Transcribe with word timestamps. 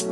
Hey, 0.00 0.06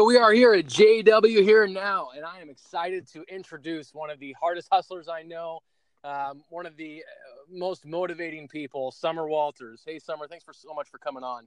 we 0.00 0.16
are 0.16 0.32
here 0.32 0.52
at 0.54 0.66
JW 0.66 1.44
Here 1.44 1.68
Now, 1.68 2.08
and 2.16 2.24
I 2.24 2.40
am 2.40 2.50
excited 2.50 3.06
to 3.12 3.22
introduce 3.28 3.94
one 3.94 4.10
of 4.10 4.18
the 4.18 4.34
hardest 4.40 4.66
hustlers 4.72 5.06
I 5.08 5.22
know, 5.22 5.60
um, 6.02 6.42
one 6.48 6.66
of 6.66 6.76
the 6.76 7.04
uh, 7.04 7.56
most 7.56 7.86
motivating 7.86 8.48
people, 8.48 8.90
Summer 8.90 9.28
Walters. 9.28 9.84
Hey, 9.86 10.00
Summer, 10.00 10.26
thanks 10.26 10.44
for 10.44 10.52
so 10.52 10.74
much 10.74 10.88
for 10.88 10.98
coming 10.98 11.22
on. 11.22 11.46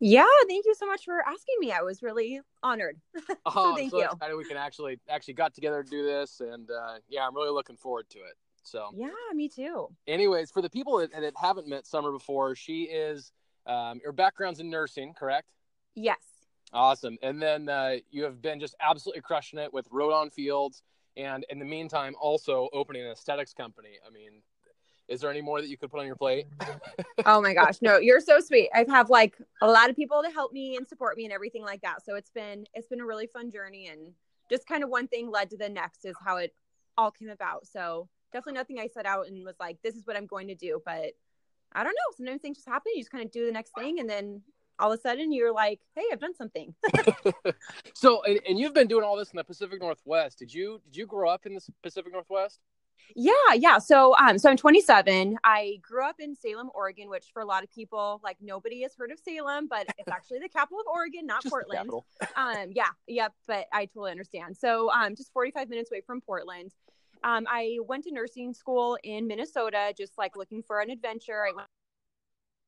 Yeah, 0.00 0.24
thank 0.46 0.64
you 0.64 0.74
so 0.74 0.86
much 0.86 1.04
for 1.04 1.20
asking 1.20 1.56
me. 1.58 1.72
I 1.72 1.82
was 1.82 2.02
really 2.02 2.40
honored. 2.62 3.00
oh, 3.46 3.52
so 3.52 3.76
thank 3.76 3.90
so 3.90 3.98
you. 3.98 4.04
excited 4.04 4.36
we 4.36 4.44
can 4.44 4.56
actually 4.56 5.00
actually 5.08 5.34
got 5.34 5.54
together 5.54 5.82
to 5.82 5.90
do 5.90 6.04
this, 6.04 6.40
and 6.40 6.70
uh, 6.70 6.98
yeah, 7.08 7.26
I'm 7.26 7.34
really 7.34 7.50
looking 7.50 7.76
forward 7.76 8.08
to 8.10 8.18
it. 8.18 8.36
So, 8.62 8.90
Yeah, 8.94 9.08
me 9.34 9.48
too. 9.48 9.88
anyways, 10.06 10.50
for 10.50 10.60
the 10.60 10.68
people 10.68 10.98
that, 10.98 11.10
that 11.12 11.32
haven't 11.40 11.66
met 11.66 11.86
Summer 11.86 12.12
before, 12.12 12.54
she 12.54 12.82
is 12.82 13.32
um, 13.66 14.00
her 14.04 14.12
background's 14.12 14.60
in 14.60 14.68
nursing, 14.70 15.14
correct? 15.14 15.48
Yes. 15.94 16.18
Awesome. 16.72 17.16
And 17.22 17.40
then 17.40 17.68
uh, 17.68 17.96
you 18.10 18.24
have 18.24 18.42
been 18.42 18.60
just 18.60 18.74
absolutely 18.80 19.22
crushing 19.22 19.58
it 19.58 19.72
with 19.72 19.86
Rodan 19.90 20.30
Fields, 20.30 20.82
and 21.16 21.46
in 21.48 21.58
the 21.58 21.64
meantime, 21.64 22.14
also 22.20 22.68
opening 22.72 23.04
an 23.04 23.10
aesthetics 23.10 23.54
company. 23.54 23.98
I 24.06 24.10
mean, 24.10 24.42
is 25.08 25.20
there 25.20 25.30
any 25.30 25.40
more 25.40 25.60
that 25.60 25.68
you 25.68 25.76
could 25.76 25.90
put 25.90 26.00
on 26.00 26.06
your 26.06 26.16
plate? 26.16 26.46
Oh 27.26 27.42
my 27.42 27.52
gosh, 27.52 27.82
no, 27.82 27.98
you're 27.98 28.20
so 28.20 28.40
sweet. 28.40 28.70
I've 28.72 29.10
like 29.10 29.36
a 29.60 29.66
lot 29.66 29.90
of 29.90 29.96
people 29.96 30.22
to 30.22 30.30
help 30.30 30.52
me 30.52 30.76
and 30.76 30.86
support 30.86 31.16
me 31.16 31.24
and 31.24 31.32
everything 31.32 31.62
like 31.62 31.82
that. 31.82 32.04
So 32.04 32.14
it's 32.14 32.30
been 32.30 32.64
it's 32.74 32.86
been 32.86 33.00
a 33.00 33.04
really 33.04 33.26
fun 33.26 33.50
journey 33.50 33.88
and 33.88 34.12
just 34.48 34.66
kind 34.66 34.84
of 34.84 34.88
one 34.88 35.08
thing 35.08 35.30
led 35.30 35.50
to 35.50 35.56
the 35.56 35.68
next 35.68 36.04
is 36.04 36.16
how 36.24 36.36
it 36.36 36.54
all 36.96 37.10
came 37.10 37.28
about. 37.28 37.66
So 37.66 38.08
definitely 38.32 38.58
nothing 38.58 38.78
I 38.78 38.86
set 38.86 39.04
out 39.04 39.26
and 39.26 39.44
was 39.44 39.56
like, 39.58 39.78
this 39.82 39.94
is 39.94 40.06
what 40.06 40.16
I'm 40.16 40.26
going 40.26 40.48
to 40.48 40.54
do. 40.54 40.80
But 40.84 41.12
I 41.72 41.82
don't 41.82 41.92
know. 41.92 42.16
Sometimes 42.16 42.40
things 42.40 42.58
just 42.58 42.68
happen. 42.68 42.92
You 42.94 43.00
just 43.02 43.10
kind 43.10 43.24
of 43.24 43.30
do 43.30 43.46
the 43.46 43.52
next 43.52 43.72
thing 43.76 43.98
and 43.98 44.08
then 44.08 44.42
all 44.78 44.92
of 44.92 44.98
a 44.98 45.02
sudden 45.02 45.32
you're 45.32 45.52
like, 45.52 45.80
hey, 45.94 46.04
I've 46.12 46.20
done 46.20 46.36
something. 46.36 46.72
so, 47.94 48.22
and, 48.22 48.40
and 48.48 48.58
you've 48.58 48.74
been 48.74 48.86
doing 48.86 49.04
all 49.04 49.16
this 49.16 49.30
in 49.32 49.36
the 49.36 49.44
Pacific 49.44 49.80
Northwest. 49.80 50.38
Did 50.38 50.54
you 50.54 50.80
did 50.84 50.96
you 50.96 51.06
grow 51.06 51.28
up 51.28 51.46
in 51.46 51.54
the 51.54 51.60
Pacific 51.82 52.12
Northwest? 52.12 52.60
Yeah, 53.14 53.32
yeah. 53.54 53.78
So, 53.78 54.14
um, 54.16 54.38
so 54.38 54.50
I'm 54.50 54.56
27. 54.56 55.38
I 55.44 55.78
grew 55.82 56.04
up 56.04 56.16
in 56.18 56.34
Salem, 56.34 56.70
Oregon, 56.74 57.08
which 57.08 57.26
for 57.32 57.42
a 57.42 57.44
lot 57.44 57.64
of 57.64 57.72
people, 57.72 58.20
like 58.22 58.36
nobody 58.40 58.82
has 58.82 58.94
heard 58.96 59.10
of 59.10 59.18
Salem, 59.18 59.66
but 59.68 59.86
it's 59.98 60.08
actually 60.12 60.38
the 60.40 60.48
capital 60.48 60.80
of 60.80 60.86
Oregon, 60.86 61.26
not 61.26 61.42
Just 61.42 61.52
Portland. 61.52 61.90
Um, 62.36 62.70
yeah, 62.72 62.90
yep. 63.06 63.32
But 63.46 63.66
I 63.72 63.86
totally 63.86 64.10
understand. 64.12 64.56
So, 64.56 64.90
um, 64.92 65.16
just 65.16 65.32
45 65.32 65.68
minutes 65.68 65.90
away 65.90 66.02
from 66.06 66.20
Portland. 66.20 66.72
Um, 67.24 67.46
I 67.48 67.78
went 67.86 68.04
to 68.04 68.12
nursing 68.12 68.54
school 68.54 68.96
in 69.02 69.26
Minnesota, 69.26 69.92
just 69.96 70.16
like 70.16 70.36
looking 70.36 70.62
for 70.62 70.80
an 70.80 70.90
adventure. 70.90 71.44
I 71.46 71.52
went. 71.54 71.68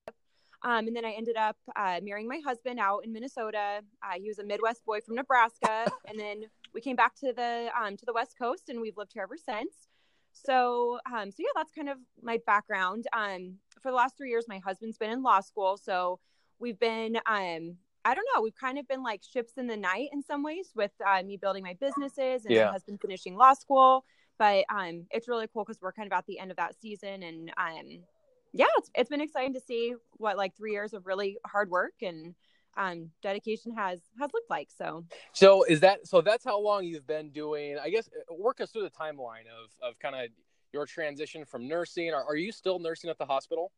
Um, 0.63 0.89
and 0.89 0.95
then 0.95 1.07
I 1.07 1.13
ended 1.13 1.37
up 1.39 1.57
uh, 1.75 2.01
marrying 2.03 2.29
my 2.29 2.39
husband 2.45 2.79
out 2.79 3.03
in 3.07 3.15
Minnesota. 3.15 3.81
Uh, 4.03 4.19
he 4.19 4.29
was 4.29 4.41
a 4.41 4.45
Midwest 4.45 4.85
boy 4.85 5.01
from 5.01 5.15
Nebraska, 5.15 5.91
and 6.07 6.21
then 6.21 6.43
we 6.75 6.83
came 6.83 6.97
back 6.97 7.15
to 7.21 7.33
the 7.33 7.71
um, 7.75 7.97
to 7.97 8.05
the 8.05 8.13
West 8.13 8.37
Coast, 8.39 8.69
and 8.69 8.79
we've 8.79 8.99
lived 8.99 9.13
here 9.15 9.23
ever 9.23 9.39
since. 9.39 9.89
So, 10.33 10.99
um, 11.07 11.31
so 11.31 11.37
yeah, 11.41 11.53
that's 11.55 11.73
kind 11.73 11.89
of 11.89 11.99
my 12.23 12.39
background. 12.47 13.07
Um, 13.13 13.57
for 13.81 13.91
the 13.91 13.97
last 13.97 14.17
three 14.17 14.31
years, 14.31 14.47
my 14.49 14.59
husband's 14.59 14.99
been 14.99 15.11
in 15.11 15.23
law 15.23 15.41
school, 15.41 15.77
so 15.77 16.19
we've 16.59 16.79
been, 16.79 17.17
um, 17.27 17.77
I 18.05 18.15
don't 18.15 18.27
know, 18.35 18.43
we've 18.43 18.55
kind 18.55 18.79
of 18.79 18.89
been 18.89 19.03
like 19.03 19.23
ships 19.23 19.55
in 19.57 19.67
the 19.67 19.77
night 19.77 20.09
in 20.13 20.23
some 20.23 20.43
ways 20.43 20.71
with 20.75 20.93
uh, 21.07 21.23
me 21.23 21.37
building 21.37 21.63
my 21.63 21.77
businesses 21.81 22.45
and 22.47 22.55
Yeah. 22.55 22.67
my 22.67 22.73
husband 22.73 23.01
finishing 23.01 23.37
law 23.37 23.55
school. 23.55 24.05
But 24.39 24.65
um, 24.75 25.07
it's 25.11 25.29
really 25.29 25.47
cool 25.53 25.65
because 25.65 25.81
we're 25.83 25.93
kind 25.93 26.11
of 26.11 26.17
at 26.17 26.25
the 26.27 26.39
end 26.39 26.51
of 26.51 26.57
that 26.57 26.75
season, 26.81 27.23
and 27.23 27.51
um, 27.59 28.05
yeah, 28.53 28.67
it's 28.79 28.91
it's 28.95 29.11
been 29.11 29.21
exciting 29.21 29.53
to 29.55 29.61
see 29.61 29.95
what 30.13 30.39
like 30.39 30.57
three 30.57 30.73
years 30.73 30.95
of 30.95 31.07
really 31.07 31.37
hard 31.47 31.69
work 31.71 31.93
and 32.01 32.35
um, 32.77 33.11
dedication 33.23 33.75
has 33.75 34.01
has 34.19 34.31
looked 34.33 34.51
like. 34.51 34.69
So 34.77 35.05
So 35.33 35.65
is 35.65 35.81
that 35.81 36.07
so? 36.07 36.21
That's 36.21 36.45
how 36.45 36.61
long 36.61 36.85
you've 36.85 37.07
been 37.07 37.31
doing. 37.31 37.79
I 37.79 37.91
guess 37.91 38.09
uh, 38.09 38.35
work 38.35 38.61
us 38.61 38.71
through 38.71 38.83
the 38.83 38.91
timeline 38.91 39.47
of 39.49 39.71
of 39.83 39.99
kind 39.99 40.15
of 40.15 40.31
your 40.73 40.87
transition 40.87 41.45
from 41.45 41.67
nursing. 41.67 42.13
Are, 42.13 42.25
are 42.25 42.37
you 42.37 42.53
still 42.53 42.79
nursing 42.79 43.11
at 43.11 43.19
the 43.19 43.27
hospital? 43.27 43.73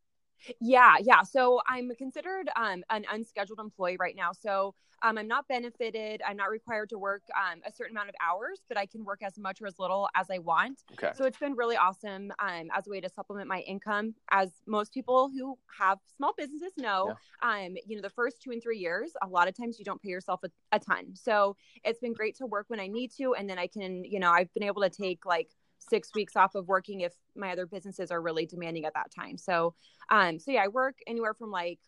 Yeah, 0.60 0.96
yeah. 1.00 1.22
So 1.22 1.60
I'm 1.68 1.90
considered 1.96 2.48
um, 2.56 2.82
an 2.90 3.04
unscheduled 3.12 3.60
employee 3.60 3.96
right 3.98 4.16
now. 4.16 4.32
So 4.32 4.74
um, 5.02 5.18
I'm 5.18 5.28
not 5.28 5.48
benefited. 5.48 6.22
I'm 6.26 6.36
not 6.36 6.50
required 6.50 6.88
to 6.90 6.98
work 6.98 7.22
um, 7.36 7.60
a 7.66 7.72
certain 7.72 7.96
amount 7.96 8.08
of 8.08 8.14
hours, 8.22 8.60
but 8.68 8.78
I 8.78 8.86
can 8.86 9.04
work 9.04 9.22
as 9.22 9.36
much 9.36 9.60
or 9.60 9.66
as 9.66 9.78
little 9.78 10.08
as 10.14 10.30
I 10.30 10.38
want. 10.38 10.84
Okay. 10.92 11.10
So 11.14 11.24
it's 11.24 11.38
been 11.38 11.54
really 11.54 11.76
awesome 11.76 12.32
um, 12.38 12.68
as 12.74 12.86
a 12.86 12.90
way 12.90 13.00
to 13.00 13.08
supplement 13.08 13.48
my 13.48 13.60
income. 13.60 14.14
As 14.30 14.50
most 14.66 14.94
people 14.94 15.30
who 15.36 15.58
have 15.78 15.98
small 16.16 16.32
businesses 16.36 16.72
know, 16.76 17.16
um, 17.42 17.76
you 17.84 17.96
know, 17.96 18.02
the 18.02 18.10
first 18.10 18.40
two 18.40 18.52
and 18.52 18.62
three 18.62 18.78
years, 18.78 19.12
a 19.22 19.26
lot 19.26 19.48
of 19.48 19.56
times 19.56 19.78
you 19.78 19.84
don't 19.84 20.00
pay 20.00 20.10
yourself 20.10 20.40
a, 20.44 20.50
a 20.70 20.78
ton. 20.78 21.14
So 21.14 21.56
it's 21.84 21.98
been 21.98 22.14
great 22.14 22.36
to 22.36 22.46
work 22.46 22.66
when 22.68 22.78
I 22.78 22.86
need 22.86 23.10
to, 23.18 23.34
and 23.34 23.50
then 23.50 23.58
I 23.58 23.66
can, 23.66 24.04
you 24.04 24.20
know, 24.20 24.30
I've 24.30 24.52
been 24.54 24.62
able 24.62 24.82
to 24.82 24.90
take 24.90 25.26
like 25.26 25.50
six 25.88 26.10
weeks 26.14 26.36
off 26.36 26.54
of 26.54 26.68
working 26.68 27.00
if 27.00 27.12
my 27.36 27.52
other 27.52 27.66
businesses 27.66 28.10
are 28.10 28.20
really 28.20 28.46
demanding 28.46 28.84
at 28.84 28.94
that 28.94 29.10
time. 29.14 29.36
So, 29.36 29.74
um, 30.10 30.38
so 30.38 30.50
yeah, 30.50 30.62
I 30.64 30.68
work 30.68 30.98
anywhere 31.06 31.34
from 31.34 31.50
like 31.50 31.78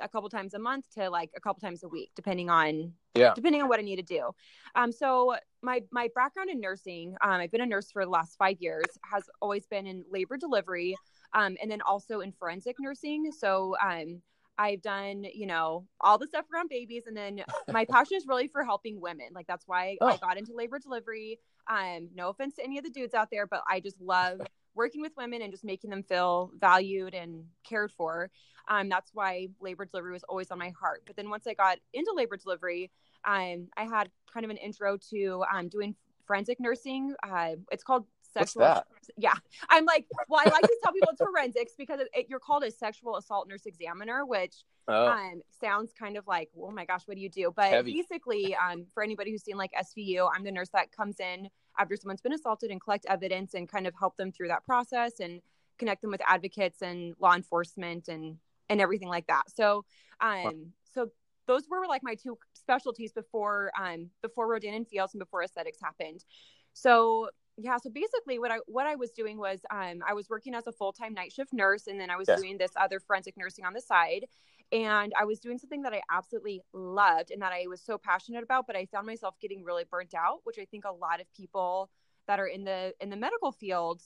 a 0.00 0.08
couple 0.08 0.28
times 0.28 0.54
a 0.54 0.58
month 0.58 0.86
to 0.94 1.10
like 1.10 1.30
a 1.36 1.40
couple 1.40 1.60
times 1.60 1.82
a 1.82 1.88
week, 1.88 2.10
depending 2.14 2.50
on 2.50 2.92
Yeah. 3.14 3.34
depending 3.34 3.62
on 3.62 3.68
what 3.68 3.78
I 3.78 3.82
need 3.82 3.96
to 3.96 4.02
do. 4.02 4.30
Um, 4.74 4.92
so 4.92 5.36
my 5.62 5.82
my 5.90 6.08
background 6.14 6.50
in 6.50 6.60
nursing, 6.60 7.16
um, 7.20 7.32
I've 7.32 7.50
been 7.50 7.60
a 7.60 7.66
nurse 7.66 7.90
for 7.90 8.04
the 8.04 8.10
last 8.10 8.36
five 8.38 8.56
years, 8.60 8.86
has 9.10 9.24
always 9.40 9.66
been 9.66 9.86
in 9.86 10.04
labor 10.10 10.36
delivery, 10.36 10.96
um, 11.32 11.56
and 11.60 11.70
then 11.70 11.80
also 11.82 12.20
in 12.20 12.32
forensic 12.32 12.76
nursing. 12.78 13.32
So 13.32 13.76
um, 13.82 14.22
I've 14.56 14.82
done 14.82 15.24
you 15.34 15.46
know 15.46 15.86
all 16.00 16.16
the 16.18 16.26
stuff 16.28 16.44
around 16.54 16.68
babies, 16.68 17.04
and 17.06 17.16
then 17.16 17.42
my 17.72 17.84
passion 17.84 18.16
is 18.16 18.26
really 18.26 18.46
for 18.48 18.62
helping 18.64 19.00
women. 19.00 19.28
Like 19.32 19.46
that's 19.48 19.66
why 19.66 19.80
I 19.90 19.96
Oh. 20.00 20.16
got 20.18 20.38
into 20.38 20.52
labor 20.54 20.78
delivery. 20.78 21.40
Um, 21.68 22.08
no 22.14 22.30
offense 22.30 22.56
to 22.56 22.64
any 22.64 22.78
of 22.78 22.84
the 22.84 22.90
dudes 22.90 23.14
out 23.14 23.28
there, 23.30 23.46
but 23.46 23.62
I 23.68 23.80
just 23.80 24.00
love 24.00 24.40
working 24.74 25.00
with 25.00 25.12
women 25.16 25.42
and 25.42 25.52
just 25.52 25.64
making 25.64 25.90
them 25.90 26.02
feel 26.02 26.52
valued 26.58 27.14
and 27.14 27.44
cared 27.64 27.92
for. 27.92 28.30
Um, 28.68 28.88
that's 28.88 29.10
why 29.14 29.48
labor 29.60 29.84
delivery 29.84 30.12
was 30.12 30.24
always 30.24 30.50
on 30.50 30.58
my 30.58 30.70
heart. 30.78 31.02
But 31.06 31.16
then 31.16 31.30
once 31.30 31.46
I 31.46 31.54
got 31.54 31.78
into 31.92 32.12
labor 32.14 32.36
delivery, 32.36 32.90
um, 33.24 33.68
I 33.76 33.84
had 33.84 34.10
kind 34.32 34.44
of 34.44 34.50
an 34.50 34.56
intro 34.58 34.96
to 35.10 35.44
um, 35.52 35.68
doing 35.68 35.94
forensic 36.26 36.60
nursing. 36.60 37.14
Uh, 37.22 37.56
it's 37.72 37.82
called 37.82 38.04
What's 38.32 38.52
sexual. 38.52 38.62
that? 38.62 38.86
Yeah, 39.16 39.34
I'm 39.68 39.84
like, 39.84 40.06
well, 40.28 40.40
I 40.44 40.50
like 40.50 40.62
to 40.62 40.76
tell 40.82 40.92
people 40.92 41.10
it's 41.12 41.20
forensics 41.20 41.72
because 41.76 42.00
it, 42.00 42.08
it, 42.14 42.26
you're 42.28 42.40
called 42.40 42.64
a 42.64 42.70
sexual 42.70 43.16
assault 43.16 43.48
nurse 43.48 43.66
examiner, 43.66 44.24
which 44.24 44.64
Oh, 44.90 45.08
um, 45.08 45.42
sounds 45.60 45.92
kind 45.92 46.16
of 46.16 46.26
like, 46.26 46.48
oh 46.58 46.70
my 46.70 46.86
gosh, 46.86 47.02
what 47.04 47.16
do 47.16 47.20
you 47.20 47.28
do? 47.28 47.52
But 47.54 47.70
Heavy. 47.70 47.92
basically, 47.92 48.56
um, 48.56 48.86
for 48.94 49.02
anybody 49.02 49.30
who's 49.30 49.44
seen 49.44 49.58
like 49.58 49.70
SVU, 49.72 50.30
I'm 50.34 50.44
the 50.44 50.50
nurse 50.50 50.70
that 50.70 50.90
comes 50.92 51.20
in 51.20 51.50
after 51.78 51.94
someone's 51.94 52.22
been 52.22 52.32
assaulted 52.32 52.70
and 52.70 52.80
collect 52.80 53.04
evidence 53.06 53.52
and 53.52 53.68
kind 53.68 53.86
of 53.86 53.92
help 53.98 54.16
them 54.16 54.32
through 54.32 54.48
that 54.48 54.64
process 54.64 55.20
and 55.20 55.42
connect 55.78 56.00
them 56.00 56.10
with 56.10 56.22
advocates 56.26 56.80
and 56.80 57.14
law 57.20 57.34
enforcement 57.34 58.08
and 58.08 58.38
and 58.70 58.80
everything 58.80 59.08
like 59.08 59.26
that. 59.26 59.44
So, 59.54 59.84
um, 60.20 60.72
so 60.94 61.10
those 61.46 61.68
were 61.68 61.86
like 61.86 62.02
my 62.02 62.14
two 62.14 62.38
specialties 62.54 63.12
before 63.12 63.70
um 63.78 64.08
before 64.22 64.48
Rodan 64.48 64.72
and 64.72 64.88
Fields 64.88 65.12
and 65.12 65.20
before 65.20 65.42
aesthetics 65.42 65.78
happened. 65.82 66.24
So 66.72 67.28
yeah, 67.60 67.76
so 67.76 67.90
basically 67.90 68.38
what 68.38 68.50
I 68.52 68.58
what 68.66 68.86
I 68.86 68.94
was 68.94 69.10
doing 69.10 69.36
was 69.36 69.60
um 69.70 70.02
I 70.06 70.14
was 70.14 70.28
working 70.28 70.54
as 70.54 70.66
a 70.66 70.72
full-time 70.72 71.12
night 71.12 71.32
shift 71.32 71.52
nurse 71.52 71.86
and 71.88 72.00
then 72.00 72.08
I 72.10 72.16
was 72.16 72.28
Yes. 72.28 72.38
doing 72.38 72.56
this 72.56 72.70
other 72.76 73.00
forensic 73.00 73.36
nursing 73.36 73.64
on 73.64 73.72
the 73.72 73.80
side 73.80 74.26
and 74.70 75.12
I 75.18 75.24
was 75.24 75.40
doing 75.40 75.58
something 75.58 75.82
that 75.82 75.92
I 75.92 76.02
absolutely 76.10 76.62
loved 76.72 77.30
and 77.30 77.42
that 77.42 77.52
I 77.52 77.66
was 77.68 77.80
so 77.80 77.96
passionate 77.98 78.42
about, 78.42 78.66
but 78.66 78.76
I 78.76 78.84
found 78.86 79.06
myself 79.06 79.34
getting 79.40 79.64
really 79.64 79.84
burnt 79.90 80.14
out, 80.14 80.40
which 80.44 80.58
I 80.58 80.66
think 80.66 80.84
a 80.84 80.92
lot 80.92 81.20
of 81.20 81.26
people 81.34 81.90
that 82.26 82.38
are 82.38 82.46
in 82.46 82.64
the 82.64 82.94
in 83.00 83.10
the 83.10 83.16
medical 83.16 83.50
field 83.52 84.02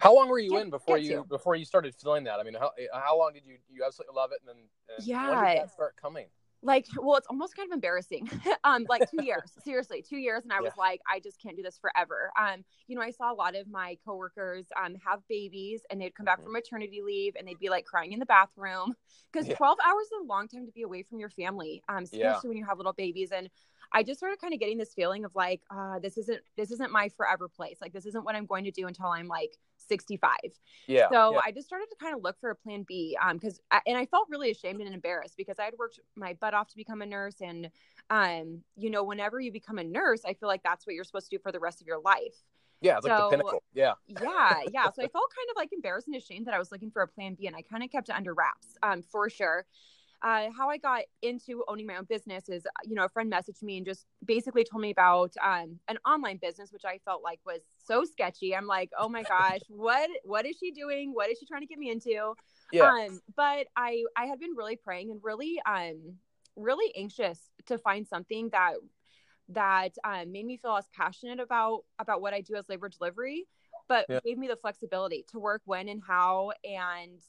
how 0.00 0.14
long 0.14 0.28
were 0.28 0.38
you 0.38 0.52
Get- 0.52 0.62
in 0.62 0.70
before 0.70 0.96
you 0.98 1.16
to. 1.16 1.24
before 1.24 1.56
you 1.56 1.64
started 1.64 1.94
feeling 1.94 2.24
that? 2.24 2.38
I 2.40 2.42
mean, 2.44 2.54
how 2.54 2.72
how 2.92 3.18
long 3.18 3.32
did 3.32 3.44
you 3.44 3.58
you 3.68 3.82
absolutely 3.84 4.14
love 4.14 4.30
it, 4.32 4.40
and 4.40 4.48
then 4.48 4.68
and 4.96 5.06
when 5.28 5.38
Yeah. 5.38 5.54
did 5.54 5.62
that 5.62 5.70
start 5.70 5.96
coming? 6.00 6.26
Like 6.62 6.86
well 7.00 7.16
it's 7.16 7.26
almost 7.28 7.56
kind 7.56 7.70
of 7.70 7.74
embarrassing 7.74 8.28
um 8.64 8.86
like 8.88 9.04
two 9.08 9.18
years 9.18 9.52
seriously 9.64 10.02
two 10.02 10.16
years 10.16 10.44
and 10.44 10.52
i 10.52 10.60
was 10.60 10.76
like 10.76 11.00
i 11.08 11.18
just 11.20 11.40
can't 11.40 11.56
do 11.56 11.62
this 11.62 11.78
forever 11.78 12.30
um 12.38 12.64
you 12.86 12.96
know 12.96 13.02
i 13.02 13.10
saw 13.10 13.32
a 13.32 13.34
lot 13.34 13.54
of 13.54 13.68
my 13.68 13.96
coworkers 14.04 14.66
um 14.82 14.94
have 15.04 15.20
babies 15.28 15.82
and 15.90 16.00
they'd 16.00 16.14
come 16.14 16.24
back 16.24 16.40
Mhm. 16.40 16.42
from 16.42 16.52
maternity 16.52 17.00
leave 17.04 17.34
and 17.38 17.46
they'd 17.46 17.58
be 17.58 17.68
like 17.70 17.84
crying 17.84 18.12
in 18.12 18.18
the 18.18 18.26
bathroom 18.26 18.94
because 19.32 19.48
Yeah. 19.48 19.56
12 19.56 19.78
hours 19.86 20.06
is 20.06 20.12
a 20.22 20.26
long 20.26 20.48
time 20.48 20.66
to 20.66 20.72
be 20.72 20.82
away 20.82 21.02
from 21.02 21.18
your 21.18 21.30
family 21.30 21.82
um 21.88 22.02
especially 22.02 22.48
Yeah. 22.48 22.48
when 22.48 22.56
you 22.58 22.64
have 22.64 22.78
little 22.78 22.92
babies 22.92 23.30
and 23.32 23.48
i 23.92 24.02
just 24.02 24.18
started 24.18 24.40
kind 24.40 24.52
of 24.54 24.60
getting 24.60 24.78
this 24.78 24.92
feeling 24.94 25.24
of 25.24 25.34
like 25.34 25.60
uh 25.70 25.98
this 25.98 26.16
isn't 26.18 26.40
this 26.56 26.70
isn't 26.70 26.90
my 26.92 27.08
forever 27.16 27.48
place 27.48 27.78
like 27.80 27.92
this 27.92 28.06
isn't 28.06 28.24
what 28.24 28.34
i'm 28.34 28.46
going 28.46 28.64
to 28.64 28.70
do 28.70 28.86
until 28.86 29.06
i'm 29.06 29.28
like 29.28 29.56
65 29.88 30.30
Yeah. 30.86 31.08
so 31.10 31.32
yeah. 31.32 31.40
I 31.44 31.52
just 31.52 31.66
started 31.66 31.86
to 31.90 31.96
kind 31.96 32.14
of 32.14 32.22
look 32.22 32.36
for 32.40 32.50
a 32.50 32.54
plan 32.54 32.84
B. 32.86 33.16
Um, 33.22 33.38
because 33.38 33.60
and 33.86 33.96
I 33.96 34.06
felt 34.06 34.28
really 34.28 34.50
ashamed 34.50 34.80
and 34.80 34.92
embarrassed 34.92 35.34
because 35.36 35.58
I 35.58 35.64
had 35.64 35.74
worked 35.78 36.00
my 36.16 36.34
butt 36.34 36.52
off 36.52 36.68
to 36.68 36.76
become 36.76 37.00
a 37.00 37.06
nurse, 37.06 37.40
and 37.40 37.70
um, 38.10 38.62
you 38.76 38.90
know, 38.90 39.04
whenever 39.04 39.40
you 39.40 39.52
become 39.52 39.78
a 39.78 39.84
nurse, 39.84 40.22
I 40.26 40.34
feel 40.34 40.48
like 40.48 40.62
that's 40.62 40.86
what 40.86 40.94
you're 40.94 41.04
supposed 41.04 41.30
to 41.30 41.36
do 41.36 41.40
for 41.42 41.52
the 41.52 41.60
rest 41.60 41.80
of 41.80 41.86
your 41.86 42.00
life. 42.00 42.34
Yeah, 42.80 42.96
it's 42.98 43.06
like 43.06 43.16
So- 43.18 43.24
the 43.24 43.36
pinnacle. 43.36 43.62
Yeah. 43.72 43.92
yeah, 44.08 44.60
yeah. 44.72 44.84
So 44.90 45.02
I 45.02 45.08
felt 45.08 45.32
kind 45.34 45.48
of 45.50 45.56
like 45.56 45.72
embarrassed 45.72 46.06
and 46.08 46.16
ashamed 46.16 46.46
that 46.46 46.54
I 46.54 46.58
was 46.58 46.70
looking 46.72 46.90
for 46.90 47.02
a 47.02 47.08
plan 47.08 47.34
B, 47.34 47.46
and 47.46 47.56
I 47.56 47.62
kind 47.62 47.82
of 47.82 47.90
kept 47.90 48.08
it 48.08 48.14
under 48.14 48.34
wraps, 48.34 48.76
um, 48.82 49.02
for 49.02 49.30
sure. 49.30 49.64
Uh, 50.22 50.48
how 50.56 50.68
I 50.68 50.78
got 50.78 51.02
into 51.22 51.64
owning 51.68 51.86
my 51.86 51.96
own 51.96 52.04
business 52.04 52.48
is, 52.48 52.66
you 52.84 52.94
know, 52.94 53.04
a 53.04 53.08
friend 53.08 53.32
messaged 53.32 53.62
me 53.62 53.76
and 53.76 53.86
just 53.86 54.06
basically 54.24 54.64
told 54.64 54.82
me 54.82 54.90
about 54.90 55.32
um, 55.42 55.78
an 55.88 55.98
online 56.06 56.38
business, 56.38 56.72
which 56.72 56.84
I 56.84 56.98
felt 57.04 57.22
like 57.22 57.40
was 57.46 57.60
so 57.84 58.04
sketchy. 58.04 58.54
I'm 58.54 58.66
like, 58.66 58.90
oh 58.98 59.08
my 59.08 59.22
gosh, 59.24 59.60
what 59.68 60.10
what 60.24 60.46
is 60.46 60.56
she 60.58 60.72
doing? 60.72 61.12
What 61.14 61.30
is 61.30 61.38
she 61.38 61.46
trying 61.46 61.62
to 61.62 61.66
get 61.66 61.78
me 61.78 61.90
into? 61.90 62.34
Yeah. 62.72 62.90
Um, 62.90 63.20
but 63.36 63.66
I 63.76 64.04
I 64.16 64.26
had 64.26 64.40
been 64.40 64.54
really 64.56 64.76
praying 64.76 65.10
and 65.10 65.20
really 65.22 65.60
um 65.66 66.16
really 66.56 66.92
anxious 66.96 67.38
to 67.66 67.78
find 67.78 68.06
something 68.06 68.48
that 68.50 68.74
that 69.50 69.92
um, 70.04 70.30
made 70.32 70.44
me 70.44 70.56
feel 70.56 70.76
as 70.76 70.86
passionate 70.94 71.40
about 71.40 71.84
about 71.98 72.20
what 72.20 72.34
I 72.34 72.40
do 72.40 72.56
as 72.56 72.68
labor 72.68 72.88
delivery, 72.88 73.46
but 73.88 74.06
Yeah. 74.08 74.20
gave 74.24 74.36
me 74.36 74.48
the 74.48 74.56
flexibility 74.56 75.24
to 75.30 75.38
work 75.38 75.62
when 75.64 75.88
and 75.88 76.02
how 76.06 76.52
and 76.64 77.20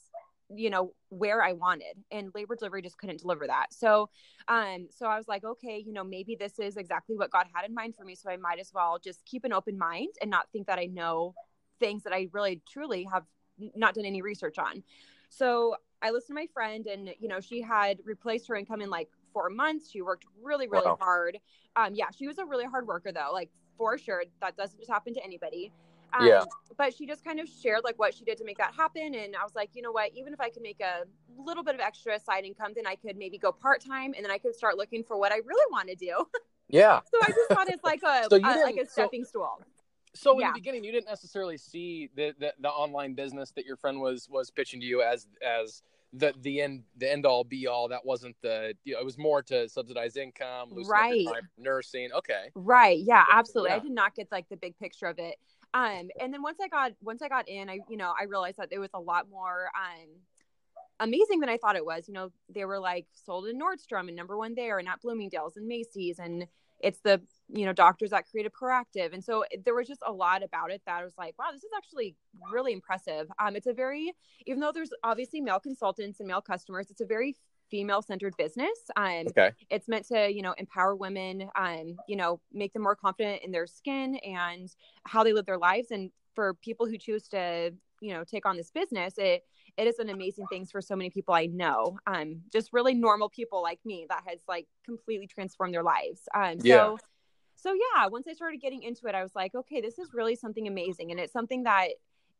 you 0.56 0.70
know 0.70 0.94
where 1.10 1.44
I 1.44 1.54
wanted. 1.54 2.04
And 2.12 2.32
labor 2.34 2.56
delivery 2.56 2.82
just 2.82 2.98
couldn't 2.98 3.20
deliver 3.20 3.48
that. 3.48 3.68
So 3.74 4.10
um 4.48 4.88
so 4.90 5.08
I 5.08 5.18
was 5.18 5.28
like, 5.28 5.44
okay, 5.44 5.84
you 5.86 5.94
know, 5.94 6.04
maybe 6.04 6.36
this 6.36 6.60
is 6.60 6.78
exactly 6.78 7.16
what 7.16 7.32
God 7.32 7.48
had 7.54 7.66
in 7.68 7.74
mind 7.74 7.96
for 7.96 8.04
me. 8.04 8.16
So 8.16 8.30
I 8.30 8.38
might 8.38 8.60
as 8.60 8.72
well 8.74 9.00
just 9.04 9.24
keep 9.26 9.44
an 9.46 9.54
open 9.54 9.78
mind 9.78 10.16
and 10.22 10.30
not 10.30 10.48
think 10.52 10.68
that 10.68 10.80
I 10.80 10.86
know 10.86 11.36
things 11.80 12.04
that 12.04 12.14
I 12.14 12.28
really 12.32 12.62
truly 12.70 13.08
have 13.12 13.24
not 13.76 13.94
done 13.94 14.06
any 14.06 14.22
research 14.22 14.58
on. 14.58 14.84
So 15.30 15.76
I 16.02 16.12
listened 16.12 16.36
to 16.38 16.42
my 16.42 16.48
friend, 16.54 16.88
and 16.88 17.14
you 17.20 17.28
know, 17.28 17.40
she 17.40 17.62
had 17.62 18.00
replaced 18.06 18.48
her 18.48 18.56
income 18.56 18.82
in 18.82 18.90
like 18.90 19.10
four 19.34 19.50
months. 19.50 19.92
She 19.92 20.02
worked 20.02 20.26
really, 20.42 20.68
really 20.68 20.88
Wow. 20.88 20.98
hard. 21.00 21.38
Um, 21.76 21.94
yeah, 21.94 22.08
she 22.18 22.28
was 22.28 22.38
a 22.38 22.46
really 22.46 22.66
hard 22.66 22.88
worker 22.88 23.12
though, 23.12 23.30
like 23.34 23.50
for 23.78 23.98
sure. 23.98 24.24
That 24.42 24.58
doesn't 24.58 24.80
just 24.80 24.90
happen 24.90 25.14
to 25.14 25.24
anybody. 25.24 25.72
Um, 26.14 26.26
Yeah. 26.28 26.44
But 26.78 26.96
she 26.96 27.06
just 27.06 27.26
kind 27.26 27.42
of 27.42 27.48
shared 27.50 27.84
like 27.84 28.00
what 28.00 28.14
she 28.14 28.24
did 28.24 28.38
to 28.38 28.46
make 28.46 28.58
that 28.58 28.74
happen, 28.74 29.14
and 29.14 29.36
I 29.36 29.44
was 29.44 29.54
like, 29.54 29.72
you 29.74 29.82
know 29.82 29.92
what? 29.92 30.12
Even 30.16 30.32
if 30.34 30.40
I 30.40 30.50
could 30.50 30.62
make 30.64 30.80
a 30.80 31.04
little 31.38 31.64
bit 31.64 31.76
of 31.76 31.82
extra 31.82 32.18
side 32.20 32.46
income, 32.46 32.72
then 32.74 32.88
I 32.88 32.96
could 32.96 33.18
maybe 33.18 33.38
go 33.38 33.52
part 33.52 33.82
time, 33.84 34.14
and 34.16 34.24
then 34.24 34.32
I 34.32 34.38
could 34.38 34.56
start 34.56 34.78
looking 34.78 35.04
for 35.04 35.18
what 35.18 35.32
I 35.34 35.38
really 35.46 35.72
want 35.72 35.90
to 35.90 35.96
do. 35.96 36.26
Yeah. 36.72 37.00
so 37.12 37.18
I 37.24 37.32
just 37.32 37.50
thought 37.50 37.68
it's 37.68 37.84
like 37.84 38.04
a, 38.04 38.26
So 38.30 38.38
a- 38.38 38.64
like 38.64 38.76
a 38.78 38.86
so- 38.86 38.92
stepping 38.92 39.26
stool. 39.26 39.60
So 40.14 40.34
in 40.36 40.42
Yeah. 40.42 40.48
the 40.50 40.60
beginning, 40.60 40.84
you 40.84 40.92
didn't 40.92 41.08
necessarily 41.08 41.58
see 41.58 42.10
the, 42.16 42.34
the 42.40 42.54
the 42.60 42.70
online 42.70 43.14
business 43.16 43.52
that 43.56 43.66
your 43.66 43.76
friend 43.76 44.00
was 44.00 44.28
was 44.30 44.50
pitching 44.52 44.80
to 44.80 44.86
you 44.86 45.02
as 45.02 45.28
as 45.46 45.82
the 46.14 46.34
the 46.42 46.62
end 46.62 46.84
the 46.98 47.12
end 47.12 47.26
all 47.26 47.44
be 47.44 47.66
all. 47.68 47.88
That 47.90 48.06
wasn't 48.06 48.36
the 48.42 48.76
you 48.86 48.94
know, 48.94 49.00
it 49.00 49.06
was 49.06 49.18
more 49.18 49.42
to 49.44 49.68
subsidize 49.68 50.16
income, 50.16 50.70
loosen 50.72 50.94
up 50.94 51.00
your 51.12 51.16
Right. 51.16 51.26
time 51.34 51.50
nursing. 51.58 52.10
Okay. 52.14 52.50
Right. 52.56 53.00
Yeah, 53.00 53.26
Yeah. 53.28 53.38
absolutely. 53.40 53.72
I 53.72 53.80
did 53.80 53.92
not 53.92 54.14
get 54.16 54.32
like 54.32 54.48
the 54.50 54.58
big 54.58 54.78
picture 54.80 55.08
of 55.08 55.18
it. 55.20 55.36
Um, 55.74 56.10
and 56.20 56.34
then 56.34 56.42
once 56.42 56.58
I 56.62 56.68
got 56.68 56.94
once 57.02 57.22
I 57.22 57.30
got 57.30 57.48
in, 57.48 57.70
I 57.70 57.80
you 57.90 57.98
know 57.98 58.14
I 58.20 58.24
realized 58.24 58.58
that 58.58 58.70
it 58.72 58.80
was 58.80 58.90
a 58.94 59.00
lot 59.00 59.30
more 59.30 59.70
um 59.76 60.08
amazing 61.00 61.40
than 61.40 61.50
I 61.50 61.58
thought 61.58 61.76
it 61.76 61.86
was. 61.86 62.08
You 62.08 62.14
know, 62.14 62.32
they 62.54 62.66
were 62.66 62.80
like 62.80 63.06
sold 63.14 63.48
in 63.48 63.60
Nordstrom 63.60 64.08
and 64.08 64.16
number 64.16 64.38
one 64.38 64.56
there, 64.56 64.80
and 64.80 64.88
at 64.88 65.02
Bloomingdale's 65.02 65.58
and 65.58 65.68
Macy's, 65.68 66.20
and 66.20 66.48
it's 66.80 67.00
the 67.02 67.22
you 67.50 67.66
know 67.66 67.74
doctors 67.74 68.12
that 68.12 68.26
created 68.30 68.52
Proactiv, 68.54 69.14
and 69.14 69.24
so 69.24 69.46
there 69.64 69.76
was 69.76 69.88
just 69.88 70.02
a 70.06 70.12
lot 70.12 70.44
about 70.44 70.72
it 70.72 70.82
that 70.86 71.02
I 71.02 71.04
was 71.04 71.14
like, 71.18 71.38
wow, 71.38 71.52
this 71.52 71.64
is 71.64 71.72
actually 71.76 72.16
really 72.52 72.74
impressive. 72.74 73.28
Um, 73.40 73.56
it's 73.56 73.68
a 73.68 73.74
very 73.74 74.14
even 74.46 74.60
though 74.60 74.72
there's 74.72 74.92
obviously 75.04 75.42
male 75.42 75.60
consultants 75.60 76.20
and 76.20 76.28
male 76.28 76.42
customers, 76.42 76.90
it's 76.90 77.02
a 77.02 77.06
very 77.06 77.36
female 77.70 78.02
centered 78.02 78.36
business. 78.38 78.78
Um, 78.96 79.28
Okay. 79.30 79.52
it's 79.70 79.88
meant 79.88 80.08
to 80.08 80.32
you 80.32 80.42
know 80.42 80.54
empower 80.58 80.96
women 80.96 81.50
um 81.56 81.98
you 82.08 82.16
know 82.16 82.40
make 82.52 82.74
them 82.74 82.84
more 82.84 82.96
confident 82.96 83.42
in 83.44 83.52
their 83.52 83.68
skin 83.68 84.16
and 84.18 84.70
how 85.06 85.24
they 85.24 85.34
live 85.34 85.46
their 85.46 85.58
lives 85.58 85.92
and 85.92 86.12
for 86.36 86.54
people 86.56 86.86
who 86.88 86.98
choose 86.98 87.28
to 87.28 87.74
you 88.02 88.14
know 88.14 88.24
take 88.24 88.46
on 88.46 88.56
this 88.58 88.72
business 88.72 89.16
it 89.18 89.44
it 89.78 89.88
is 89.88 90.00
an 90.00 90.10
amazing 90.10 90.46
things 90.48 90.72
for 90.72 90.82
so 90.82 90.96
many 90.96 91.10
people 91.10 91.34
i 91.34 91.46
know 91.48 91.98
um 92.08 92.42
just 92.52 92.72
really 92.72 92.94
normal 92.94 93.30
people 93.30 93.62
like 93.62 93.80
me 93.86 94.06
that 94.10 94.24
has 94.26 94.40
like 94.48 94.68
completely 94.86 95.28
transformed 95.28 95.74
their 95.74 95.84
lives 95.84 96.22
um 96.34 96.60
so 96.60 96.66
Yeah. 96.66 96.96
so 97.56 97.74
yeah 97.74 98.08
once 98.08 98.28
i 98.28 98.34
started 98.34 98.62
getting 98.62 98.84
into 98.84 99.08
it 99.08 99.16
i 99.16 99.22
was 99.22 99.36
like 99.36 99.54
okay 99.54 99.82
this 99.82 100.00
is 100.00 100.10
really 100.14 100.36
something 100.36 100.68
amazing 100.68 101.12
and 101.12 101.20
it's 101.20 101.34
something 101.34 101.64
that 101.64 101.90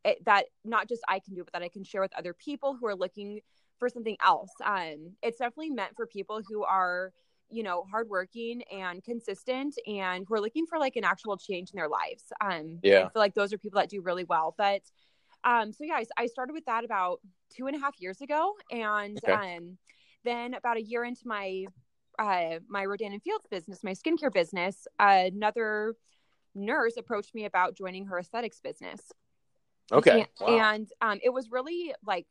it, 0.06 0.24
that 0.26 0.46
not 0.64 0.88
just 0.88 1.02
i 1.10 1.20
can 1.20 1.34
do 1.36 1.44
but 1.44 1.52
that 1.54 1.62
i 1.62 1.68
can 1.70 1.84
share 1.84 2.02
with 2.02 2.14
other 2.18 2.34
people 2.34 2.78
who 2.80 2.88
are 2.88 2.96
looking 2.96 3.42
for 3.80 3.90
something 3.90 4.18
else. 4.24 4.52
Um, 4.64 5.16
it's 5.24 5.38
definitely 5.38 5.72
meant 5.72 5.96
for 5.96 6.06
people 6.06 6.42
who 6.48 6.64
are, 6.64 7.12
you 7.50 7.64
know, 7.64 7.86
hardworking 7.90 8.62
and 8.72 9.04
consistent 9.04 9.76
and 9.88 10.26
who 10.28 10.36
are 10.36 10.42
looking 10.42 10.66
for 10.68 10.78
like 10.78 10.96
an 10.96 11.04
actual 11.04 11.38
change 11.38 11.72
in 11.72 11.78
their 11.78 11.90
lives. 11.90 12.26
Um, 12.42 12.80
Yeah. 12.84 13.06
I 13.06 13.10
feel 13.10 13.12
like 13.16 13.34
those 13.34 13.54
are 13.54 13.58
people 13.58 13.80
that 13.80 13.90
do 13.90 14.02
really 14.02 14.26
well. 14.26 14.54
But 14.58 14.82
um, 15.44 15.72
so 15.72 15.84
yeah, 15.86 15.96
I, 15.96 16.06
I 16.18 16.26
started 16.28 16.54
with 16.54 16.66
that 16.66 16.84
about 16.84 17.22
two 17.56 17.68
and 17.68 17.76
a 17.76 17.80
half 17.80 17.96
years 18.00 18.22
ago, 18.22 18.54
and 18.70 19.18
Okay. 19.24 19.34
um, 19.34 19.78
then 20.26 20.54
about 20.54 20.78
a 20.78 20.82
year 20.82 21.04
into 21.06 21.22
my 21.26 21.66
uh, 22.20 22.60
my 22.68 22.86
Rodan 22.86 23.14
and 23.14 23.24
Fields 23.24 23.46
business, 23.50 23.84
my 23.84 23.94
skincare 23.94 24.34
business, 24.34 24.86
another 25.00 25.96
nurse 26.54 26.98
approached 26.98 27.34
me 27.34 27.46
about 27.46 27.78
joining 27.78 28.08
her 28.08 28.20
aesthetics 28.20 28.60
business. 28.60 29.00
Okay. 29.92 30.12
And, 30.20 30.28
Wow. 30.42 30.48
and 30.48 30.90
um, 31.02 31.20
it 31.24 31.30
was 31.30 31.50
really 31.50 31.94
like 32.06 32.28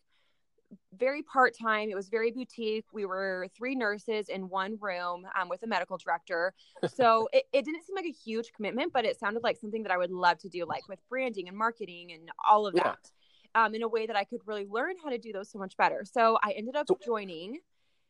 very 0.98 1.22
part 1.22 1.56
time. 1.56 1.90
It 1.90 1.94
was 1.94 2.08
very 2.08 2.30
boutique. 2.30 2.84
We 2.92 3.06
were 3.06 3.48
three 3.56 3.74
nurses 3.74 4.28
in 4.28 4.48
one 4.48 4.76
room 4.80 5.26
um, 5.40 5.48
with 5.48 5.62
a 5.62 5.66
medical 5.66 5.96
director. 5.96 6.52
So 6.86 7.28
it, 7.32 7.44
it 7.52 7.64
didn't 7.64 7.84
seem 7.84 7.96
like 7.96 8.06
a 8.06 8.10
huge 8.12 8.52
commitment, 8.52 8.92
but 8.92 9.04
it 9.04 9.18
sounded 9.18 9.42
like 9.42 9.56
something 9.56 9.82
that 9.84 9.92
I 9.92 9.96
would 9.96 10.10
love 10.10 10.38
to 10.40 10.48
do, 10.48 10.64
like 10.66 10.88
with 10.88 10.98
branding 11.08 11.48
and 11.48 11.56
marketing 11.56 12.12
and 12.12 12.30
all 12.46 12.66
of 12.66 12.74
Yeah. 12.74 12.84
that. 12.84 13.10
Um, 13.54 13.74
in 13.74 13.82
a 13.82 13.88
way 13.88 14.06
that 14.06 14.14
I 14.14 14.24
could 14.24 14.40
really 14.44 14.66
learn 14.66 14.96
how 15.02 15.08
to 15.08 15.16
do 15.18 15.32
those 15.32 15.50
so 15.50 15.58
much 15.58 15.76
better. 15.78 16.04
So 16.04 16.38
I 16.42 16.52
ended 16.52 16.76
up 16.76 16.86
So- 16.88 16.98
joining. 17.04 17.60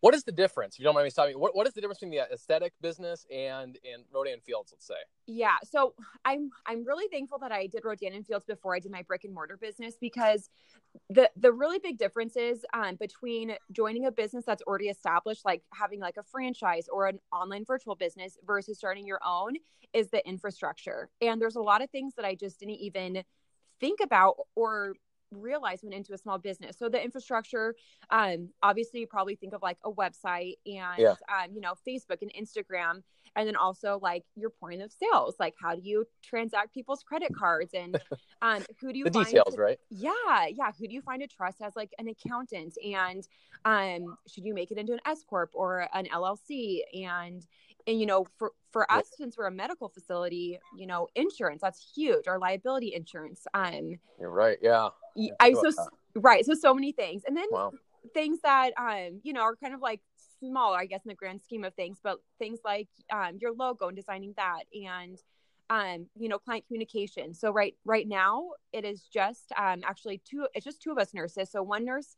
What 0.00 0.14
is 0.14 0.22
the 0.22 0.32
difference? 0.32 0.76
If 0.76 0.80
you 0.80 0.84
don't 0.84 0.94
mind 0.94 1.04
me 1.04 1.10
stopping, 1.10 1.38
what, 1.38 1.56
what 1.56 1.66
is 1.66 1.74
the 1.74 1.80
difference 1.80 1.98
between 1.98 2.16
the 2.16 2.32
aesthetic 2.32 2.72
business 2.80 3.26
and 3.32 3.76
and 3.84 4.04
Rodan 4.12 4.40
Fields? 4.40 4.72
Let's 4.72 4.86
say. 4.86 4.94
Yeah, 5.26 5.56
so 5.64 5.94
I'm 6.24 6.50
I'm 6.66 6.84
really 6.84 7.08
thankful 7.08 7.38
that 7.40 7.50
I 7.50 7.66
did 7.66 7.84
Rodan 7.84 8.12
and 8.12 8.24
Fields 8.24 8.44
before 8.44 8.76
I 8.76 8.78
did 8.78 8.92
my 8.92 9.02
brick 9.02 9.24
and 9.24 9.34
mortar 9.34 9.56
business 9.56 9.96
because 10.00 10.50
the 11.10 11.30
the 11.36 11.52
really 11.52 11.80
big 11.80 11.98
difference 11.98 12.36
is 12.36 12.64
um, 12.72 12.94
between 12.96 13.54
joining 13.72 14.06
a 14.06 14.12
business 14.12 14.44
that's 14.44 14.62
already 14.62 14.88
established, 14.88 15.44
like 15.44 15.62
having 15.74 15.98
like 15.98 16.16
a 16.16 16.22
franchise 16.22 16.86
or 16.92 17.06
an 17.08 17.18
online 17.32 17.64
virtual 17.64 17.96
business, 17.96 18.38
versus 18.46 18.78
starting 18.78 19.06
your 19.06 19.20
own, 19.26 19.54
is 19.92 20.10
the 20.10 20.26
infrastructure. 20.28 21.08
And 21.20 21.40
there's 21.42 21.56
a 21.56 21.62
lot 21.62 21.82
of 21.82 21.90
things 21.90 22.14
that 22.14 22.24
I 22.24 22.36
just 22.36 22.60
didn't 22.60 22.76
even 22.76 23.24
think 23.80 24.00
about 24.00 24.36
or 24.54 24.94
realize 25.30 25.82
went 25.82 25.94
into 25.94 26.12
a 26.12 26.18
small 26.18 26.38
business. 26.38 26.78
So 26.78 26.88
the 26.88 27.02
infrastructure, 27.02 27.74
um, 28.10 28.48
obviously 28.62 29.00
you 29.00 29.06
probably 29.06 29.36
think 29.36 29.52
of 29.52 29.62
like 29.62 29.78
a 29.84 29.90
website 29.92 30.54
and 30.66 30.98
Yeah. 30.98 31.14
um, 31.28 31.52
you 31.52 31.60
know, 31.60 31.74
Facebook 31.86 32.22
and 32.22 32.32
Instagram, 32.34 33.02
and 33.38 33.46
then 33.46 33.56
also 33.56 33.98
like 34.02 34.24
your 34.36 34.50
point 34.50 34.82
of 34.82 34.92
sales, 34.92 35.36
like 35.38 35.54
how 35.60 35.74
do 35.74 35.80
you 35.82 36.04
transact 36.22 36.74
people's 36.74 37.02
credit 37.02 37.32
cards 37.34 37.72
and 37.72 37.98
um, 38.42 38.64
who 38.80 38.92
do 38.92 38.98
you 38.98 39.04
The 39.04 39.10
find 39.12 39.26
details, 39.26 39.54
to- 39.54 39.60
right? 39.60 39.78
yeah 39.90 40.46
yeah 40.54 40.70
who 40.78 40.86
do 40.86 40.92
you 40.92 41.00
find 41.00 41.22
to 41.22 41.26
trust 41.28 41.62
as 41.62 41.74
like 41.74 41.90
an 41.98 42.08
accountant 42.08 42.76
and 42.84 43.26
um 43.64 44.18
should 44.30 44.44
you 44.44 44.52
make 44.52 44.70
it 44.70 44.76
into 44.76 44.92
an 44.92 44.98
s 45.06 45.24
corp 45.26 45.50
or 45.54 45.88
an 45.94 46.04
llc 46.12 46.80
and 46.92 47.46
and 47.86 47.98
you 47.98 48.04
know 48.04 48.26
for 48.36 48.52
for 48.70 48.90
us 48.92 49.06
since 49.16 49.38
we're 49.38 49.46
a 49.46 49.50
medical 49.50 49.88
facility 49.88 50.58
you 50.78 50.86
know 50.86 51.08
insurance 51.14 51.62
that's 51.62 51.90
huge 51.94 52.28
our 52.28 52.38
liability 52.38 52.92
insurance 52.92 53.46
um 53.54 53.94
You're 54.20 54.28
right. 54.30 54.58
Yeah. 54.60 54.90
I 55.16 55.30
i 55.40 55.52
so 55.54 55.60
about 55.60 55.88
right 56.16 56.44
so 56.44 56.52
so 56.52 56.74
many 56.74 56.92
things 56.92 57.22
and 57.26 57.34
then 57.34 57.46
Wow. 57.50 57.72
things 58.12 58.40
that 58.42 58.72
um 58.78 59.20
you 59.22 59.32
know 59.32 59.40
are 59.40 59.56
kind 59.56 59.72
of 59.72 59.80
like 59.80 60.00
smaller 60.40 60.78
i 60.78 60.86
guess 60.86 61.00
in 61.04 61.08
the 61.08 61.14
grand 61.14 61.40
scheme 61.42 61.64
of 61.64 61.74
things 61.74 61.98
but 62.02 62.18
things 62.38 62.60
like 62.64 62.88
um 63.12 63.38
your 63.40 63.52
logo 63.52 63.88
and 63.88 63.96
designing 63.96 64.34
that 64.36 64.64
and 64.72 65.18
um 65.70 66.06
you 66.16 66.28
know 66.28 66.38
client 66.38 66.66
communication. 66.66 67.34
So 67.34 67.50
right 67.50 67.74
right 67.84 68.08
now 68.08 68.50
it 68.72 68.84
is 68.84 69.02
just 69.02 69.52
um 69.56 69.82
actually 69.84 70.20
two 70.24 70.46
it's 70.54 70.64
just 70.64 70.82
two 70.82 70.90
of 70.90 70.98
us 70.98 71.14
nurses. 71.14 71.50
So 71.50 71.62
one 71.62 71.84
nurse 71.84 72.16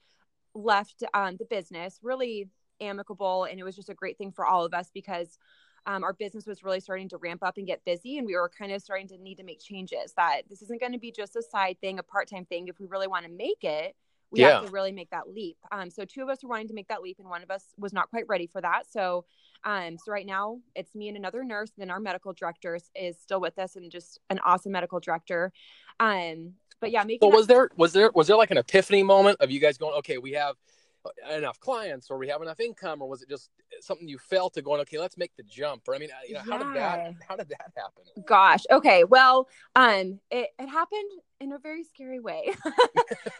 left 0.54 1.02
um 1.14 1.36
the 1.38 1.44
business 1.44 1.98
really 2.02 2.48
amicable 2.80 3.44
and 3.44 3.60
it 3.60 3.64
was 3.64 3.76
just 3.76 3.90
a 3.90 3.94
great 3.94 4.18
thing 4.18 4.32
for 4.32 4.46
all 4.46 4.64
of 4.64 4.72
us 4.72 4.90
because 4.92 5.38
um, 5.86 6.04
our 6.04 6.12
business 6.12 6.46
was 6.46 6.62
really 6.62 6.80
starting 6.80 7.08
to 7.08 7.16
ramp 7.16 7.42
up 7.42 7.56
and 7.56 7.66
get 7.66 7.84
busy 7.84 8.18
and 8.18 8.26
we 8.26 8.34
were 8.34 8.50
kind 8.50 8.70
of 8.72 8.82
starting 8.82 9.08
to 9.08 9.18
need 9.18 9.36
to 9.36 9.44
make 9.44 9.60
changes 9.60 10.12
that 10.16 10.42
this 10.48 10.60
isn't 10.62 10.80
going 10.80 10.92
to 10.92 10.98
be 10.98 11.10
just 11.10 11.36
a 11.36 11.42
side 11.42 11.76
thing 11.80 11.98
a 11.98 12.02
part-time 12.02 12.44
thing. 12.44 12.68
If 12.68 12.78
we 12.78 12.86
really 12.86 13.06
want 13.06 13.24
to 13.24 13.30
make 13.30 13.62
it 13.62 13.96
we 14.30 14.40
Yeah. 14.40 14.60
have 14.60 14.66
to 14.66 14.70
really 14.70 14.92
make 14.92 15.10
that 15.10 15.28
leap. 15.28 15.56
Um, 15.72 15.90
so 15.90 16.04
two 16.04 16.22
of 16.22 16.28
us 16.28 16.42
were 16.42 16.48
wanting 16.50 16.68
to 16.68 16.74
make 16.74 16.88
that 16.88 17.02
leap 17.02 17.18
and 17.18 17.28
one 17.28 17.42
of 17.42 17.50
us 17.50 17.64
was 17.76 17.92
not 17.92 18.08
quite 18.10 18.26
ready 18.28 18.46
for 18.46 18.60
that. 18.60 18.90
So 18.90 19.24
um, 19.64 19.98
so 19.98 20.10
right 20.10 20.24
now 20.24 20.60
it's 20.74 20.94
me 20.94 21.08
and 21.08 21.16
another 21.16 21.44
nurse 21.44 21.70
and 21.76 21.82
then 21.82 21.90
our 21.90 22.00
medical 22.00 22.32
director 22.32 22.78
is, 22.94 23.18
still 23.20 23.40
with 23.40 23.58
us 23.58 23.76
and 23.76 23.90
just 23.90 24.18
an 24.30 24.38
awesome 24.44 24.72
medical 24.72 25.00
director. 25.00 25.52
Um, 25.98 26.54
but 26.80 26.90
yeah 26.90 27.04
making 27.04 27.28
that- 27.30 27.36
was 27.36 27.46
there 27.46 27.70
was 27.76 27.92
there 27.92 28.10
was 28.14 28.26
there 28.26 28.36
like 28.36 28.50
an 28.50 28.56
epiphany 28.58 29.02
moment 29.02 29.38
of 29.40 29.50
you 29.50 29.60
guys 29.60 29.76
going, 29.76 29.94
okay, 29.98 30.18
we 30.18 30.32
have 30.32 30.56
enough 31.30 31.58
clients 31.60 32.10
or 32.10 32.18
we 32.18 32.28
have 32.28 32.42
enough 32.42 32.60
income 32.60 33.02
or 33.02 33.08
was 33.08 33.22
it 33.22 33.28
just 33.28 33.50
something 33.82 34.08
you 34.08 34.18
felt 34.18 34.54
to 34.54 34.62
going 34.62 34.80
okay 34.80 34.98
let's 34.98 35.16
make 35.16 35.34
the 35.36 35.42
jump 35.42 35.82
or 35.88 35.94
i 35.94 35.98
mean 35.98 36.10
you 36.26 36.34
know 36.34 36.40
how 36.40 36.58
did 36.58 36.74
that 36.74 37.14
how 37.28 37.36
did 37.36 37.48
that 37.48 37.72
happen? 37.76 38.24
Gosh 38.26 38.62
okay 38.70 39.04
well 39.04 39.48
um 39.76 40.20
it, 40.30 40.50
it 40.58 40.68
happened 40.68 41.10
in 41.40 41.52
a 41.52 41.58
very 41.58 41.84
scary 41.84 42.20
way. 42.20 42.52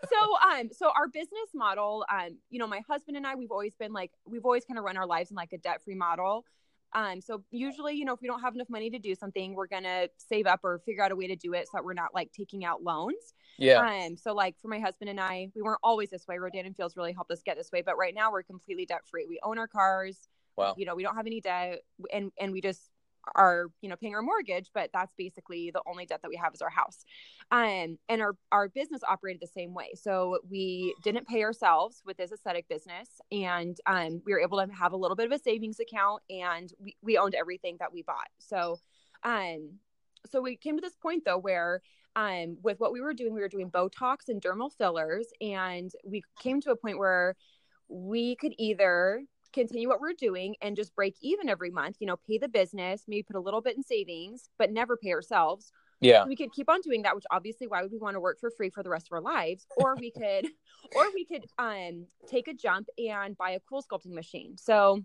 So 0.09 0.59
um 0.59 0.70
so 0.73 0.90
our 0.97 1.06
business 1.09 1.50
model 1.54 2.04
um 2.12 2.38
you 2.50 2.59
know 2.59 2.66
my 2.66 2.80
husband 2.88 3.16
and 3.16 3.26
i 3.26 3.35
we've 3.37 3.52
always 3.52 3.75
been 3.76 3.92
like 3.92 4.11
we've 4.26 4.44
always 4.44 4.64
kind 4.64 4.76
of 4.78 4.85
run 4.85 4.97
our 4.97 5.06
lives 5.06 5.30
in 5.30 5.37
like 5.37 5.52
a 5.52 5.59
debt 5.59 5.82
free 5.85 5.94
model 5.94 6.44
um, 6.92 7.20
so 7.20 7.42
usually, 7.50 7.94
you 7.94 8.04
know, 8.04 8.14
if 8.14 8.20
we 8.20 8.28
don't 8.28 8.40
have 8.40 8.54
enough 8.54 8.68
money 8.68 8.90
to 8.90 8.99
do 8.99 9.14
something, 9.14 9.54
we're 9.54 9.66
gonna 9.66 10.09
save 10.16 10.47
up 10.47 10.61
or 10.64 10.80
figure 10.85 11.04
out 11.04 11.12
a 11.12 11.16
way 11.16 11.26
to 11.26 11.37
do 11.37 11.54
it 11.54 11.66
so 11.66 11.70
that 11.75 11.85
we're 11.85 11.94
not 11.94 12.14
like 12.14 12.32
taking 12.32 12.64
out 12.64 12.82
loans. 12.82 13.35
Yeah. 13.59 13.80
Um, 13.80 14.16
so 14.16 14.32
like 14.32 14.56
for 14.61 14.68
my 14.68 14.78
husband 14.78 15.11
and 15.11 15.20
I, 15.20 15.50
we 15.54 15.62
weren't 15.62 15.80
always 15.82 16.11
this 16.11 16.26
way. 16.26 16.38
Rodan 16.38 16.66
and 16.66 16.76
Fields 16.76 16.97
really 16.97 17.12
helped 17.12 17.30
us 17.30 17.42
get 17.44 17.56
this 17.56 17.70
way, 17.73 17.82
but 17.82 17.97
right 17.97 18.14
now 18.14 18.32
we're 18.32 18.42
completely 18.42 18.87
debt 18.87 19.02
free. 19.06 19.26
We 19.28 19.38
own 19.42 19.59
our 19.59 19.68
cars. 19.68 20.28
Wow. 20.56 20.75
You 20.76 20.85
know, 20.85 20.94
we 20.94 21.02
don't 21.02 21.16
have 21.16 21.26
any 21.26 21.40
debt 21.40 21.82
and 22.12 22.32
and 22.38 22.52
we 22.52 22.61
just 22.61 22.89
are 23.34 23.66
you 23.80 23.88
know 23.88 23.96
paying 23.96 24.14
our 24.14 24.22
mortgage 24.22 24.70
but 24.74 24.90
that's 24.92 25.12
basically 25.16 25.70
the 25.70 25.82
only 25.86 26.06
debt 26.06 26.20
that 26.22 26.28
we 26.28 26.36
have 26.36 26.54
is 26.54 26.62
our 26.62 26.70
house. 26.70 27.04
Um 27.50 27.98
and 28.08 28.20
our 28.20 28.34
our 28.52 28.68
business 28.68 29.02
operated 29.08 29.40
the 29.40 29.46
same 29.46 29.74
way. 29.74 29.90
So 29.94 30.38
we 30.48 30.94
didn't 31.02 31.28
pay 31.28 31.42
ourselves 31.42 32.02
with 32.04 32.16
this 32.16 32.32
aesthetic 32.32 32.68
business 32.68 33.08
and 33.32 33.76
um 33.86 34.22
we 34.24 34.32
were 34.32 34.40
able 34.40 34.64
to 34.64 34.72
have 34.72 34.92
a 34.92 34.96
little 34.96 35.16
bit 35.16 35.26
of 35.26 35.32
a 35.32 35.38
savings 35.38 35.80
account 35.80 36.22
and 36.30 36.72
we, 36.78 36.96
we 37.02 37.18
owned 37.18 37.34
everything 37.34 37.76
that 37.80 37.92
we 37.92 38.02
bought. 38.02 38.28
So 38.38 38.78
um 39.24 39.78
so 40.30 40.40
we 40.40 40.56
came 40.56 40.76
to 40.76 40.82
this 40.82 40.96
point 40.96 41.24
though 41.24 41.38
where 41.38 41.82
um 42.16 42.56
with 42.62 42.80
what 42.80 42.92
we 42.92 43.00
were 43.00 43.14
doing 43.14 43.32
we 43.34 43.40
were 43.40 43.48
doing 43.48 43.70
botox 43.70 44.28
and 44.28 44.42
dermal 44.42 44.70
fillers 44.76 45.28
and 45.40 45.90
we 46.04 46.22
came 46.38 46.60
to 46.60 46.70
a 46.70 46.76
point 46.76 46.98
where 46.98 47.36
we 47.88 48.36
could 48.36 48.54
either 48.58 49.22
continue 49.52 49.88
what 49.88 50.00
we're 50.00 50.12
doing 50.12 50.54
and 50.62 50.76
just 50.76 50.95
break 50.95 51.16
even 51.21 51.49
every 51.49 51.71
month, 51.71 51.97
you 52.00 52.07
know, 52.07 52.16
pay 52.16 52.38
the 52.38 52.49
business, 52.49 53.04
maybe 53.09 53.23
put 53.23 53.37
a 53.37 53.40
little 53.40 53.61
bit 53.61 53.76
in 53.76 53.83
savings, 53.83 54.49
but 54.59 54.73
never 54.73 54.97
pay 54.97 55.12
ourselves. 55.12 55.73
Yeah. 56.00 56.25
We 56.25 56.35
could 56.37 56.52
keep 56.52 56.71
on 56.71 56.80
doing 56.80 57.02
that, 57.02 57.14
which 57.14 57.26
obviously 57.30 57.66
why 57.66 57.83
would 57.83 57.92
we 57.92 57.99
want 57.99 58.14
to 58.14 58.21
work 58.21 58.40
for 58.40 58.50
free 58.50 58.71
for 58.71 58.83
the 58.83 58.88
rest 58.88 59.09
of 59.09 59.12
our 59.12 59.21
lives? 59.21 59.66
Or 59.76 59.97
we 59.97 60.11
could 60.11 60.47
or 60.97 61.07
we 61.14 61.25
could 61.25 61.45
um 61.59 62.07
take 62.26 62.49
a 62.49 62.54
jump 62.54 62.88
and 62.99 63.37
buy 63.37 63.50
a 63.50 63.61
cool 63.61 63.83
sculpting 63.83 64.14
machine. 64.14 64.57
So 64.57 65.04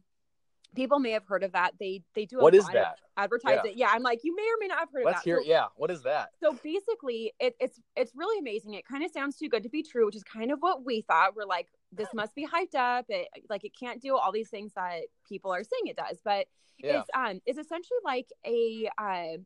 people 0.76 1.00
may 1.00 1.12
have 1.12 1.26
heard 1.26 1.44
of 1.44 1.54
that. 1.54 1.72
They 1.80 2.04
they 2.14 2.26
do 2.26 2.40
a 2.40 2.44
what 2.44 2.54
lot 2.54 2.60
is 2.60 2.68
that? 2.68 3.00
advertise 3.18 3.60
yeah. 3.64 3.72
it. 3.72 3.78
Yeah, 3.78 3.90
I'm 3.92 4.04
like, 4.04 4.20
you 4.24 4.36
may 4.36 4.44
or 4.44 4.58
may 4.60 4.68
not 4.68 4.80
have 4.80 4.90
heard 4.92 5.06
Let's 5.06 5.20
of 5.20 5.24
that. 5.24 5.30
hear 5.30 5.38
so, 5.42 5.50
yeah. 5.50 5.66
What 5.76 5.92
is 5.92 6.04
that? 6.04 6.30
So 6.42 6.58
basically 6.64 7.34
it, 7.40 7.56
it's 7.60 7.80
it's 7.96 8.14
really 8.16 8.40
amazing. 8.40 8.74
It 8.74 8.86
kind 8.86 9.04
of 9.04 9.12
sounds 9.12 9.38
too 9.38 9.50
good 9.50 9.64
to 9.64 9.70
be 9.70 9.84
true, 9.84 10.06
which 10.06 10.16
is 10.16 10.24
kind 10.24 10.52
of 10.52 10.60
what 10.60 10.86
we 10.86 11.02
thought. 11.02 11.36
We're 11.36 11.46
like, 11.46 11.68
this 11.96 12.10
must 12.14 12.36
be 12.36 12.46
hyped 12.46 12.76
up. 12.76 13.06
It 13.10 13.28
like 13.50 13.64
it 13.64 13.74
can't 13.78 14.02
do 14.02 14.16
all 14.18 14.32
these 14.32 14.50
things 14.50 14.74
that 14.76 15.02
people 15.28 15.54
are 15.54 15.64
saying 15.64 15.88
it 15.88 15.98
does. 15.98 16.20
But 16.24 16.48
yeah. 16.78 17.00
it's 17.00 17.10
um 17.16 17.42
it's 17.46 17.60
essentially 17.60 18.00
like 18.04 18.28
a 18.46 18.90
uh 18.98 19.38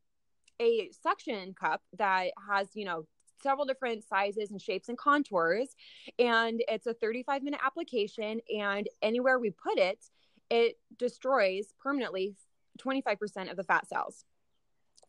a 0.62 0.89
suction 1.01 1.53
cup 1.53 1.82
that 1.98 2.32
has, 2.50 2.68
you 2.74 2.86
know, 2.86 3.06
several 3.41 3.65
different 3.65 4.03
sizes 4.03 4.51
and 4.51 4.62
shapes 4.62 4.89
and 4.89 4.98
contours. 4.98 5.70
And 6.18 6.62
it's 6.68 6.88
a 6.88 6.94
35 6.94 7.44
minute 7.44 7.62
application. 7.65 8.41
And 8.58 8.88
anywhere 9.01 9.39
we 9.39 9.51
put 9.51 9.77
it, 9.77 10.06
it 10.50 10.77
destroys 10.98 11.74
permanently 11.82 12.36
25% 12.79 13.50
of 13.50 13.58
the 13.58 13.63
fat 13.63 13.88
cells. 13.88 14.25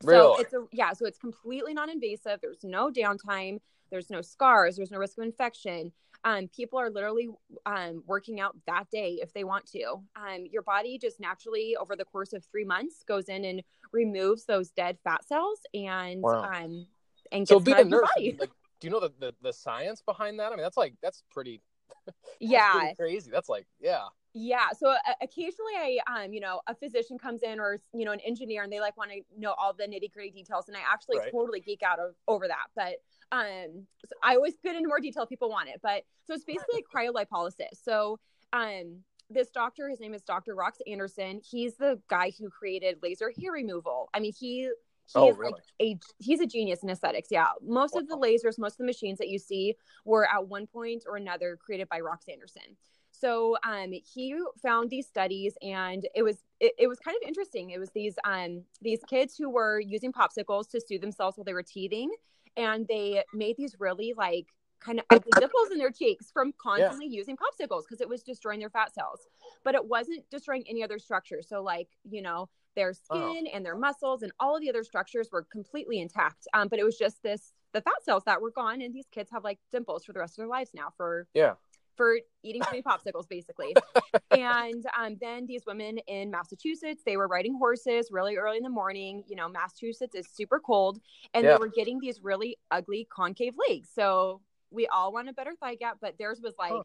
Really? 0.03 0.37
So 0.37 0.41
it's 0.41 0.55
a 0.55 0.65
yeah, 0.73 0.93
so 0.93 1.07
it's 1.07 1.19
completely 1.19 1.75
non-invasive. 1.75 2.41
There's 2.41 2.65
no 2.65 2.91
downtime. 2.91 3.59
There's 3.91 4.11
no 4.11 4.23
scars. 4.23 4.77
There's 4.77 4.91
no 4.91 4.99
risk 4.99 5.19
of 5.19 5.25
infection. 5.25 5.93
Um, 6.25 6.49
people 6.49 6.79
are 6.79 6.91
literally 6.91 7.29
um, 7.65 8.03
working 8.07 8.41
out 8.41 8.57
that 8.67 8.91
day 8.91 9.19
if 9.23 9.33
they 9.33 9.45
want 9.45 9.67
to. 9.73 10.03
Um, 10.17 10.47
your 10.51 10.63
body 10.63 10.99
just 10.99 11.19
naturally, 11.19 11.77
over 11.77 11.97
the 11.97 12.05
course 12.05 12.33
of 12.33 12.45
three 12.45 12.65
months, 12.65 13.03
goes 13.07 13.29
in 13.29 13.45
and 13.45 13.63
removes 13.93 14.45
those 14.45 14.71
dead 14.71 14.99
fat 15.03 15.25
cells 15.27 15.61
and 15.73 16.21
wow. 16.23 16.43
um, 16.43 16.87
and 17.33 17.47
so 17.49 17.59
being 17.61 17.79
a 17.79 17.85
nurse, 17.85 18.09
like, 18.17 18.51
do 18.81 18.87
you 18.87 18.91
know 18.91 19.01
the, 19.01 19.13
the 19.19 19.35
the 19.43 19.53
science 19.53 20.03
behind 20.03 20.41
that? 20.41 20.53
I 20.53 20.57
mean, 20.57 20.63
that's 20.63 20.77
like 20.77 20.95
that's 21.03 21.23
pretty. 21.31 21.63
that's 22.07 22.17
yeah, 22.41 22.73
pretty 22.73 22.95
crazy. 22.97 23.31
That's 23.31 23.49
like 23.49 23.67
yeah. 23.81 24.05
Yeah. 24.33 24.69
So 24.79 24.91
uh, 24.91 24.97
occasionally 25.21 25.73
I, 25.77 25.99
um, 26.07 26.33
you 26.33 26.41
know, 26.41 26.61
a 26.67 26.75
physician 26.75 27.19
comes 27.19 27.43
in 27.43 27.59
or, 27.59 27.81
you 27.93 28.05
know, 28.05 28.13
an 28.13 28.21
engineer 28.21 28.63
and 28.63 28.73
they 28.73 28.81
like 28.81 28.97
want 28.97 29.11
to 29.11 29.23
know 29.37 29.55
all 29.59 29.73
the 29.73 29.85
nitty 29.85 30.13
gritty 30.13 30.31
details. 30.31 30.69
And 30.69 30.77
I 30.77 30.81
actually 30.89 31.19
right. 31.19 31.33
totally 31.33 31.61
geek 31.61 31.83
out 31.83 31.99
of, 31.99 32.15
over 32.29 32.47
that. 32.47 32.67
But 32.77 33.03
um, 33.33 33.87
so 34.07 34.15
I 34.23 34.37
always 34.37 34.55
get 34.63 34.77
into 34.77 34.89
more 34.89 35.01
detail 35.01 35.25
if 35.25 35.29
people 35.29 35.51
want 35.51 35.69
it. 35.69 35.81
But 35.83 36.05
so 36.25 36.35
it's 36.35 36.45
basically 36.45 36.85
cryolipolysis. 36.95 37.83
So 37.83 38.21
um, 38.53 38.99
this 39.29 39.51
doctor, 39.51 39.89
his 39.89 40.01
name 40.01 40.15
is 40.15 40.23
Dr. 40.23 40.55
Rox 40.55 40.75
Anderson. 40.87 41.41
He's 41.49 41.77
the 41.77 42.01
guy 42.09 42.33
who 42.39 42.51
created 42.51 42.99
laser 43.03 43.33
hair 43.41 43.53
removal. 43.53 44.11
I 44.15 44.21
mean, 44.21 44.33
he 44.33 44.71
he 45.13 45.19
oh, 45.19 45.33
really? 45.33 45.53
like 45.53 45.63
a 45.83 45.99
he's 46.19 46.41
a 46.41 46.47
genius 46.47 46.85
in 46.85 46.91
aesthetics. 46.91 47.29
Yeah, 47.33 47.49
most 47.63 47.95
wow. 47.95 48.03
of 48.03 48.09
the 48.09 48.17
lasers, 48.17 48.59
most 48.59 48.75
of 48.75 48.79
the 48.79 48.85
machines 48.85 49.19
that 49.19 49.29
you 49.29 49.41
see 49.41 49.75
were 50.05 50.29
at 50.29 50.47
one 50.47 50.69
point 50.69 51.05
or 51.09 51.17
another 51.17 51.57
created 51.57 51.89
by 51.89 52.01
Rox 52.01 52.31
Anderson. 52.31 52.77
So 53.21 53.57
um, 53.65 53.93
he 53.93 54.35
found 54.63 54.89
these 54.89 55.07
studies, 55.07 55.55
and 55.63 56.07
it 56.15 56.23
was 56.23 56.39
it, 56.59 56.73
it, 56.79 56.87
was 56.89 56.99
kind 56.99 57.17
of 57.23 57.27
interesting. 57.29 57.71
It 57.71 57.79
was 57.79 57.91
these 57.91 58.15
um, 58.25 58.63
these 58.81 59.01
kids 59.09 59.37
who 59.37 59.51
were 59.51 59.81
using 59.81 60.13
popsicles 60.13 60.69
to 60.71 60.81
soothe 60.81 61.03
themselves 61.03 61.37
while 61.37 61.45
they 61.45 61.53
were 61.53 61.63
teething, 61.63 62.11
and 62.57 62.87
they 62.89 63.23
made 63.35 63.57
these 63.57 63.77
really 63.79 64.15
like 64.17 64.47
kind 64.81 64.99
of 64.99 65.05
ugly 65.11 65.31
dimples 65.39 65.71
in 65.71 65.79
their 65.79 65.91
cheeks 65.91 66.31
from 66.33 66.55
constantly 66.61 67.07
yeah. 67.07 67.19
using 67.19 67.37
popsicles 67.37 67.83
because 67.87 68.01
it 68.01 68.09
was 68.09 68.23
destroying 68.23 68.61
their 68.61 68.71
fat 68.71 68.95
cells. 68.95 69.21
But 69.63 69.75
it 69.75 69.85
wasn't 69.85 70.25
destroying 70.31 70.65
any 70.69 70.83
other 70.83 70.99
structure. 70.99 71.43
So 71.43 71.63
like 71.63 71.89
you 72.09 72.23
know 72.23 72.49
their 72.77 72.95
Oh. 73.11 73.33
skin 73.33 73.47
and 73.49 73.67
their 73.67 73.77
muscles 73.77 74.23
and 74.23 74.33
all 74.41 74.55
of 74.57 74.63
the 74.63 74.71
other 74.71 74.85
structures 74.85 75.29
were 75.31 75.43
completely 75.43 76.01
intact. 76.01 76.47
Um, 76.55 76.69
but 76.69 76.79
it 76.79 76.85
was 76.85 76.97
just 76.97 77.23
this 77.23 77.53
the 77.73 77.81
fat 77.81 78.03
cells 78.03 78.25
that 78.25 78.41
were 78.41 78.51
gone, 78.51 78.81
and 78.81 78.95
these 78.95 79.07
kids 79.13 79.31
have 79.31 79.45
like 79.45 79.59
dimples 79.71 80.05
for 80.05 80.13
the 80.13 80.21
rest 80.21 80.35
of 80.35 80.37
their 80.39 80.49
lives 80.49 80.71
now 80.75 80.89
for 80.97 81.29
Yeah. 81.35 81.55
For 82.01 82.19
eating 82.43 82.63
too 82.63 82.71
many 82.71 82.83
popsicles, 82.83 83.29
basically. 83.29 83.77
and 84.31 84.87
um, 84.99 85.19
then 85.21 85.45
these 85.45 85.65
women 85.67 85.99
in 86.07 86.31
Massachusetts, 86.31 87.03
they 87.05 87.19
were 87.19 87.29
riding 87.29 87.55
horses 87.59 88.09
really 88.11 88.39
early 88.39 88.57
in 88.57 88.63
the 88.63 88.71
morning. 88.71 89.23
You 89.29 89.37
know, 89.37 89.51
Massachusetts 89.51 90.15
is 90.15 90.27
super 90.33 90.59
cold, 90.59 90.99
and 91.35 91.45
Yeah. 91.45 91.53
they 91.53 91.59
were 91.59 91.69
getting 91.69 92.01
these 92.01 92.23
really 92.23 92.57
ugly 92.71 93.07
concave 93.15 93.55
legs. 93.69 93.91
So 93.95 94.41
we 94.71 94.87
all 94.87 95.13
want 95.13 95.29
a 95.29 95.35
better 95.35 95.53
thigh 95.61 95.75
gap, 95.75 95.99
but 96.01 96.17
theirs 96.17 96.41
was 96.43 96.55
like 96.59 96.73
Huh. 96.73 96.83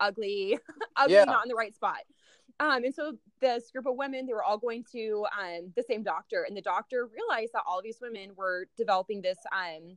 ugly, 0.00 0.58
ugly, 0.96 1.14
Yeah. 1.14 1.24
not 1.24 1.46
in 1.46 1.48
the 1.48 1.54
right 1.54 1.74
spot. 1.74 2.00
Um, 2.60 2.84
and 2.84 2.94
so 2.94 3.14
this 3.40 3.70
group 3.70 3.86
of 3.86 3.96
women, 3.96 4.26
they 4.26 4.34
were 4.34 4.44
all 4.44 4.58
going 4.58 4.84
to 4.92 5.24
um, 5.40 5.72
the 5.76 5.82
same 5.82 6.02
doctor, 6.02 6.42
and 6.46 6.54
the 6.54 6.60
doctor 6.60 7.08
realized 7.10 7.52
that 7.54 7.62
all 7.66 7.78
of 7.78 7.84
these 7.84 8.00
women 8.02 8.32
were 8.36 8.66
developing 8.76 9.22
this 9.22 9.38
um, 9.50 9.96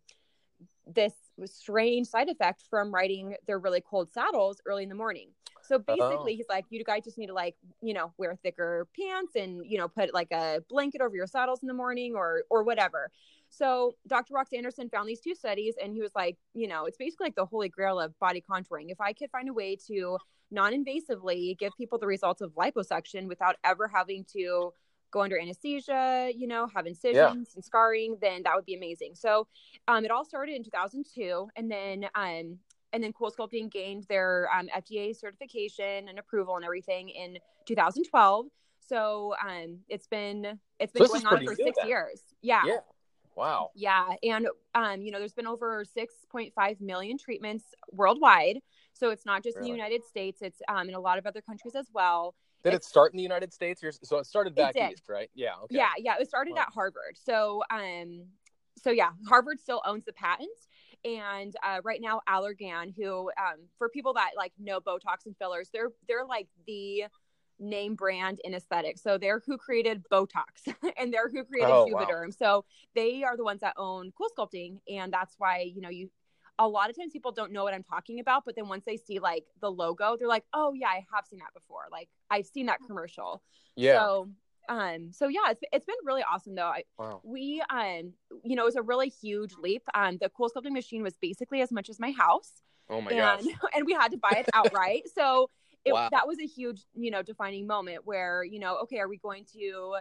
this 0.87 1.13
strange 1.47 2.07
side 2.07 2.29
effect 2.29 2.63
from 2.69 2.93
riding 2.93 3.35
their 3.47 3.59
really 3.59 3.81
cold 3.81 4.11
saddles 4.11 4.61
early 4.65 4.83
in 4.83 4.89
the 4.89 4.95
morning. 4.95 5.29
So 5.63 5.75
oh. 5.75 5.79
basically, 5.79 6.33
Oh. 6.33 6.37
he's 6.37 6.49
like, 6.49 6.65
you 6.69 6.83
guys 6.83 7.03
just 7.03 7.17
need 7.17 7.27
to 7.27 7.33
like, 7.33 7.55
you 7.81 7.93
know, 7.93 8.11
wear 8.17 8.35
thicker 8.43 8.87
pants 8.99 9.35
and 9.35 9.61
you 9.65 9.77
know, 9.77 9.87
put 9.87 10.13
like 10.13 10.31
a 10.31 10.63
blanket 10.69 11.01
over 11.01 11.15
your 11.15 11.27
saddles 11.27 11.61
in 11.61 11.67
the 11.67 11.73
morning 11.73 12.15
or 12.15 12.43
or 12.49 12.63
whatever. 12.63 13.11
So 13.49 13.95
Dr. 14.07 14.33
Rox 14.33 14.55
Anderson 14.55 14.89
found 14.89 15.09
these 15.09 15.19
two 15.19 15.35
studies, 15.35 15.75
and 15.81 15.93
he 15.93 16.01
was 16.01 16.11
like, 16.15 16.37
you 16.53 16.67
know, 16.67 16.85
it's 16.85 16.97
basically 16.97 17.25
like 17.25 17.35
the 17.35 17.45
holy 17.45 17.69
grail 17.69 17.99
of 17.99 18.17
body 18.19 18.43
contouring. 18.49 18.89
If 18.89 19.01
I 19.01 19.13
could 19.13 19.29
find 19.29 19.49
a 19.49 19.53
way 19.53 19.77
to 19.87 20.17
non-invasively 20.51 21.57
give 21.57 21.73
people 21.77 21.97
the 21.97 22.07
results 22.07 22.41
of 22.41 22.51
liposuction 22.51 23.27
without 23.27 23.55
ever 23.63 23.87
having 23.87 24.25
to 24.33 24.73
go 25.11 25.21
under 25.21 25.39
anesthesia, 25.39 26.31
you 26.35 26.47
know, 26.47 26.67
have 26.73 26.87
incisions 26.87 27.55
and 27.55 27.63
scarring, 27.63 28.17
then 28.21 28.43
that 28.43 28.55
would 28.55 28.65
be 28.65 28.75
amazing. 28.75 29.15
So 29.15 29.47
um, 29.87 30.05
it 30.05 30.11
all 30.11 30.25
started 30.25 30.55
in 30.55 30.63
2002, 30.63 31.47
and 31.55 31.69
then 31.69 32.05
um, 32.15 32.57
and 32.93 33.03
then 33.03 33.13
Cool 33.13 33.31
Sculpting 33.31 33.71
gained 33.71 34.05
their 34.09 34.49
um, 34.53 34.67
FDA 34.75 35.15
certification 35.15 36.09
and 36.09 36.19
approval 36.19 36.55
and 36.55 36.65
everything 36.65 37.09
in 37.09 37.37
2012. 37.65 38.47
So 38.79 39.35
um, 39.45 39.79
it's 39.87 40.07
been 40.07 40.59
it's 40.79 40.91
been 40.91 41.05
So 41.05 41.13
going 41.13 41.25
on 41.25 41.45
for 41.45 41.55
six 41.55 41.77
then. 41.79 41.87
years. 41.87 42.21
Yeah. 42.41 42.63
Yeah. 42.65 42.77
Wow. 43.35 43.71
Yeah, 43.75 44.07
and 44.23 44.47
um, 44.75 45.01
you 45.01 45.11
know, 45.11 45.19
there's 45.19 45.33
been 45.33 45.47
over 45.47 45.85
6.5 45.85 46.81
million 46.81 47.17
treatments 47.17 47.63
worldwide. 47.91 48.59
So 48.93 49.09
it's 49.09 49.25
not 49.25 49.41
just 49.41 49.57
in 49.57 49.63
the 49.63 49.69
United 49.69 50.03
States; 50.03 50.41
it's 50.41 50.61
um, 50.67 50.89
in 50.89 50.95
a 50.95 50.99
lot 50.99 51.17
of 51.17 51.25
other 51.25 51.41
countries 51.41 51.75
as 51.75 51.87
well. 51.93 52.35
Did 52.63 52.73
it 52.73 52.83
start 52.83 53.13
in 53.13 53.17
the 53.17 53.23
United 53.23 53.53
States? 53.53 53.83
Or, 53.83 53.91
so 53.91 54.17
it 54.17 54.25
started 54.25 54.55
back 54.55 54.73
did. 54.73 54.91
east, 54.91 55.09
right? 55.09 55.29
Yeah. 55.33 55.55
Okay. 55.63 55.75
Yeah, 55.77 55.89
yeah, 55.97 56.15
it 56.19 56.27
started 56.27 56.53
Wow. 56.55 56.61
at 56.61 56.73
Harvard. 56.73 57.17
So, 57.17 57.63
um, 57.71 58.25
so 58.77 58.91
yeah, 58.91 59.11
Harvard 59.27 59.59
still 59.59 59.81
owns 59.85 60.05
the 60.05 60.13
patents. 60.13 60.67
And 61.03 61.55
uh, 61.65 61.79
right 61.83 61.99
now, 62.01 62.21
Allergan, 62.29 62.93
who 62.95 63.31
um, 63.37 63.67
for 63.77 63.89
people 63.89 64.13
that 64.13 64.31
like 64.37 64.53
know 64.59 64.79
Botox 64.79 65.25
and 65.25 65.35
fillers, 65.37 65.69
they're 65.73 65.89
they're 66.07 66.25
like 66.25 66.47
the 66.67 67.05
name 67.59 67.95
brand 67.95 68.39
in 68.43 68.53
aesthetics. 68.53 69.01
So 69.01 69.17
they're 69.17 69.41
who 69.45 69.57
created 69.57 70.03
Botox 70.11 70.73
and 70.97 71.13
they're 71.13 71.29
who 71.29 71.43
created 71.43 71.71
Oh, 71.71 71.85
wow. 71.87 72.05
Juvederm. 72.05 72.35
So 72.35 72.65
they 72.95 73.23
are 73.23 73.37
the 73.37 73.43
ones 73.43 73.61
that 73.61 73.73
own 73.77 74.11
Cool 74.17 74.29
Sculpting, 74.37 74.77
and 74.89 75.11
that's 75.11 75.35
why 75.37 75.71
you 75.73 75.81
know 75.81 75.89
you 75.89 76.09
a 76.61 76.67
lot 76.67 76.91
of 76.91 76.95
times 76.97 77.11
people 77.11 77.31
don't 77.31 77.51
know 77.51 77.63
what 77.63 77.73
I'm 77.73 77.83
talking 77.83 78.19
about, 78.19 78.45
but 78.45 78.55
then 78.55 78.67
once 78.67 78.83
they 78.85 78.95
see 78.95 79.17
like 79.19 79.45
the 79.61 79.71
logo, 79.71 80.15
they're 80.15 80.27
like, 80.27 80.45
"Oh 80.53 80.73
yeah, 80.73 80.87
I 80.89 81.05
have 81.13 81.25
seen 81.25 81.39
that 81.39 81.53
before. 81.55 81.85
Like 81.91 82.07
I've 82.29 82.45
seen 82.45 82.67
that 82.67 82.79
commercial." 82.85 83.41
Yeah. 83.75 83.97
So, 83.99 84.29
um, 84.69 85.11
so 85.11 85.27
yeah, 85.27 85.49
it's 85.49 85.61
it's 85.73 85.85
been 85.85 85.95
really 86.05 86.21
awesome 86.23 86.53
though. 86.53 86.67
I, 86.67 86.83
wow. 86.99 87.19
we, 87.23 87.63
um, 87.71 88.13
you 88.43 88.55
know, 88.55 88.61
it 88.61 88.65
was 88.65 88.75
a 88.75 88.83
really 88.83 89.09
huge 89.09 89.53
leap. 89.59 89.81
Um, 89.95 90.17
the 90.21 90.29
cool 90.29 90.49
sculpting 90.49 90.71
machine 90.73 91.01
was 91.01 91.15
basically 91.19 91.61
as 91.61 91.71
much 91.71 91.89
as 91.89 91.99
my 91.99 92.11
house, 92.11 92.61
Oh 92.89 93.01
my 93.01 93.11
and 93.11 93.19
gosh. 93.19 93.55
and 93.75 93.85
we 93.87 93.93
had 93.93 94.11
to 94.11 94.17
buy 94.17 94.35
it 94.37 94.45
outright. 94.53 95.03
so 95.15 95.49
it, 95.85 95.93
Wow. 95.93 96.09
that 96.11 96.27
was 96.27 96.37
a 96.39 96.45
huge, 96.45 96.85
you 96.93 97.09
know, 97.09 97.23
defining 97.23 97.65
moment 97.65 98.05
where 98.05 98.43
you 98.43 98.59
know, 98.59 98.77
okay, 98.83 98.99
are 98.99 99.07
we 99.09 99.17
going 99.17 99.45
to, 99.53 99.95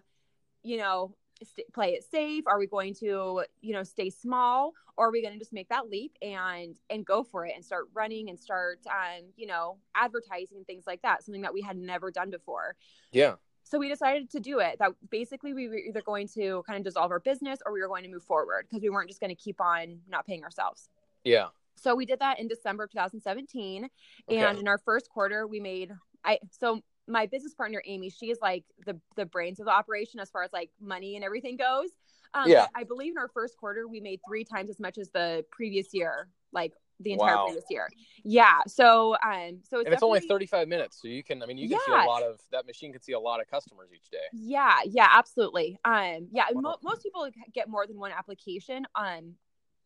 you 0.62 0.76
know, 0.76 1.14
st- 1.44 1.72
play 1.72 1.90
it 1.92 2.04
safe? 2.04 2.44
Are 2.46 2.58
we 2.58 2.66
going 2.66 2.94
to, 2.94 3.44
you 3.60 3.72
know, 3.72 3.82
stay 3.82 4.10
small, 4.10 4.72
or 4.96 5.08
are 5.08 5.10
we 5.10 5.22
going 5.22 5.34
to 5.34 5.38
just 5.38 5.52
make 5.52 5.68
that 5.68 5.88
leap 5.88 6.16
and 6.22 6.76
and 6.88 7.04
go 7.04 7.22
for 7.22 7.46
it 7.46 7.52
and 7.54 7.64
start 7.64 7.86
running 7.94 8.28
and 8.30 8.38
start, 8.38 8.80
um, 8.86 9.24
you 9.36 9.46
know, 9.46 9.78
advertising 9.94 10.58
and 10.58 10.66
things 10.66 10.84
like 10.86 11.02
that? 11.02 11.24
Something 11.24 11.42
that 11.42 11.54
we 11.54 11.62
had 11.62 11.76
never 11.76 12.10
done 12.10 12.30
before. 12.30 12.76
Yeah. 13.12 13.34
So 13.62 13.78
we 13.78 13.88
decided 13.88 14.30
to 14.30 14.40
do 14.40 14.58
it. 14.58 14.78
That 14.78 14.92
basically 15.10 15.54
we 15.54 15.68
were 15.68 15.76
either 15.76 16.02
going 16.02 16.28
to 16.34 16.62
kind 16.66 16.78
of 16.78 16.84
dissolve 16.84 17.10
our 17.10 17.20
business 17.20 17.60
or 17.64 17.72
we 17.72 17.80
were 17.80 17.88
going 17.88 18.02
to 18.02 18.10
move 18.10 18.24
forward 18.24 18.66
because 18.68 18.82
we 18.82 18.90
weren't 18.90 19.08
just 19.08 19.20
going 19.20 19.34
to 19.34 19.40
keep 19.40 19.60
on 19.60 20.00
not 20.08 20.26
paying 20.26 20.42
ourselves. 20.42 20.88
Yeah. 21.24 21.48
So 21.76 21.94
we 21.94 22.04
did 22.04 22.18
that 22.18 22.38
in 22.38 22.48
December 22.48 22.84
of 22.84 22.90
2017, 22.90 23.88
Okay. 24.28 24.44
and 24.44 24.58
in 24.58 24.68
our 24.68 24.78
first 24.78 25.08
quarter, 25.08 25.46
we 25.46 25.60
made 25.60 25.92
I. 26.24 26.38
So 26.50 26.82
my 27.10 27.26
business 27.26 27.54
partner 27.54 27.82
Amy, 27.86 28.10
she 28.10 28.30
is 28.30 28.38
like 28.40 28.64
the 28.86 28.98
the 29.16 29.26
brains 29.26 29.60
of 29.60 29.66
the 29.66 29.72
operation 29.72 30.20
as 30.20 30.30
far 30.30 30.42
as 30.42 30.52
like 30.52 30.70
money 30.80 31.16
and 31.16 31.24
everything 31.24 31.56
goes. 31.56 31.90
Um, 32.32 32.48
Yeah. 32.48 32.66
I 32.74 32.84
believe 32.84 33.12
in 33.12 33.18
our 33.18 33.28
first 33.28 33.56
quarter 33.56 33.88
we 33.88 34.00
made 34.00 34.20
three 34.26 34.44
times 34.44 34.70
as 34.70 34.78
much 34.78 34.98
as 34.98 35.10
the 35.10 35.44
previous 35.50 35.92
year, 35.92 36.28
like 36.52 36.72
the 37.00 37.12
entire 37.12 37.36
Wow. 37.36 37.44
previous 37.46 37.64
year. 37.70 37.88
Yeah. 38.22 38.60
So 38.66 39.16
um, 39.22 39.60
so 39.68 39.78
it's 39.78 39.86
and 39.86 39.94
it's 39.94 40.02
only 40.02 40.20
35 40.20 40.68
minutes, 40.68 41.00
so 41.00 41.08
you 41.08 41.24
can. 41.24 41.42
I 41.42 41.46
mean, 41.46 41.58
you 41.58 41.68
can 41.68 41.78
see 41.80 41.92
a 41.92 42.06
lot 42.06 42.22
of 42.22 42.40
that 42.52 42.66
machine 42.66 42.92
can 42.92 43.02
see 43.02 43.12
a 43.12 43.20
lot 43.20 43.40
of 43.40 43.48
customers 43.50 43.88
each 43.94 44.10
day. 44.10 44.18
Yeah, 44.32 44.76
yeah, 44.86 45.08
absolutely. 45.12 45.78
Um, 45.84 46.28
yeah, 46.30 46.46
Wow. 46.52 46.60
mo- 46.60 46.76
most 46.82 47.02
people 47.02 47.28
get 47.52 47.68
more 47.68 47.86
than 47.86 47.98
one 47.98 48.12
application. 48.12 48.86
Um, 48.94 49.34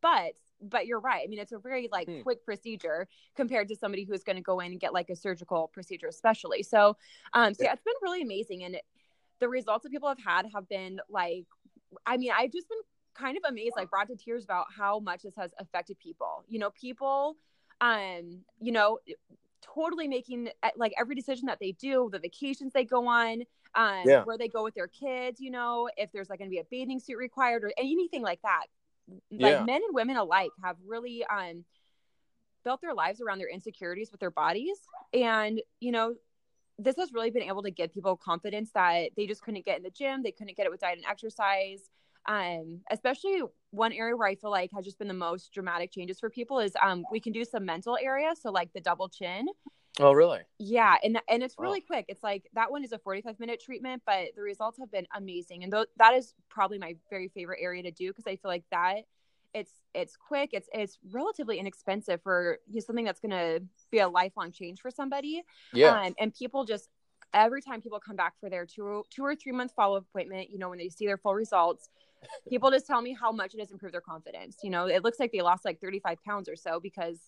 but 0.03 0.35
but 0.61 0.87
you're 0.87 1.01
right. 1.01 1.23
I 1.25 1.27
mean, 1.29 1.39
it's 1.39 1.53
a 1.53 1.59
very 1.59 1.89
like 1.91 2.09
Hmm. 2.09 2.23
quick 2.23 2.45
procedure 2.45 3.09
compared 3.35 3.69
to 3.69 3.77
somebody 3.77 4.05
who's 4.05 4.25
going 4.25 4.37
to 4.37 4.43
go 4.43 4.61
in 4.61 4.73
and 4.73 4.81
get 4.81 4.93
like 4.93 5.11
a 5.11 5.17
surgical 5.17 5.69
procedure, 5.69 6.09
especially. 6.09 6.63
So, 6.63 6.97
um, 7.33 7.55
so 7.55 7.63
Yeah. 7.63 7.69
yeah, 7.71 7.73
it's 7.75 7.83
been 7.83 7.95
really 8.03 8.23
amazing, 8.23 8.65
and 8.65 8.81
the 9.41 9.49
results 9.49 9.83
that 9.83 9.91
people 9.91 10.09
have 10.09 10.19
had 10.25 10.47
have 10.55 10.69
been 10.69 11.01
like, 11.09 11.47
I 12.07 12.17
mean, 12.17 12.31
I've 12.37 12.53
just 12.53 12.69
been 12.69 12.79
kind 13.15 13.37
of 13.37 13.43
amazed, 13.49 13.75
like 13.77 13.91
brought 13.91 14.09
to 14.09 14.17
tears 14.17 14.45
about 14.45 14.67
how 14.77 15.01
much 15.01 15.23
this 15.23 15.35
has 15.37 15.53
affected 15.59 15.99
people. 15.99 16.45
You 16.49 16.59
know, 16.59 16.71
people, 16.71 17.37
um, 17.81 18.45
you 18.61 18.73
know, 18.73 18.99
totally 19.61 20.09
making 20.09 20.51
uh, 20.63 20.71
like 20.77 20.93
every 20.99 21.15
decision 21.15 21.47
that 21.47 21.59
they 21.61 21.73
do, 21.73 22.09
the 22.13 22.19
vacations 22.19 22.73
they 22.73 22.85
go 22.85 23.07
on, 23.07 23.43
um, 23.75 24.03
Yeah. 24.05 24.25
where 24.25 24.39
they 24.39 24.49
go 24.49 24.63
with 24.63 24.75
their 24.75 24.89
kids, 24.89 25.41
you 25.41 25.51
know, 25.51 25.89
if 25.97 26.13
there's 26.13 26.29
like 26.31 26.39
going 26.39 26.51
to 26.51 26.55
be 26.55 26.59
a 26.61 26.65
bathing 26.65 27.01
suit 27.01 27.17
required 27.19 27.65
or 27.65 27.73
anything 27.77 28.23
like 28.23 28.43
that. 28.43 28.67
Like 29.09 29.21
Yeah. 29.31 29.65
men 29.65 29.83
and 29.87 29.95
women 29.95 30.17
alike 30.17 30.51
have 30.63 30.77
really 30.87 31.25
um, 31.27 31.65
built 32.65 32.81
their 32.81 32.95
lives 32.95 33.21
around 33.21 33.39
their 33.39 33.49
insecurities 33.49 34.11
with 34.11 34.21
their 34.21 34.31
bodies. 34.31 34.79
And, 35.13 35.61
you 35.81 35.93
know, 35.93 36.15
this 36.79 36.97
has 36.97 37.13
really 37.13 37.31
been 37.31 37.43
able 37.43 37.63
to 37.63 37.71
give 37.71 37.93
people 37.93 38.17
confidence 38.17 38.71
that 38.75 39.11
they 39.17 39.27
just 39.27 39.43
couldn't 39.43 39.65
get 39.65 39.77
in 39.77 39.83
the 39.83 39.91
gym, 39.91 40.23
they 40.23 40.33
couldn't 40.33 40.57
get 40.57 40.67
it 40.67 40.71
with 40.71 40.81
diet 40.81 40.99
and 40.99 41.07
exercise. 41.07 41.91
Um, 42.27 42.81
especially 42.91 43.43
one 43.71 43.93
area 43.93 44.17
where 44.17 44.27
I 44.27 44.35
feel 44.35 44.51
like 44.51 44.71
has 44.75 44.85
just 44.85 44.99
been 44.99 45.09
the 45.09 45.15
most 45.15 45.53
dramatic 45.53 45.93
changes 45.93 46.19
for 46.19 46.31
people 46.31 46.59
is 46.59 46.73
um, 46.83 47.05
we 47.11 47.21
can 47.21 47.33
do 47.33 47.45
submental 47.45 47.97
area. 48.03 48.33
So 48.41 48.51
like 48.51 48.73
the 48.73 48.81
double 48.81 49.09
chin. 49.09 49.47
Oh, 50.01 50.13
really? 50.13 50.41
Yeah, 50.59 50.97
and 51.03 51.21
and 51.29 51.43
it's 51.43 51.59
Wow. 51.59 51.65
really 51.65 51.81
quick. 51.81 52.07
It's 52.09 52.23
like 52.23 52.49
that 52.55 52.71
one 52.71 52.85
is 52.85 52.93
a 52.93 52.99
45 52.99 53.41
minute 53.41 53.61
treatment, 53.61 54.03
but 54.07 54.29
the 54.37 54.43
results 54.43 54.79
have 54.79 54.91
been 54.91 55.07
amazing. 55.15 55.65
And 55.65 55.73
th- 55.73 55.89
that 55.97 56.15
is 56.15 56.35
probably 56.49 56.79
my 56.79 56.97
very 57.11 57.29
favorite 57.29 57.59
area 57.61 57.83
to 57.83 57.91
do 57.91 58.09
because 58.11 58.27
I 58.27 58.37
feel 58.37 58.51
like 58.51 58.65
that 58.71 59.03
it's 59.53 59.73
it's 59.95 60.17
quick, 60.17 60.51
it's 60.53 60.69
it's 60.73 60.99
relatively 61.11 61.59
inexpensive 61.59 62.23
for 62.23 62.59
you 62.69 62.75
know, 62.77 62.81
something 62.81 63.05
that's 63.05 63.21
going 63.21 63.31
to 63.31 63.63
be 63.91 63.99
a 63.99 64.09
lifelong 64.09 64.53
change 64.53 64.81
for 64.81 64.91
somebody. 64.91 65.43
Yeah. 65.73 66.01
Um, 66.07 66.15
and 66.19 66.35
people 66.35 66.65
just 66.65 66.89
every 67.33 67.63
time 67.63 67.81
people 67.81 68.01
come 68.01 68.17
back 68.17 68.35
for 68.41 68.49
their 68.51 68.67
two 68.67 69.05
two 69.11 69.25
or 69.25 69.35
three 69.37 69.53
month 69.53 69.73
follow 69.77 69.97
up 69.99 70.05
appointment, 70.11 70.51
you 70.51 70.59
know, 70.59 70.69
when 70.71 70.79
they 70.79 70.89
see 70.89 71.07
their 71.07 71.19
full 71.19 71.35
results, 71.35 71.89
people 72.49 72.71
just 72.71 72.87
tell 72.87 73.03
me 73.03 73.13
how 73.13 73.33
much 73.33 73.55
it 73.55 73.61
has 73.61 73.71
improved 73.73 73.95
their 73.95 74.01
confidence. 74.01 74.59
You 74.63 74.71
know, 74.71 74.87
it 74.87 75.03
looks 75.05 75.21
like 75.21 75.33
they 75.33 75.43
lost 75.43 75.65
like 75.65 75.81
35 75.81 76.19
pounds 76.25 76.49
or 76.49 76.57
so 76.57 76.81
because 76.81 77.21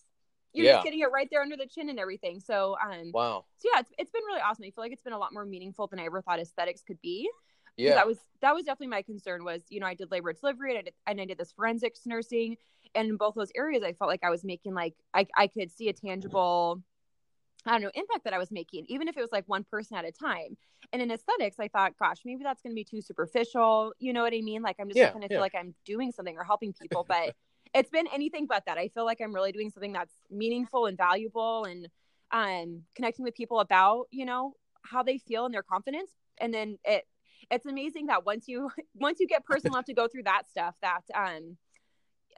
you're 0.57 0.65
Yeah. 0.65 0.73
just 0.73 0.83
getting 0.83 0.99
it 0.99 1.11
right 1.11 1.27
there 1.31 1.41
under 1.41 1.57
the 1.57 1.67
chin 1.67 1.89
and 1.89 1.99
everything. 1.99 2.39
So 2.39 2.75
um 2.83 3.11
wow. 3.13 3.45
so 3.57 3.69
yeah, 3.73 3.79
it's, 3.81 3.91
it's 3.97 4.11
been 4.11 4.23
really 4.27 4.41
awesome. 4.41 4.65
I 4.65 4.71
feel 4.71 4.83
like 4.83 4.91
it's 4.91 5.03
been 5.03 5.13
a 5.13 5.17
lot 5.17 5.33
more 5.33 5.45
meaningful 5.45 5.87
than 5.87 5.99
I 5.99 6.05
ever 6.05 6.21
thought 6.21 6.39
aesthetics 6.39 6.81
could 6.85 7.01
be. 7.01 7.29
Yeah. 7.77 7.95
That 7.95 8.07
was 8.07 8.17
that 8.41 8.53
was 8.55 8.65
definitely 8.65 8.87
my 8.87 9.01
concern 9.03 9.43
was, 9.43 9.61
you 9.69 9.79
know, 9.79 9.87
I 9.87 9.93
did 9.93 10.11
labor 10.11 10.29
and 10.29 10.39
delivery 10.39 10.71
and 10.71 10.79
I 10.79 10.81
did, 10.83 10.93
and 11.05 11.21
I 11.21 11.25
did 11.25 11.37
this 11.37 11.51
forensics 11.51 12.01
nursing. 12.05 12.57
And 12.95 13.09
in 13.09 13.17
both 13.17 13.35
those 13.35 13.51
areas 13.55 13.83
I 13.83 13.93
felt 13.93 14.09
like 14.09 14.23
I 14.23 14.29
was 14.29 14.43
making 14.43 14.73
like 14.73 14.95
I, 15.13 15.27
I 15.37 15.47
could 15.47 15.71
see 15.71 15.89
a 15.89 15.93
tangible 15.93 16.81
I 17.65 17.71
don't 17.71 17.81
know, 17.81 17.91
impact 17.95 18.23
that 18.23 18.33
I 18.33 18.37
was 18.37 18.49
making, 18.51 18.85
even 18.87 19.07
if 19.09 19.17
it 19.17 19.21
was 19.21 19.31
like 19.31 19.43
one 19.47 19.65
person 19.69 19.97
at 19.97 20.05
a 20.05 20.11
time. 20.11 20.55
And 20.93 21.01
in 21.01 21.11
aesthetics, 21.11 21.59
I 21.59 21.67
thought, 21.67 21.97
gosh, 21.99 22.19
maybe 22.23 22.43
that's 22.43 22.61
going 22.61 22.71
to 22.71 22.75
be 22.75 22.85
too 22.85 23.01
superficial. 23.01 23.91
You 23.99 24.13
know 24.13 24.21
what 24.21 24.33
I 24.33 24.39
mean? 24.41 24.61
Like, 24.61 24.77
I'm 24.79 24.87
just 24.87 24.97
Yeah, 24.97 25.11
going 25.11 25.21
to 25.23 25.27
yeah. 25.29 25.37
feel 25.37 25.41
like 25.41 25.55
I'm 25.55 25.75
doing 25.83 26.13
something 26.13 26.37
or 26.37 26.45
helping 26.45 26.71
people. 26.71 27.05
But 27.07 27.35
it's 27.77 27.89
been 27.89 28.07
anything 28.13 28.47
but 28.47 28.63
that. 28.65 28.77
I 28.77 28.87
feel 28.87 29.05
like 29.05 29.21
I'm 29.21 29.33
really 29.33 29.51
doing 29.51 29.69
something 29.69 29.93
that's 29.93 30.13
meaningful 30.31 30.87
and 30.87 30.97
valuable 30.97 31.65
and 31.65 31.87
um, 32.31 32.83
connecting 32.95 33.23
with 33.23 33.35
people 33.35 33.59
about, 33.59 34.07
you 34.11 34.25
know, 34.25 34.53
how 34.83 35.03
they 35.03 35.17
feel 35.17 35.45
and 35.45 35.53
their 35.53 35.63
confidence. 35.63 36.11
And 36.39 36.53
then 36.53 36.77
it, 36.83 37.05
it's 37.51 37.65
amazing 37.65 38.07
that 38.07 38.25
once 38.25 38.47
you 38.47 38.69
once 38.95 39.19
you 39.19 39.27
get 39.27 39.45
personal 39.45 39.75
enough 39.75 39.85
to 39.85 39.93
go 39.93 40.07
through 40.07 40.23
that 40.23 40.49
stuff, 40.49 40.75
that 40.81 41.01
um, 41.15 41.57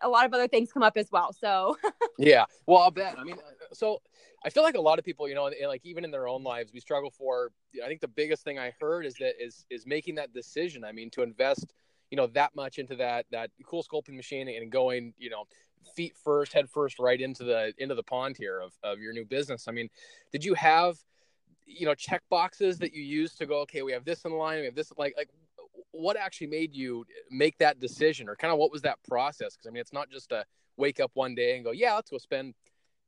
a 0.02 0.10
lot 0.10 0.26
of 0.26 0.34
other 0.34 0.48
things 0.48 0.72
come 0.72 0.84
up 0.84 0.98
as 0.98 1.08
well. 1.12 1.34
So 1.34 1.78
Yeah. 2.20 2.46
Well, 2.68 2.80
I'll 2.80 2.92
bet. 2.92 3.18
I 3.18 3.24
mean, 3.24 3.36
uh, 3.36 3.74
so 3.74 4.02
I 4.44 4.50
feel 4.50 4.64
like 4.64 4.76
a 4.76 4.82
lot 4.82 5.00
of 5.00 5.06
people, 5.06 5.30
you 5.30 5.36
know, 5.36 5.50
like 5.68 5.86
even 5.86 6.04
in 6.04 6.12
their 6.12 6.28
own 6.28 6.44
lives, 6.44 6.72
we 6.74 6.82
struggle 6.82 7.10
for. 7.10 7.52
I 7.84 7.88
think 7.88 8.02
the 8.02 8.10
biggest 8.10 8.44
thing 8.44 8.60
I 8.60 8.74
heard 8.80 9.06
is 9.06 9.16
that 9.16 9.36
is 9.42 9.66
is 9.70 9.88
making 9.88 10.16
that 10.16 10.34
decision. 10.34 10.84
I 10.84 10.92
mean, 10.92 11.10
to 11.12 11.22
invest, 11.22 11.74
you 12.12 12.18
know, 12.18 12.28
that 12.28 12.56
much 12.56 12.80
into 12.80 12.96
that 12.96 13.26
that 13.32 13.52
cool 13.66 13.84
sculpting 13.84 14.16
machine 14.16 14.48
and 14.48 14.72
going, 14.72 15.14
you 15.18 15.30
know, 15.30 15.46
feet 15.96 16.14
first, 16.24 16.54
head 16.54 16.70
first, 16.70 17.00
right 17.00 17.20
into 17.20 17.44
the 17.44 17.74
into 17.78 17.96
the 17.96 18.04
pond 18.04 18.36
here 18.38 18.60
of 18.60 18.74
of 18.84 19.00
your 19.00 19.14
new 19.14 19.26
business. 19.26 19.68
I 19.68 19.72
mean, 19.72 19.90
did 20.32 20.44
you 20.44 20.54
have, 20.56 20.98
you 21.66 21.86
know, 21.86 21.96
check 21.96 22.24
boxes 22.30 22.78
that 22.80 22.94
you 22.94 23.04
used 23.04 23.38
to 23.40 23.46
go? 23.46 23.60
Okay, 23.62 23.82
we 23.82 23.92
have 23.92 24.06
this 24.06 24.26
in 24.26 24.32
line. 24.32 24.60
We 24.60 24.66
have 24.66 24.76
this. 24.76 24.92
Like 24.98 25.14
like 25.18 25.30
what 25.92 26.18
actually 26.18 26.48
made 26.48 26.76
you 26.76 27.06
make 27.32 27.58
that 27.58 27.80
decision 27.80 28.30
or 28.30 28.36
kind 28.36 28.52
of 28.54 28.60
what 28.60 28.72
was 28.72 28.82
that 28.82 28.98
process 29.08 29.56
because 29.56 29.68
i 29.68 29.72
mean 29.72 29.82
it's 29.82 29.92
not 29.92 30.10
just 30.10 30.32
a 30.32 30.46
wake 30.78 31.00
up 31.00 31.12
one 31.16 31.34
day 31.36 31.56
and 31.56 31.66
go 31.66 31.72
yeah 31.72 31.96
let's 31.96 32.10
go 32.12 32.18
spend 32.18 32.54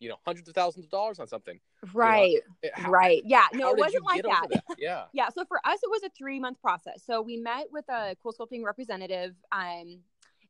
you 0.01 0.09
know 0.09 0.17
hundreds 0.25 0.49
of 0.49 0.55
thousands 0.55 0.83
of 0.85 0.91
dollars 0.91 1.19
on 1.19 1.27
something 1.27 1.59
right, 1.93 2.39
It- 2.61 2.73
how- 2.73 2.89
right, 2.89 3.21
yeah, 3.23 3.45
no, 3.53 3.69
it 3.69 3.77
wasn't 3.77 4.03
like 4.05 4.25
over 4.25 4.47
that. 4.49 4.63
yeah 4.77 5.05
Yeah, 5.13 5.29
so 5.29 5.45
for 5.45 5.59
us, 5.65 5.79
it 5.83 5.89
was 5.89 6.01
a 6.03 6.09
three 6.09 6.39
month 6.39 6.59
process. 6.59 7.03
So 7.05 7.21
we 7.21 7.37
met 7.37 7.67
with 7.71 7.85
a 7.89 8.15
cool 8.21 8.33
sculpting 8.33 8.63
representative 8.63 9.35
um, 9.51 9.99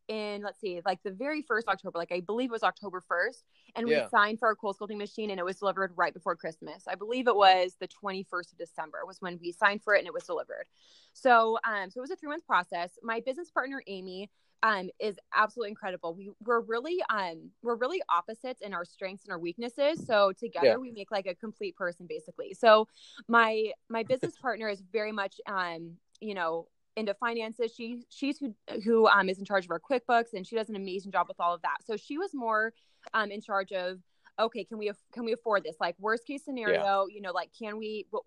in, 0.08 0.42
let's 0.42 0.60
see, 0.60 0.82
like 0.86 1.00
the 1.04 1.12
very 1.12 1.42
first 1.42 1.68
October, 1.68 1.98
like 2.00 2.12
I 2.12 2.22
believe 2.22 2.50
it 2.50 2.54
was 2.54 2.64
October 2.64 3.02
1st. 3.10 3.44
And 3.76 3.86
we 3.86 3.94
Yeah. 3.94 4.08
signed 4.10 4.40
for 4.40 4.48
our 4.50 4.56
cool 4.56 4.74
sculpting 4.74 4.98
machine 4.98 5.30
and 5.32 5.40
it 5.40 5.46
was 5.46 5.58
delivered 5.60 5.94
right 5.96 6.14
before 6.14 6.36
Christmas. 6.36 6.86
I 6.88 6.96
believe 6.96 7.28
it 7.28 7.36
was 7.36 7.76
the 7.80 7.88
21st 7.88 8.52
of 8.54 8.58
December 8.58 9.06
was 9.06 9.22
when 9.22 9.38
we 9.42 9.52
signed 9.52 9.82
for 9.84 9.96
it 9.96 10.00
and 10.00 10.08
it 10.08 10.14
was 10.14 10.24
delivered. 10.24 10.66
So, 11.14 11.60
um, 11.66 11.90
so 11.90 12.00
it 12.00 12.02
was 12.02 12.12
a 12.12 12.16
three 12.16 12.30
month 12.30 12.46
process. 12.46 12.92
My 13.04 13.20
business 13.22 13.52
partner, 13.52 13.82
Amy, 13.88 14.30
um, 14.64 14.90
is 15.00 15.18
absolutely 15.36 15.70
incredible. 15.72 16.14
We 16.14 16.30
we're 16.46 16.62
really 16.62 17.02
um 17.10 17.52
we're 17.64 17.76
really 17.76 18.02
opposites 18.10 18.62
in 18.62 18.74
our 18.74 18.86
strengths 18.86 19.24
and 19.26 19.32
our 19.32 19.40
weaknesses. 19.40 20.06
So 20.06 20.32
together 20.34 20.68
Yeah. 20.68 20.78
we 20.78 20.92
make 20.92 21.12
like 21.12 21.26
a 21.26 21.36
complete 21.36 21.76
person 21.76 22.06
basically. 22.08 22.54
So 22.54 22.88
my 23.28 23.72
my 23.90 24.04
business 24.04 24.36
partner 24.42 24.70
is 24.70 24.82
very 24.92 25.12
much 25.12 25.40
um 25.48 25.98
you 26.20 26.34
know 26.34 26.68
into 26.98 27.14
finances 27.14 27.74
she 27.76 28.04
she's 28.10 28.38
who 28.38 28.54
who 28.84 29.08
um 29.08 29.30
is 29.30 29.40
in 29.40 29.46
charge 29.46 29.66
of 29.66 29.72
our 29.72 29.80
quickbooks 29.80 30.34
and 30.34 30.46
she 30.46 30.56
does 30.56 30.70
an 30.70 30.76
amazing 30.76 31.12
job 31.12 31.28
with 31.28 31.40
all 31.40 31.54
of 31.54 31.62
that 31.62 31.78
so 31.86 31.96
she 31.96 32.18
was 32.18 32.32
more 32.34 32.74
um 33.14 33.32
in 33.32 33.40
charge 33.42 33.72
of 33.72 34.00
okay 34.38 34.64
can 34.66 34.78
we 34.78 34.92
can 35.14 35.24
we 35.24 35.32
afford 35.32 35.64
this 35.64 35.78
like 35.80 35.96
worst 36.00 36.28
case 36.28 36.44
scenario 36.44 37.08
you 37.10 37.22
know 37.22 37.32
like 37.32 37.50
can 37.58 37.78
we 37.78 38.06
what, 38.10 38.24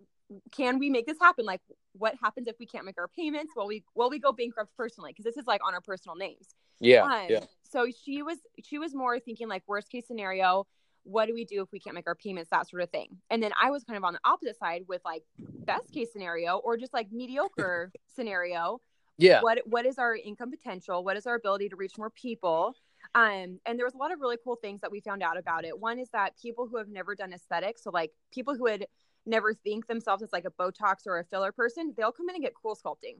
can 0.53 0.79
we 0.79 0.89
make 0.91 1.07
this 1.07 1.19
happen 1.21 1.45
like 1.45 1.61
what 1.93 2.15
happens 2.21 2.49
if 2.49 2.57
we 2.59 2.67
can't 2.67 2.85
make 2.85 2.97
our 2.99 3.09
payments 3.09 3.53
will 3.55 3.67
we 3.67 3.85
will 3.95 4.11
we 4.11 4.19
go 4.19 4.33
bankrupt 4.33 4.71
personally 4.77 5.11
because 5.11 5.25
this 5.25 5.37
is 5.37 5.47
like 5.47 5.61
on 5.67 5.75
our 5.75 5.81
personal 5.81 6.17
names 6.17 6.49
yeah 6.81 7.03
um, 7.05 7.27
yeah 7.29 7.41
So 7.63 7.87
she 8.05 8.23
was 8.23 8.39
she 8.63 8.79
was 8.79 8.95
more 8.95 9.19
thinking 9.19 9.49
like 9.49 9.63
worst 9.67 9.91
case 9.91 10.07
scenario, 10.07 10.67
what 11.03 11.27
do 11.27 11.35
we 11.35 11.45
do 11.45 11.61
if 11.63 11.69
we 11.73 11.81
can't 11.81 11.95
make 11.95 12.07
our 12.07 12.15
payments, 12.15 12.51
that 12.51 12.69
sort 12.69 12.83
of 12.83 12.91
thing. 12.91 13.09
And 13.31 13.43
then 13.43 13.53
I 13.61 13.71
was 13.71 13.85
kind 13.85 13.97
of 13.97 14.05
on 14.05 14.13
the 14.15 14.21
opposite 14.25 14.57
side 14.59 14.83
with 14.89 15.03
like 15.05 15.23
best 15.39 15.93
case 15.93 16.13
scenario 16.13 16.59
or 16.59 16.77
just 16.77 16.93
like 16.95 17.09
mediocre 17.11 17.93
scenario. 18.15 18.81
yeah 19.19 19.41
What 19.41 19.59
what 19.67 19.87
is 19.87 19.99
our 19.99 20.15
income 20.15 20.51
potential? 20.51 21.05
What 21.05 21.17
is 21.17 21.27
our 21.27 21.35
ability 21.35 21.69
to 21.71 21.77
reach 21.77 21.99
more 21.99 22.11
people? 22.11 22.75
Um, 23.15 23.61
and 23.67 23.79
there 23.79 23.85
was 23.87 23.95
a 23.95 23.99
lot 23.99 24.13
of 24.13 24.21
really 24.21 24.39
cool 24.43 24.57
things 24.57 24.81
that 24.81 24.91
we 24.91 25.01
found 25.01 25.23
out 25.23 25.37
about 25.37 25.65
it. 25.65 25.79
One 25.79 25.99
is 25.99 26.09
that 26.11 26.39
people 26.41 26.67
who 26.69 26.79
have 26.79 26.89
never 26.89 27.15
done 27.15 27.33
aesthetics, 27.33 27.83
so 27.83 27.91
like 27.91 28.13
people 28.33 28.55
who 28.55 28.63
would 28.65 28.87
never 29.27 29.55
think 29.55 29.87
themselves 29.87 30.23
as 30.23 30.33
like 30.33 30.45
a 30.45 30.51
Botox 30.51 31.07
or 31.07 31.19
a 31.19 31.25
filler 31.25 31.53
person, 31.53 31.95
they'll 31.97 32.13
come 32.13 32.29
in 32.29 32.35
and 32.37 32.45
get 32.45 32.53
cool 32.55 32.77
sculpting. 32.77 33.17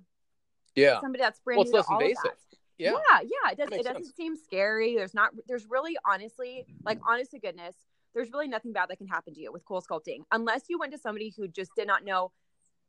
Yeah. 0.75 1.01
Somebody 1.01 1.23
that's 1.23 1.41
brand 1.41 1.59
Well, 1.59 1.65
new 1.67 1.73
to 1.73 1.85
all 1.89 1.99
invasive. 2.01 2.17
of 2.17 2.23
that. 2.51 2.59
Yeah. 2.79 2.93
yeah, 2.93 3.21
yeah. 3.21 3.53
It, 3.53 3.59
does, 3.59 3.71
makes 3.71 3.81
it 3.81 3.85
doesn't 3.85 4.05
sense. 4.05 4.17
seem 4.17 4.37
scary. 4.37 4.97
There's 4.97 5.15
not. 5.15 5.31
There's 5.47 5.67
really, 5.71 5.97
honestly, 6.05 6.67
like 6.85 6.99
honest 7.09 7.31
to 7.31 7.39
goodness, 7.39 7.77
there's 8.15 8.33
really 8.33 8.49
nothing 8.49 8.73
bad 8.73 8.89
that 8.89 8.97
can 8.99 9.07
happen 9.07 9.33
to 9.35 9.41
you 9.41 9.53
with 9.53 9.65
cool 9.65 9.81
sculpting, 9.81 10.23
unless 10.33 10.63
you 10.69 10.79
went 10.79 10.93
to 10.93 10.99
somebody 10.99 11.33
who 11.37 11.47
just 11.47 11.71
did 11.77 11.87
not 11.87 12.05
know 12.05 12.33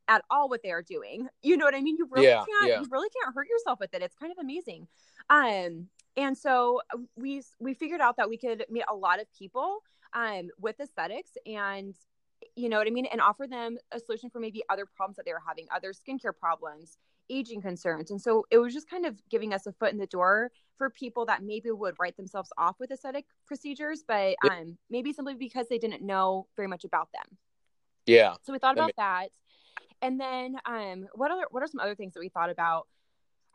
at 0.08 0.24
all 0.32 0.50
what 0.50 0.62
they 0.64 0.72
are 0.72 0.82
doing. 0.82 1.28
You 1.44 1.58
know 1.58 1.66
what 1.66 1.76
I 1.76 1.82
mean? 1.82 1.98
You 1.98 2.08
really 2.10 2.28
Yeah, 2.28 2.44
can't. 2.46 2.68
yeah. 2.70 2.80
You 2.82 2.88
really 2.90 3.10
can't 3.10 3.36
hurt 3.36 3.48
yourself 3.48 3.80
with 3.80 3.94
it. 3.94 4.02
It's 4.02 4.16
kind 4.16 4.32
of 4.32 4.40
amazing. 4.40 4.88
Um, 5.30 5.88
and 6.18 6.36
so 6.38 6.82
uh, 6.94 6.98
we 7.16 7.44
we 7.60 7.76
figured 7.76 8.02
out 8.02 8.18
that 8.18 8.28
we 8.30 8.38
could 8.38 8.66
meet 8.70 8.86
a 8.90 8.96
lot 8.96 9.20
of 9.20 9.28
people 9.38 9.80
um 10.14 10.50
with 10.60 10.80
aesthetics 10.80 11.32
and 11.46 11.94
you 12.56 12.70
know 12.70 12.78
what 12.78 12.88
I 12.88 12.92
mean, 12.92 13.06
and 13.06 13.22
offer 13.22 13.48
them 13.48 13.78
a 13.92 14.00
solution 14.00 14.30
for 14.30 14.40
maybe 14.40 14.64
other 14.70 14.86
problems 14.86 15.18
that 15.18 15.26
they 15.26 15.34
were 15.34 15.44
having, 15.46 15.68
other 15.74 15.94
skincare 15.94 16.36
problems, 16.38 16.98
aging 17.30 17.62
concerns. 17.62 18.12
And 18.12 18.22
so 18.22 18.46
it 18.52 18.60
was 18.60 18.74
just 18.74 18.90
kind 18.90 19.06
of 19.06 19.20
giving 19.30 19.54
us 19.54 19.66
a 19.66 19.74
foot 19.74 19.92
in 19.92 19.98
the 19.98 20.08
door 20.08 20.52
for 20.78 20.90
people 20.90 21.26
that 21.26 21.44
maybe 21.44 21.72
would 21.72 21.96
write 22.00 22.16
themselves 22.18 22.52
off 22.58 22.76
with 22.80 22.92
aesthetic 22.92 23.26
procedures, 23.46 24.04
but 24.08 24.36
Yeah. 24.44 24.60
um, 24.60 24.78
maybe 24.90 25.12
simply 25.12 25.36
because 25.36 25.68
they 25.68 25.78
didn't 25.80 26.02
know 26.02 26.48
very 26.56 26.68
much 26.68 26.84
about 26.86 27.10
them. 27.14 27.38
Yeah. 28.06 28.36
So 28.44 28.54
we 28.54 28.60
thought 28.60 28.78
about 28.78 28.92
that. 28.98 29.30
And 30.02 30.20
then 30.20 30.58
um, 30.66 31.08
what 31.14 31.32
other 31.32 31.46
what 31.50 31.64
are 31.64 31.68
some 31.68 31.80
other 31.80 31.96
things 31.96 32.14
that 32.14 32.20
we 32.20 32.30
thought 32.30 32.50
about? 32.50 32.88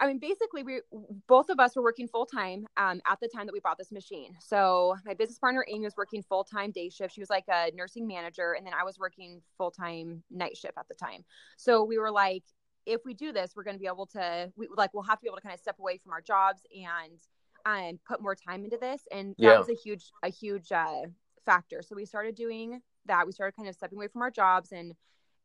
I 0.00 0.06
mean, 0.06 0.18
basically, 0.18 0.62
we 0.62 0.80
both 1.28 1.50
of 1.50 1.60
us 1.60 1.76
were 1.76 1.82
working 1.82 2.08
full 2.08 2.24
time 2.26 2.66
um, 2.78 3.00
at 3.06 3.20
the 3.20 3.28
time 3.28 3.46
that 3.46 3.52
we 3.52 3.60
bought 3.60 3.76
this 3.78 3.92
machine. 3.92 4.34
So 4.40 4.96
my 5.04 5.12
business 5.14 5.38
partner 5.38 5.64
Amy 5.68 5.84
was 5.84 5.96
working 5.96 6.22
full 6.22 6.42
time 6.42 6.70
day 6.70 6.88
shift. 6.88 7.14
She 7.14 7.20
was 7.20 7.28
like 7.30 7.44
a 7.48 7.70
nursing 7.74 8.06
manager, 8.06 8.52
and 8.52 8.66
then 8.66 8.72
I 8.72 8.82
was 8.84 8.98
working 8.98 9.42
full 9.58 9.70
time 9.70 10.22
night 10.30 10.56
shift 10.56 10.78
at 10.78 10.88
the 10.88 10.94
time. 10.94 11.24
So 11.58 11.84
we 11.84 11.98
were 11.98 12.10
like, 12.10 12.44
if 12.86 13.02
we 13.04 13.12
do 13.12 13.30
this, 13.32 13.52
we're 13.54 13.62
going 13.64 13.76
to 13.76 13.80
be 13.80 13.86
able 13.86 14.06
to, 14.06 14.50
we 14.56 14.68
like, 14.74 14.94
we'll 14.94 15.02
have 15.02 15.18
to 15.18 15.22
be 15.22 15.28
able 15.28 15.36
to 15.36 15.42
kind 15.42 15.54
of 15.54 15.60
step 15.60 15.78
away 15.78 15.98
from 16.02 16.12
our 16.12 16.22
jobs 16.22 16.62
and 16.74 17.20
um, 17.66 18.00
put 18.08 18.22
more 18.22 18.34
time 18.34 18.64
into 18.64 18.78
this. 18.78 19.02
And 19.12 19.34
that 19.42 19.44
Yeah. 19.44 19.58
was 19.58 19.68
a 19.68 19.74
huge, 19.74 20.10
a 20.22 20.30
huge 20.30 20.72
uh, 20.72 21.02
factor. 21.44 21.82
So 21.82 21.94
we 21.94 22.06
started 22.06 22.34
doing 22.34 22.80
that. 23.06 23.26
We 23.26 23.32
started 23.32 23.54
kind 23.54 23.68
of 23.68 23.74
stepping 23.74 23.98
away 23.98 24.08
from 24.08 24.22
our 24.22 24.30
jobs 24.30 24.72
and 24.72 24.94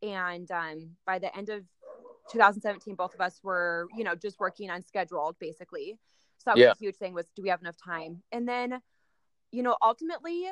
and 0.01 0.51
um, 0.51 0.91
by 1.05 1.19
the 1.19 1.35
end 1.35 1.49
of 1.49 1.63
2017 2.31 2.95
both 2.95 3.13
of 3.13 3.21
us 3.21 3.39
were 3.43 3.87
you 3.95 4.03
know 4.03 4.15
just 4.15 4.39
working 4.39 4.69
unscheduled 4.69 5.37
basically. 5.39 5.97
So 6.37 6.43
that 6.51 6.55
was 6.55 6.63
Yeah. 6.63 6.71
a 6.71 6.77
huge 6.77 6.95
thing 6.95 7.13
was 7.13 7.27
do 7.35 7.41
we 7.41 7.49
have 7.49 7.61
enough 7.61 7.77
time? 7.77 8.23
And 8.31 8.47
then 8.47 8.81
you 9.51 9.63
know 9.63 9.77
ultimately 9.81 10.45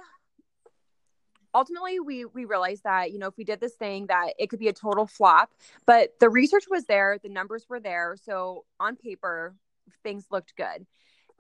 ultimately 1.53 1.99
we 1.99 2.25
we 2.25 2.45
realized 2.45 2.83
that 2.83 3.12
you 3.12 3.19
know 3.19 3.27
if 3.27 3.38
we 3.38 3.43
did 3.43 3.59
this 3.59 3.75
thing 3.75 4.07
that 4.07 4.33
it 4.39 4.49
could 4.49 4.59
be 4.59 4.67
a 4.69 4.73
total 4.73 5.05
flop. 5.05 5.51
But 5.86 6.19
the 6.19 6.29
research 6.29 6.65
was 6.69 6.86
there 6.86 7.17
the 7.21 7.29
numbers 7.29 7.65
were 7.69 7.79
there. 7.79 8.15
So 8.21 8.65
on 8.79 8.95
paper 8.95 9.55
things 10.03 10.25
looked 10.31 10.55
good 10.55 10.86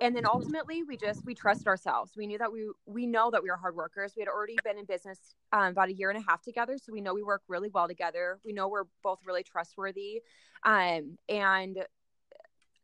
and 0.03 0.15
then 0.15 0.25
ultimately 0.25 0.83
we 0.83 0.97
just 0.97 1.25
we 1.25 1.33
trust 1.33 1.65
ourselves 1.65 2.11
we 2.15 2.27
knew 2.27 2.37
that 2.37 2.51
we 2.51 2.69
we 2.85 3.07
know 3.07 3.31
that 3.31 3.41
we 3.41 3.49
were 3.49 3.55
hard 3.57 3.75
workers 3.75 4.13
we 4.15 4.21
had 4.21 4.27
already 4.27 4.57
been 4.63 4.77
in 4.77 4.85
business 4.85 5.33
um, 5.53 5.71
about 5.71 5.89
a 5.89 5.93
year 5.93 6.09
and 6.09 6.19
a 6.19 6.25
half 6.29 6.41
together 6.41 6.77
so 6.77 6.91
we 6.91 7.01
know 7.01 7.13
we 7.13 7.23
work 7.23 7.41
really 7.47 7.69
well 7.69 7.87
together 7.87 8.37
we 8.45 8.51
know 8.51 8.67
we're 8.67 8.83
both 9.01 9.19
really 9.25 9.43
trustworthy 9.43 10.21
um 10.63 11.17
and 11.29 11.77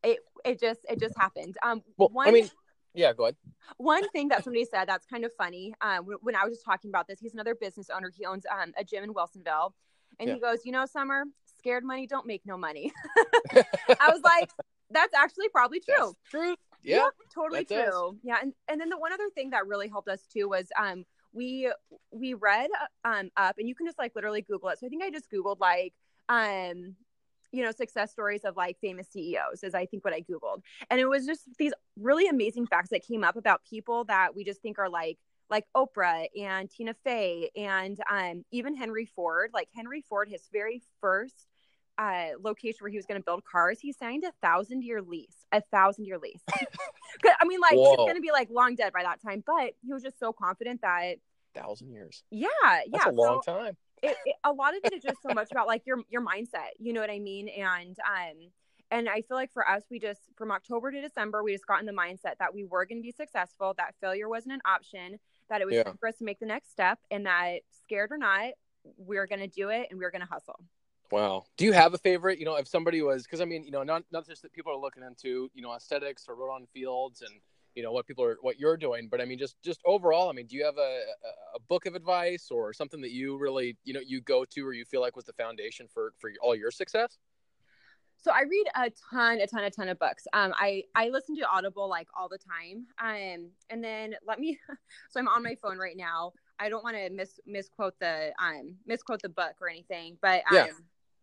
it 0.03 0.19
it 0.45 0.59
just 0.59 0.79
it 0.89 0.99
just 0.99 1.17
happened 1.17 1.55
um 1.61 1.81
Well, 1.97 2.09
one 2.09 2.27
I 2.29 2.31
mean, 2.31 2.49
yeah, 2.93 3.13
go 3.13 3.23
ahead. 3.25 3.35
one 3.77 4.07
thing 4.09 4.29
that 4.29 4.43
somebody 4.43 4.65
said 4.65 4.85
that's 4.87 5.05
kind 5.05 5.25
of 5.25 5.31
funny 5.37 5.73
um, 5.81 6.05
when- 6.21 6.35
I 6.35 6.43
was 6.45 6.53
just 6.55 6.65
talking 6.65 6.89
about 6.89 7.07
this, 7.07 7.19
he's 7.19 7.33
another 7.33 7.53
business 7.53 7.89
owner. 7.89 8.09
He 8.17 8.25
owns 8.25 8.45
um, 8.51 8.73
a 8.77 8.83
gym 8.83 9.03
in 9.03 9.13
Wilsonville. 9.13 9.73
And 10.19 10.29
he 10.29 10.39
goes, 10.39 10.65
You 10.65 10.71
know, 10.71 10.85
Summer, 10.85 11.25
scared 11.59 11.83
money 11.83 12.07
don't 12.07 12.25
make 12.25 12.41
no 12.45 12.57
money. 12.57 12.91
I 13.99 14.09
was 14.09 14.21
like, 14.23 14.49
That's 14.89 15.13
actually 15.13 15.49
probably 15.49 15.79
true. 15.81 15.95
That's 15.97 16.13
true. 16.31 16.55
Yeah. 16.83 17.09
totally 17.33 17.65
true. 17.65 18.17
Yeah. 18.23 18.37
And, 18.41 18.53
and 18.67 18.79
then 18.79 18.89
the 18.89 18.97
one 18.97 19.13
other 19.13 19.29
thing 19.35 19.51
that 19.51 19.67
really 19.67 19.87
helped 19.87 20.09
us 20.09 20.21
too 20.31 20.49
was 20.49 20.67
um, 20.79 21.05
we 21.33 21.71
we 22.11 22.33
read 22.33 22.69
um, 23.03 23.29
up, 23.37 23.57
and 23.57 23.67
you 23.67 23.75
can 23.75 23.85
just 23.85 23.99
like 23.99 24.15
literally 24.15 24.41
Google 24.41 24.69
it. 24.69 24.79
So 24.79 24.87
I 24.87 24.89
think 24.89 25.03
I 25.03 25.09
just 25.11 25.31
Googled 25.31 25.59
like, 25.59 25.93
um, 26.27 26.95
you 27.51 27.63
know, 27.63 27.71
success 27.71 28.11
stories 28.11 28.45
of 28.45 28.55
like 28.55 28.77
famous 28.79 29.07
CEOs, 29.09 29.63
is 29.63 29.73
I 29.73 29.85
think 29.85 30.03
what 30.05 30.13
I 30.13 30.21
Googled. 30.21 30.61
And 30.89 30.99
it 30.99 31.05
was 31.05 31.25
just 31.25 31.43
these 31.57 31.73
really 31.97 32.27
amazing 32.27 32.67
facts 32.67 32.89
that 32.89 33.05
came 33.05 33.23
up 33.23 33.35
about 33.35 33.61
people 33.69 34.05
that 34.05 34.35
we 34.35 34.43
just 34.43 34.61
think 34.61 34.79
are 34.79 34.89
like, 34.89 35.17
like 35.49 35.65
Oprah 35.75 36.27
and 36.39 36.69
Tina 36.69 36.93
Fey 37.03 37.49
and 37.55 37.99
um, 38.09 38.45
even 38.51 38.75
Henry 38.75 39.05
Ford. 39.05 39.51
Like 39.53 39.69
Henry 39.75 40.01
Ford, 40.07 40.29
his 40.29 40.47
very 40.51 40.81
first 41.01 41.47
uh, 41.99 42.29
location 42.41 42.77
where 42.79 42.89
he 42.89 42.97
was 42.97 43.05
going 43.05 43.19
to 43.19 43.25
build 43.25 43.43
cars, 43.43 43.79
he 43.79 43.91
signed 43.91 44.23
a 44.23 44.31
thousand 44.41 44.83
year 44.83 45.01
lease, 45.01 45.45
a 45.51 45.61
thousand 45.61 46.05
year 46.05 46.17
lease. 46.17 46.41
'Cause, 47.21 47.33
I 47.41 47.45
mean, 47.45 47.59
like 47.59 47.73
he's 47.73 47.97
going 47.97 48.15
to 48.15 48.21
be 48.21 48.31
like 48.31 48.49
long 48.49 48.75
dead 48.75 48.93
by 48.93 49.03
that 49.03 49.21
time, 49.21 49.43
but 49.45 49.73
he 49.85 49.91
was 49.93 50.01
just 50.01 50.17
so 50.19 50.31
confident 50.33 50.81
that 50.81 51.17
Thousand 51.53 51.91
years. 51.91 52.23
yeah, 52.31 52.47
That's 52.63 52.87
yeah. 53.05 53.09
a 53.09 53.11
long 53.11 53.41
so 53.43 53.51
time. 53.53 53.77
it, 54.01 54.15
it, 54.25 54.35
a 54.43 54.51
lot 54.53 54.75
of 54.77 54.81
it 54.85 54.93
is 54.93 55.03
just 55.03 55.21
so 55.21 55.33
much 55.33 55.51
about 55.51 55.67
like 55.67 55.85
your 55.85 55.97
your 56.09 56.21
mindset. 56.25 56.69
You 56.77 56.93
know 56.93 57.01
what 57.01 57.09
I 57.09 57.19
mean? 57.19 57.49
And 57.49 57.97
um, 57.99 58.49
and 58.91 59.09
I 59.09 59.21
feel 59.23 59.35
like 59.35 59.51
for 59.51 59.67
us, 59.67 59.83
we 59.91 59.99
just 59.99 60.21
from 60.37 60.51
October 60.51 60.91
to 60.91 61.01
December, 61.01 61.43
we 61.43 61.51
just 61.51 61.65
got 61.67 61.79
in 61.79 61.85
the 61.85 61.91
mindset 61.91 62.37
that 62.39 62.53
we 62.53 62.63
were 62.63 62.85
going 62.85 62.99
to 62.99 63.03
be 63.03 63.11
successful, 63.11 63.73
that 63.77 63.95
failure 63.99 64.29
wasn't 64.29 64.53
an 64.53 64.61
option, 64.65 65.19
that 65.49 65.59
it 65.61 65.65
was 65.65 65.75
Yeah. 65.75 65.83
time 65.83 65.97
for 65.99 66.07
us 66.07 66.17
to 66.17 66.23
make 66.23 66.39
the 66.39 66.45
next 66.45 66.71
step, 66.71 66.99
and 67.11 67.25
that 67.25 67.61
scared 67.83 68.11
or 68.11 68.17
not, 68.17 68.51
we 68.97 69.17
are 69.17 69.27
going 69.27 69.41
to 69.41 69.47
do 69.47 69.69
it 69.69 69.87
and 69.89 69.99
we 69.99 70.05
are 70.05 70.11
going 70.11 70.21
to 70.21 70.27
hustle. 70.31 70.59
Wow. 71.11 71.45
Do 71.57 71.65
you 71.65 71.73
have 71.73 71.93
a 71.93 71.97
favorite? 71.97 72.39
You 72.39 72.45
know, 72.45 72.55
if 72.55 72.67
somebody 72.67 73.01
was, 73.01 73.23
because 73.23 73.41
I 73.41 73.45
mean, 73.45 73.63
you 73.63 73.71
know, 73.71 73.83
not 73.83 74.03
not 74.11 74.27
just 74.27 74.41
that 74.43 74.53
people 74.53 74.71
are 74.71 74.77
looking 74.77 75.03
into, 75.03 75.49
you 75.53 75.61
know, 75.61 75.73
aesthetics 75.73 76.25
or 76.27 76.35
Rodan 76.35 76.67
Fields 76.73 77.21
and 77.21 77.31
you 77.75 77.83
know 77.83 77.91
what 77.91 78.05
people 78.07 78.23
are, 78.25 78.37
what 78.41 78.59
you're 78.59 78.77
doing, 78.77 79.07
but 79.09 79.21
I 79.21 79.25
mean, 79.25 79.39
just 79.39 79.55
just 79.63 79.79
overall, 79.85 80.29
I 80.29 80.33
mean, 80.33 80.45
do 80.47 80.55
you 80.55 80.65
have 80.65 80.77
a 80.77 80.79
a- 80.81 81.57
a 81.57 81.59
book 81.67 81.85
of 81.87 81.95
advice 81.95 82.49
or 82.51 82.73
something 82.73 83.01
that 83.01 83.11
you 83.11 83.37
really, 83.37 83.75
you 83.83 83.93
know, 83.93 84.01
you 84.05 84.21
go 84.21 84.45
to 84.45 84.61
or 84.67 84.73
you 84.73 84.85
feel 84.85 85.01
like 85.01 85.15
was 85.15 85.25
the 85.25 85.33
foundation 85.33 85.87
for 85.91 86.13
for 86.19 86.31
all 86.41 86.55
your 86.55 86.71
success? 86.71 87.17
So 88.21 88.31
I 88.31 88.41
read 88.41 88.65
a 88.75 88.91
ton, 89.11 89.39
a 89.39 89.47
ton, 89.47 89.63
a 89.63 89.71
ton 89.71 89.87
of 89.87 89.97
books. 89.97 90.27
Um, 90.33 90.53
I 90.57 90.83
I 90.93 91.09
listen 91.09 91.35
to 91.37 91.49
Audible 91.49 91.87
like 91.89 92.07
all 92.17 92.27
the 92.27 92.37
time. 92.37 92.85
Um, 93.01 93.49
and 93.69 93.83
then 93.83 94.15
let 94.27 94.39
me. 94.39 94.59
So 95.09 95.19
I'm 95.19 95.27
on 95.27 95.41
my 95.41 95.55
phone 95.55 95.77
right 95.79 95.97
now. 95.97 96.33
I 96.59 96.69
don't 96.69 96.83
want 96.83 96.95
to 96.97 97.09
mis 97.09 97.39
misquote 97.47 97.97
the 97.99 98.31
um 98.43 98.75
misquote 98.85 99.21
the 99.23 99.29
book 99.29 99.55
or 99.61 99.69
anything, 99.69 100.17
but 100.21 100.43
um, 100.51 100.55
Yeah. 100.55 100.65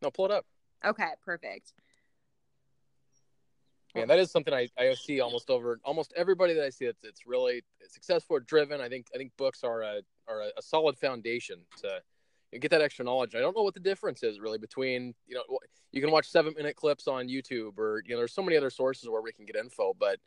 No, 0.03 0.11
pull 0.11 0.27
it 0.27 0.31
up. 0.31 0.47
okay, 0.85 1.11
perfect. 1.25 1.73
Man, 3.95 4.09
that 4.09 4.19
is 4.19 4.31
something 4.31 4.53
I, 4.53 4.69
I 4.79 4.93
see 4.93 5.21
almost 5.21 5.49
over 5.49 5.81
almost 5.83 6.13
everybody 6.17 6.53
that 6.53 6.65
I 6.65 6.69
see. 6.69 6.85
It's 6.85 7.03
it's 7.03 7.27
really 7.27 7.63
successful, 7.89 8.37
or 8.37 8.41
driven. 8.41 8.81
I 8.81 8.91
think 8.91 9.07
I 9.15 9.17
think 9.17 9.33
books 9.39 9.65
are 9.65 9.81
a 9.83 10.01
are 10.29 10.43
a, 10.43 10.49
a 10.59 10.63
solid 10.63 10.99
foundation 10.99 11.61
to 11.81 12.03
get 12.59 12.71
that 12.73 12.83
extra 12.83 13.05
knowledge. 13.05 13.35
I 13.35 13.41
don't 13.41 13.57
know 13.57 13.63
what 13.63 13.75
the 13.75 13.81
difference 13.81 14.23
is 14.23 14.39
really 14.39 14.59
between 14.59 15.15
you 15.27 15.35
know 15.35 15.59
you 15.93 16.03
can 16.03 16.11
watch 16.11 16.29
seven 16.29 16.53
minute 16.57 16.77
clips 16.77 17.09
on 17.09 17.29
YouTube 17.29 17.79
or 17.79 18.03
you 18.05 18.15
know 18.15 18.19
there's 18.19 18.35
so 18.35 18.43
many 18.43 18.57
other 18.57 18.71
sources 18.71 19.09
where 19.09 19.23
we 19.23 19.33
can 19.33 19.47
get 19.47 19.57
info, 19.57 19.95
but 19.99 20.19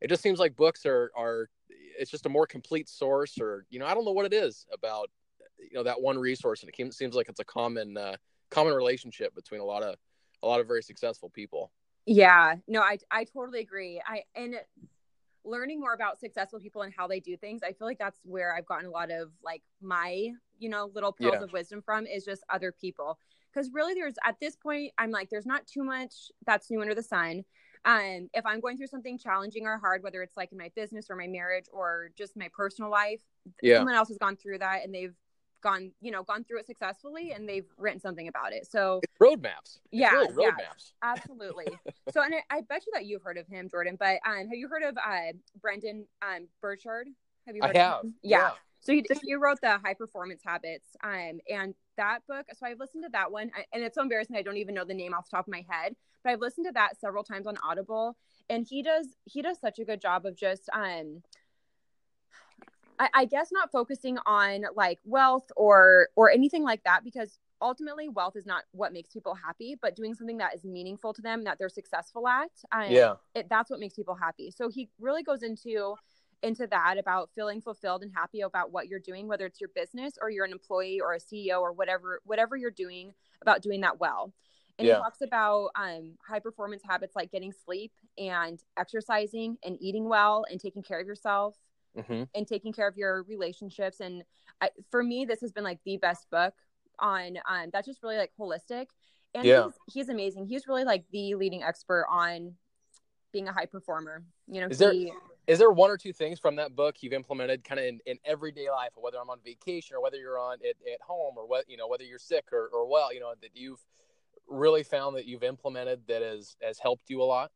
it 0.00 0.08
just 0.08 0.22
seems 0.22 0.40
like 0.40 0.56
books 0.56 0.84
are 0.84 1.12
are 1.16 1.48
it's 1.98 2.10
just 2.10 2.26
a 2.26 2.28
more 2.28 2.46
complete 2.46 2.88
source 2.88 3.38
or 3.40 3.64
you 3.70 3.78
know 3.78 3.86
I 3.86 3.94
don't 3.94 4.04
know 4.04 4.12
what 4.12 4.26
it 4.26 4.32
is 4.32 4.66
about 4.72 5.08
you 5.58 5.74
know 5.74 5.84
that 5.84 6.00
one 6.00 6.18
resource 6.18 6.62
and 6.62 6.72
it 6.76 6.94
seems 6.94 7.14
like 7.14 7.28
it's 7.28 7.40
a 7.40 7.44
common 7.44 7.96
uh, 7.96 8.16
common 8.50 8.74
relationship 8.74 9.34
between 9.34 9.60
a 9.60 9.64
lot 9.64 9.82
of 9.82 9.96
a 10.42 10.46
lot 10.46 10.60
of 10.60 10.66
very 10.66 10.82
successful 10.82 11.30
people. 11.30 11.72
Yeah, 12.06 12.56
no, 12.68 12.80
I 12.80 12.98
I 13.10 13.24
totally 13.24 13.60
agree. 13.60 14.02
I 14.06 14.24
and 14.34 14.56
learning 15.44 15.78
more 15.80 15.92
about 15.92 16.18
successful 16.18 16.58
people 16.58 16.82
and 16.82 16.92
how 16.96 17.06
they 17.06 17.20
do 17.20 17.36
things, 17.36 17.62
I 17.62 17.72
feel 17.72 17.86
like 17.86 17.98
that's 17.98 18.18
where 18.24 18.54
I've 18.56 18.64
gotten 18.66 18.86
a 18.86 18.90
lot 18.90 19.10
of 19.10 19.30
like 19.42 19.62
my, 19.82 20.30
you 20.58 20.68
know, 20.70 20.90
little 20.94 21.12
pearls 21.12 21.34
Yeah. 21.34 21.42
of 21.42 21.52
wisdom 21.52 21.82
from 21.82 22.06
is 22.06 22.24
just 22.24 22.42
other 22.48 22.72
people. 22.72 23.18
Because 23.52 23.70
really 23.72 23.92
there's 23.94 24.14
at 24.24 24.40
this 24.40 24.56
point, 24.56 24.92
I'm 24.98 25.10
like, 25.10 25.28
there's 25.30 25.44
not 25.46 25.66
too 25.66 25.84
much 25.84 26.30
that's 26.46 26.70
new 26.70 26.80
under 26.80 26.94
the 26.94 27.02
sun. 27.02 27.44
Um, 27.84 28.30
if 28.32 28.46
I'm 28.46 28.60
going 28.60 28.78
through 28.78 28.86
something 28.86 29.18
challenging 29.18 29.66
or 29.66 29.76
hard, 29.76 30.02
whether 30.02 30.22
it's 30.22 30.36
like 30.36 30.50
in 30.50 30.56
my 30.58 30.70
business 30.74 31.10
or 31.10 31.16
my 31.16 31.26
marriage 31.26 31.66
or 31.70 32.10
just 32.16 32.36
my 32.36 32.48
personal 32.56 32.90
life, 32.90 33.20
Yeah. 33.62 33.76
someone 33.76 33.94
else 33.94 34.08
has 34.08 34.16
gone 34.16 34.36
through 34.36 34.58
that 34.60 34.82
and 34.84 34.94
they've 34.94 35.14
gone, 35.64 35.90
you 36.00 36.12
know, 36.12 36.22
gone 36.22 36.44
through 36.44 36.60
it 36.60 36.66
successfully 36.66 37.32
and 37.32 37.48
they've 37.48 37.66
written 37.78 37.98
something 37.98 38.28
about 38.28 38.52
it. 38.52 38.70
So 38.70 39.00
It's 39.02 39.12
roadmaps. 39.20 39.64
It's 39.64 39.80
Yeah, 39.90 40.12
really 40.12 40.34
yeah. 40.38 40.50
roadmaps. 40.50 40.92
Absolutely. 41.02 41.66
so, 42.12 42.22
and 42.22 42.34
I, 42.34 42.58
I 42.58 42.60
bet 42.60 42.84
you 42.86 42.92
that 42.94 43.06
you've 43.06 43.22
heard 43.22 43.38
of 43.38 43.48
him, 43.48 43.68
Jordan. 43.68 43.96
But 43.98 44.18
um, 44.26 44.46
have 44.46 44.52
you 44.52 44.68
heard 44.68 44.84
of 44.84 44.96
uh, 44.96 45.32
Brendan 45.60 46.06
um, 46.22 46.46
Burchard? 46.60 47.08
Have 47.46 47.56
you? 47.56 47.62
I 47.64 47.70
of 47.70 47.76
have. 47.76 48.04
him? 48.04 48.14
Yeah. 48.22 48.50
So 48.80 48.92
he, 48.92 49.02
he 49.24 49.34
wrote 49.34 49.62
the 49.62 49.78
High 49.82 49.94
Performance 49.94 50.42
Habits, 50.44 50.94
um, 51.02 51.40
and 51.50 51.74
that 51.96 52.18
book. 52.28 52.44
So 52.52 52.66
I've 52.66 52.78
listened 52.78 53.04
to 53.04 53.10
that 53.12 53.32
one, 53.32 53.50
and 53.72 53.82
it's 53.82 53.94
so 53.94 54.02
embarrassing 54.02 54.36
I 54.36 54.42
don't 54.42 54.58
even 54.58 54.74
know 54.74 54.84
the 54.84 54.92
name 54.92 55.14
off 55.14 55.24
the 55.30 55.38
top 55.38 55.48
of 55.48 55.52
my 55.52 55.64
head. 55.66 55.96
But 56.22 56.34
I've 56.34 56.40
listened 56.40 56.66
to 56.66 56.72
that 56.72 57.00
several 57.00 57.24
times 57.24 57.46
on 57.46 57.56
Audible, 57.66 58.14
and 58.50 58.66
he 58.68 58.82
does 58.82 59.16
he 59.24 59.40
does 59.40 59.58
such 59.58 59.78
a 59.78 59.86
good 59.86 60.02
job 60.02 60.26
of 60.26 60.36
just 60.36 60.68
um 60.74 61.22
I, 62.98 63.08
I 63.14 63.24
guess 63.24 63.50
not 63.52 63.72
focusing 63.72 64.18
on 64.26 64.64
like 64.74 64.98
wealth 65.04 65.50
or 65.56 66.08
or 66.16 66.30
anything 66.30 66.62
like 66.62 66.82
that 66.84 67.04
because 67.04 67.38
ultimately 67.60 68.08
wealth 68.08 68.36
is 68.36 68.46
not 68.46 68.64
what 68.72 68.92
makes 68.92 69.10
people 69.12 69.34
happy 69.34 69.76
but 69.80 69.96
doing 69.96 70.14
something 70.14 70.38
that 70.38 70.54
is 70.54 70.64
meaningful 70.64 71.12
to 71.14 71.22
them 71.22 71.44
that 71.44 71.58
they're 71.58 71.68
successful 71.68 72.28
at 72.28 72.50
um, 72.72 72.90
Yeah. 72.92 73.14
it, 73.34 73.48
that's 73.48 73.70
what 73.70 73.80
makes 73.80 73.94
people 73.94 74.14
happy 74.14 74.50
so 74.50 74.68
he 74.68 74.88
really 75.00 75.22
goes 75.22 75.42
into 75.42 75.94
into 76.42 76.66
that 76.66 76.98
about 76.98 77.30
feeling 77.34 77.60
fulfilled 77.60 78.02
and 78.02 78.12
happy 78.14 78.40
about 78.42 78.70
what 78.70 78.88
you're 78.88 79.00
doing 79.00 79.26
whether 79.28 79.46
it's 79.46 79.60
your 79.60 79.70
business 79.74 80.14
or 80.20 80.30
you're 80.30 80.44
an 80.44 80.52
employee 80.52 81.00
or 81.00 81.14
a 81.14 81.18
ceo 81.18 81.60
or 81.60 81.72
whatever 81.72 82.20
whatever 82.24 82.56
you're 82.56 82.70
doing 82.70 83.12
about 83.40 83.62
doing 83.62 83.80
that 83.80 83.98
well 83.98 84.32
and 84.78 84.88
Yeah. 84.88 84.96
he 84.96 85.02
talks 85.02 85.20
about 85.20 85.70
um, 85.76 86.16
high 86.26 86.40
performance 86.40 86.82
habits 86.84 87.14
like 87.14 87.30
getting 87.30 87.52
sleep 87.52 87.92
and 88.18 88.58
exercising 88.76 89.56
and 89.64 89.76
eating 89.80 90.08
well 90.08 90.44
and 90.50 90.60
taking 90.60 90.82
care 90.82 91.00
of 91.00 91.06
yourself 91.06 91.56
hmm 92.06 92.24
and 92.34 92.46
taking 92.46 92.72
care 92.72 92.88
of 92.88 92.96
your 92.96 93.22
relationships. 93.24 94.00
And 94.00 94.24
I, 94.60 94.70
for 94.90 95.02
me 95.02 95.24
this 95.24 95.40
has 95.40 95.52
been 95.52 95.64
like 95.64 95.78
the 95.84 95.96
best 95.98 96.28
book 96.30 96.54
on 96.98 97.38
um 97.48 97.70
that's 97.72 97.86
just 97.86 98.02
really 98.02 98.16
like 98.16 98.32
holistic. 98.38 98.86
And 99.34 99.46
Yeah. 99.46 99.64
he's, 99.64 99.94
he's 99.94 100.08
amazing. 100.08 100.46
He's 100.46 100.66
really 100.68 100.84
like 100.84 101.04
the 101.10 101.34
leading 101.34 101.62
expert 101.62 102.06
on 102.10 102.54
being 103.32 103.48
a 103.48 103.52
high 103.52 103.66
performer. 103.66 104.24
You 104.46 104.60
know 104.60 104.68
Is 104.68 104.78
there- 104.78 104.92
he, 104.92 105.12
Is 105.46 105.58
there 105.58 105.70
one 105.70 105.90
or 105.90 105.98
two 105.98 106.12
things 106.12 106.38
from 106.38 106.56
that 106.56 106.74
book 106.74 106.96
you've 107.00 107.12
implemented 107.12 107.64
kind 107.64 107.78
of 107.78 107.84
in, 107.86 108.00
in 108.06 108.18
everyday 108.24 108.70
life, 108.70 108.90
whether 108.96 109.18
I'm 109.20 109.28
on 109.28 109.40
vacation 109.44 109.96
or 109.96 110.00
whether 110.00 110.16
you're 110.16 110.38
on 110.38 110.54
at, 110.54 110.76
at 110.90 111.00
home 111.02 111.34
or 111.36 111.46
what, 111.46 111.68
you 111.68 111.76
know, 111.76 111.86
whether 111.88 112.04
you're 112.04 112.18
sick 112.18 112.46
or, 112.52 112.68
or 112.72 112.88
well, 112.88 113.12
you 113.12 113.20
know, 113.20 113.34
that 113.42 113.50
you've 113.54 113.84
really 114.46 114.82
found 114.82 115.16
that 115.16 115.26
you've 115.26 115.42
implemented 115.42 116.06
that 116.06 116.22
has, 116.22 116.56
has 116.62 116.78
helped 116.78 117.10
you 117.10 117.20
a 117.22 117.24
lot? 117.24 117.50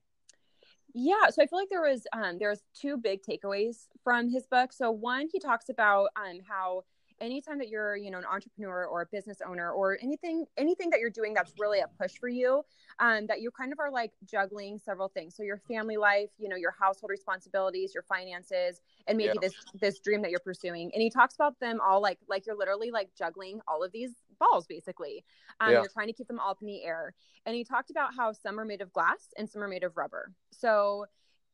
Yeah, 0.94 1.28
so 1.30 1.42
I 1.42 1.46
feel 1.46 1.58
like 1.58 1.68
there 1.70 1.82
was 1.82 2.06
um 2.12 2.38
there's 2.38 2.62
two 2.74 2.96
big 2.96 3.20
takeaways 3.22 3.86
from 4.02 4.28
his 4.30 4.46
book. 4.46 4.72
So 4.72 4.90
one, 4.90 5.28
he 5.32 5.38
talks 5.38 5.68
about 5.68 6.08
um 6.16 6.40
how 6.48 6.82
anytime 7.20 7.58
that 7.58 7.68
you're, 7.68 7.96
you 7.96 8.10
know, 8.12 8.18
an 8.18 8.24
entrepreneur 8.24 8.86
or 8.86 9.02
a 9.02 9.06
business 9.06 9.38
owner 9.46 9.70
or 9.72 9.98
anything 10.00 10.46
anything 10.56 10.90
that 10.90 11.00
you're 11.00 11.10
doing 11.10 11.34
that's 11.34 11.52
really 11.58 11.80
a 11.80 11.88
push 12.00 12.12
for 12.18 12.28
you, 12.28 12.64
um 13.00 13.26
that 13.26 13.40
you 13.40 13.50
kind 13.50 13.72
of 13.72 13.78
are 13.80 13.90
like 13.90 14.12
juggling 14.24 14.78
several 14.78 15.08
things. 15.08 15.36
So 15.36 15.42
your 15.42 15.58
family 15.68 15.98
life, 15.98 16.30
you 16.38 16.48
know, 16.48 16.56
your 16.56 16.74
household 16.80 17.10
responsibilities, 17.10 17.92
your 17.94 18.02
finances, 18.04 18.80
and 19.06 19.18
maybe 19.18 19.36
Yeah. 19.36 19.38
this 19.38 19.56
this 19.74 20.00
dream 20.00 20.22
that 20.22 20.30
you're 20.30 20.40
pursuing. 20.40 20.90
And 20.94 21.02
he 21.02 21.10
talks 21.10 21.34
about 21.34 21.60
them 21.60 21.80
all 21.86 22.00
like 22.00 22.18
like 22.28 22.46
you're 22.46 22.56
literally 22.56 22.90
like 22.90 23.10
juggling 23.16 23.60
all 23.68 23.84
of 23.84 23.92
these 23.92 24.14
balls 24.38 24.66
basically. 24.66 25.24
Um 25.60 25.72
Yeah. 25.72 25.80
you're 25.80 25.88
trying 25.88 26.08
to 26.08 26.12
keep 26.12 26.28
them 26.28 26.38
all 26.38 26.50
up 26.50 26.58
in 26.60 26.66
the 26.66 26.84
air 26.84 27.14
and 27.46 27.54
he 27.54 27.64
talked 27.64 27.90
about 27.90 28.14
how 28.14 28.32
some 28.32 28.58
are 28.58 28.64
made 28.64 28.80
of 28.80 28.92
glass 28.92 29.28
and 29.36 29.48
some 29.48 29.62
are 29.62 29.68
made 29.68 29.84
of 29.84 29.96
rubber. 29.96 30.32
So, 30.52 31.06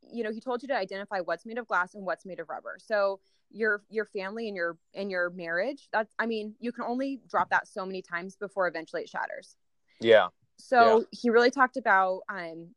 you 0.02 0.22
know, 0.24 0.32
he 0.32 0.40
told 0.40 0.62
you 0.62 0.68
to 0.68 0.76
identify 0.76 1.20
what's 1.20 1.46
made 1.46 1.58
of 1.58 1.66
glass 1.66 1.94
and 1.94 2.04
what's 2.04 2.26
made 2.26 2.40
of 2.40 2.48
rubber. 2.48 2.76
So, 2.78 3.20
your 3.50 3.82
your 3.88 4.04
family 4.06 4.48
and 4.48 4.56
your 4.56 4.76
and 4.94 5.10
your 5.10 5.30
marriage, 5.30 5.88
that's 5.92 6.12
I 6.18 6.26
mean, 6.26 6.54
you 6.60 6.72
can 6.72 6.84
only 6.84 7.20
drop 7.28 7.50
that 7.50 7.68
so 7.68 7.86
many 7.86 8.02
times 8.02 8.36
before 8.36 8.66
eventually 8.66 9.02
it 9.02 9.08
shatters. 9.08 9.56
Yeah. 10.00 10.28
So, 10.58 11.04
he 11.10 11.30
really 11.30 11.50
talked 11.50 11.76
about 11.76 12.22
um 12.28 12.74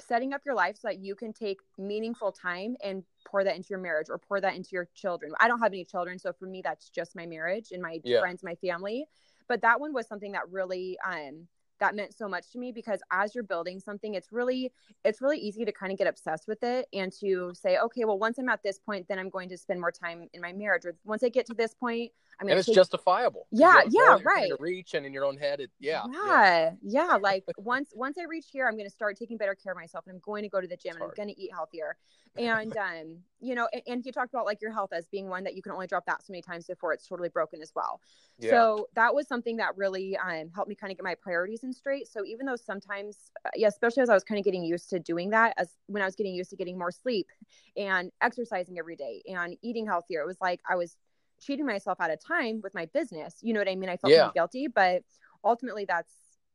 setting 0.00 0.32
up 0.32 0.42
your 0.44 0.54
life 0.56 0.76
so 0.76 0.88
that 0.88 0.98
you 0.98 1.14
can 1.14 1.32
take 1.32 1.58
meaningful 1.78 2.32
time 2.32 2.76
and 2.82 3.04
pour 3.26 3.44
that 3.44 3.54
into 3.54 3.68
your 3.70 3.78
marriage 3.78 4.08
or 4.10 4.18
pour 4.18 4.40
that 4.40 4.54
into 4.54 4.70
your 4.72 4.88
children. 4.94 5.32
I 5.38 5.46
don't 5.48 5.60
have 5.60 5.72
any 5.72 5.84
children, 5.84 6.18
so 6.18 6.32
for 6.32 6.46
me 6.46 6.62
that's 6.62 6.90
just 6.90 7.14
my 7.14 7.26
marriage 7.26 7.68
and 7.72 7.80
my 7.80 8.00
Yeah. 8.02 8.20
friends, 8.20 8.42
my 8.42 8.56
family. 8.56 9.06
But 9.48 9.62
that 9.62 9.80
one 9.80 9.92
was 9.92 10.06
something 10.06 10.32
that 10.32 10.50
really 10.50 10.98
um 11.06 11.48
that 11.80 11.94
meant 11.94 12.16
so 12.16 12.28
much 12.28 12.50
to 12.50 12.58
me 12.58 12.72
because 12.72 13.00
as 13.10 13.34
you're 13.34 13.44
building 13.44 13.80
something 13.80 14.14
it's 14.14 14.32
really 14.32 14.72
it's 15.04 15.20
really 15.20 15.38
easy 15.38 15.64
to 15.64 15.72
kind 15.72 15.92
of 15.92 15.98
get 15.98 16.06
obsessed 16.06 16.46
with 16.46 16.62
it 16.62 16.86
and 16.92 17.12
to 17.20 17.52
say 17.54 17.78
okay 17.78 18.04
well 18.04 18.18
once 18.18 18.38
i'm 18.38 18.48
at 18.48 18.62
this 18.62 18.78
point 18.78 19.06
then 19.08 19.18
i'm 19.18 19.28
going 19.28 19.48
to 19.48 19.56
spend 19.58 19.80
more 19.80 19.90
time 19.92 20.28
in 20.32 20.40
my 20.40 20.52
marriage 20.52 20.84
or 20.84 20.94
once 21.04 21.22
i 21.22 21.28
get 21.28 21.46
to 21.46 21.54
this 21.54 21.74
point 21.74 22.10
i'm 22.40 22.48
And 22.48 22.58
it's 22.58 22.66
take 22.66 22.74
justifiable. 22.74 23.46
Yeah, 23.50 23.72
have 23.72 23.86
a 23.86 23.90
goal 23.90 23.92
yeah, 23.92 24.18
right. 24.24 24.52
Reach 24.58 24.94
and 24.94 25.06
in 25.06 25.12
your 25.12 25.24
own 25.24 25.36
head, 25.36 25.60
it, 25.60 25.70
yeah. 25.80 26.04
yeah 26.26 26.72
yeah 26.82 27.16
like 27.20 27.44
once 27.58 27.90
once 27.94 28.16
i 28.18 28.24
reach 28.24 28.46
here 28.50 28.66
i'm 28.66 28.74
going 28.74 28.88
to 28.88 28.94
start 28.94 29.16
taking 29.16 29.36
better 29.36 29.54
care 29.54 29.72
of 29.72 29.78
myself 29.78 30.04
and 30.06 30.14
i'm 30.14 30.20
going 30.24 30.42
to 30.42 30.48
go 30.48 30.60
to 30.60 30.66
the 30.66 30.76
gym 30.76 30.90
It's 30.90 30.96
and 30.96 31.04
i'm 31.04 31.10
going 31.16 31.28
to 31.28 31.40
eat 31.40 31.50
healthier 31.52 31.96
and 32.36 32.76
um 32.76 33.18
you 33.40 33.54
know 33.54 33.68
and, 33.72 33.82
and 33.86 34.02
he 34.04 34.10
talked 34.10 34.32
about 34.34 34.44
like 34.44 34.60
your 34.60 34.72
health 34.72 34.92
as 34.92 35.06
being 35.06 35.28
one 35.28 35.44
that 35.44 35.54
you 35.54 35.62
can 35.62 35.70
only 35.72 35.86
drop 35.86 36.04
that 36.06 36.20
so 36.20 36.32
many 36.32 36.42
times 36.42 36.66
before 36.66 36.92
it's 36.92 37.06
totally 37.06 37.28
broken 37.28 37.62
as 37.62 37.72
well 37.76 38.00
Yeah. 38.38 38.50
so 38.50 38.88
that 38.94 39.14
was 39.14 39.28
something 39.28 39.56
that 39.58 39.76
really 39.76 40.16
um, 40.16 40.50
helped 40.54 40.68
me 40.68 40.74
kind 40.74 40.90
of 40.90 40.98
get 40.98 41.04
my 41.04 41.14
priorities 41.14 41.62
in 41.62 41.72
straight 41.72 42.08
so 42.08 42.24
even 42.24 42.44
though 42.46 42.56
sometimes 42.56 43.30
uh, 43.46 43.50
yeah 43.54 43.68
especially 43.68 44.02
as 44.02 44.10
i 44.10 44.14
was 44.14 44.24
kind 44.24 44.38
of 44.38 44.44
getting 44.44 44.64
used 44.64 44.90
to 44.90 44.98
doing 44.98 45.30
that 45.30 45.54
as 45.58 45.76
when 45.86 46.02
i 46.02 46.06
was 46.06 46.16
getting 46.16 46.34
used 46.34 46.50
to 46.50 46.56
getting 46.56 46.76
more 46.76 46.90
sleep 46.90 47.28
and 47.76 48.10
exercising 48.20 48.78
every 48.78 48.96
day 48.96 49.22
and 49.26 49.56
eating 49.62 49.86
healthier 49.86 50.20
it 50.20 50.26
was 50.26 50.40
like 50.40 50.60
i 50.68 50.74
was 50.74 50.96
cheating 51.40 51.66
myself 51.66 52.00
out 52.00 52.10
of 52.10 52.18
time 52.24 52.60
with 52.62 52.74
my 52.74 52.86
business. 52.86 53.36
You 53.42 53.52
know 53.54 53.60
what 53.60 53.68
i 53.68 53.74
mean? 53.74 53.88
I 53.90 53.96
felt 53.96 54.12
Yeah. 54.12 54.30
guilty 54.34 54.66
but 54.68 55.02
ultimately 55.44 55.84
that's 55.84 56.12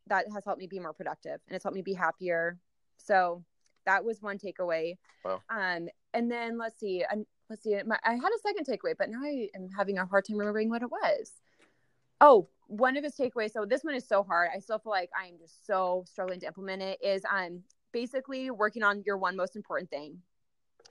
that 0.08 0.26
has 0.34 0.44
helped 0.46 0.60
me 0.60 0.68
be 0.68 0.80
more 0.80 0.94
productive 0.94 1.40
and 1.48 1.56
it's 1.56 1.64
helped 1.64 1.76
me 1.76 1.82
be 1.82 1.94
happier. 1.94 2.58
So 2.98 3.44
that 3.86 4.04
was 4.04 4.22
one 4.22 4.38
takeaway. 4.38 4.98
Wow. 5.24 5.42
um 5.50 5.90
and 6.14 6.32
then 6.32 6.58
let's 6.58 6.80
see 6.80 7.04
and 7.10 7.26
let's 7.50 7.64
see 7.64 7.76
my, 7.86 7.98
i 8.04 8.12
had 8.14 8.30
a 8.36 8.40
second 8.42 8.66
takeaway 8.66 8.94
but 8.98 9.10
now 9.10 9.22
i 9.24 9.48
am 9.56 9.70
having 9.76 9.98
a 9.98 10.06
hard 10.06 10.26
time 10.26 10.38
remembering 10.38 10.70
what 10.70 10.82
it 10.82 10.90
was. 10.92 11.32
Oh 12.22 12.50
one 12.68 12.96
of 12.98 13.04
his 13.04 13.16
takeaways 13.16 13.52
so 13.52 13.66
this 13.66 13.84
one 13.84 13.96
is 13.96 14.08
so 14.08 14.22
hard. 14.24 14.50
I 14.56 14.60
still 14.60 14.80
feel 14.80 14.92
like 14.92 15.10
i'm 15.20 15.38
just 15.40 15.66
so 15.66 16.04
struggling 16.08 16.40
to 16.42 16.48
implement 16.48 16.82
it 16.82 17.00
is 17.04 17.24
um 17.26 17.64
basically 17.92 18.52
working 18.52 18.84
on 18.84 19.04
your 19.06 19.18
one 19.18 19.36
most 19.36 19.56
important 19.56 19.90
thing. 19.90 20.20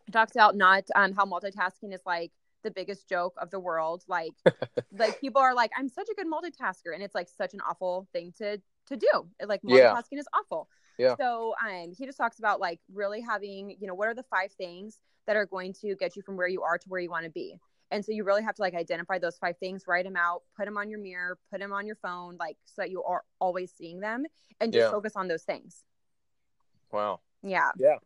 It 0.06 0.12
talks 0.12 0.32
about 0.34 0.56
not 0.56 0.84
um 0.96 1.12
how 1.14 1.24
multitasking 1.24 1.94
is 1.94 2.00
like 2.06 2.32
the 2.68 2.74
biggest 2.80 3.08
joke 3.08 3.34
of 3.40 3.50
the 3.50 3.58
world 3.58 4.04
like 4.08 4.32
like 4.98 5.18
people 5.20 5.40
are 5.40 5.54
like 5.54 5.70
i'm 5.78 5.88
such 5.88 6.08
a 6.10 6.14
good 6.14 6.26
multitasker 6.26 6.92
and 6.94 7.02
it's 7.02 7.14
like 7.14 7.28
such 7.28 7.54
an 7.54 7.60
awful 7.68 8.06
thing 8.12 8.32
to 8.36 8.58
to 8.86 8.96
do 8.96 9.28
like 9.46 9.60
Yeah. 9.64 9.94
multitasking 9.94 10.18
is 10.18 10.28
awful 10.38 10.68
Yeah. 10.98 11.14
so 11.16 11.54
um 11.66 11.92
he 11.96 12.04
just 12.06 12.18
talks 12.18 12.38
about 12.38 12.60
like 12.60 12.80
really 12.92 13.20
having 13.22 13.70
you 13.80 13.86
know 13.88 13.94
what 13.94 14.08
are 14.08 14.14
the 14.14 14.22
five 14.24 14.52
things 14.52 14.98
that 15.26 15.36
are 15.36 15.46
going 15.46 15.72
to 15.82 15.94
get 15.96 16.14
you 16.16 16.22
from 16.22 16.36
where 16.36 16.48
you 16.48 16.62
are 16.62 16.76
to 16.78 16.88
where 16.88 17.00
you 17.00 17.10
want 17.10 17.24
to 17.24 17.30
be 17.30 17.48
and 17.90 18.04
so 18.04 18.12
you 18.12 18.22
really 18.24 18.42
have 18.42 18.54
to 18.54 18.62
like 18.62 18.74
identify 18.74 19.18
those 19.18 19.38
five 19.38 19.56
things 19.58 19.84
write 19.86 20.04
them 20.04 20.16
out 20.16 20.42
put 20.56 20.64
them 20.66 20.76
on 20.76 20.90
your 20.90 21.00
mirror 21.00 21.38
put 21.50 21.60
them 21.60 21.72
on 21.72 21.86
your 21.86 21.96
phone 21.96 22.36
like 22.38 22.56
so 22.66 22.82
that 22.82 22.90
you 22.90 23.02
are 23.02 23.22
always 23.40 23.72
seeing 23.78 24.00
them 24.00 24.24
and 24.60 24.72
just 24.72 24.84
Yeah. 24.86 24.90
focus 24.90 25.14
on 25.16 25.28
those 25.28 25.44
things 25.44 25.84
Wow. 26.90 27.20
Yeah. 27.42 27.70
Yeah 27.78 27.96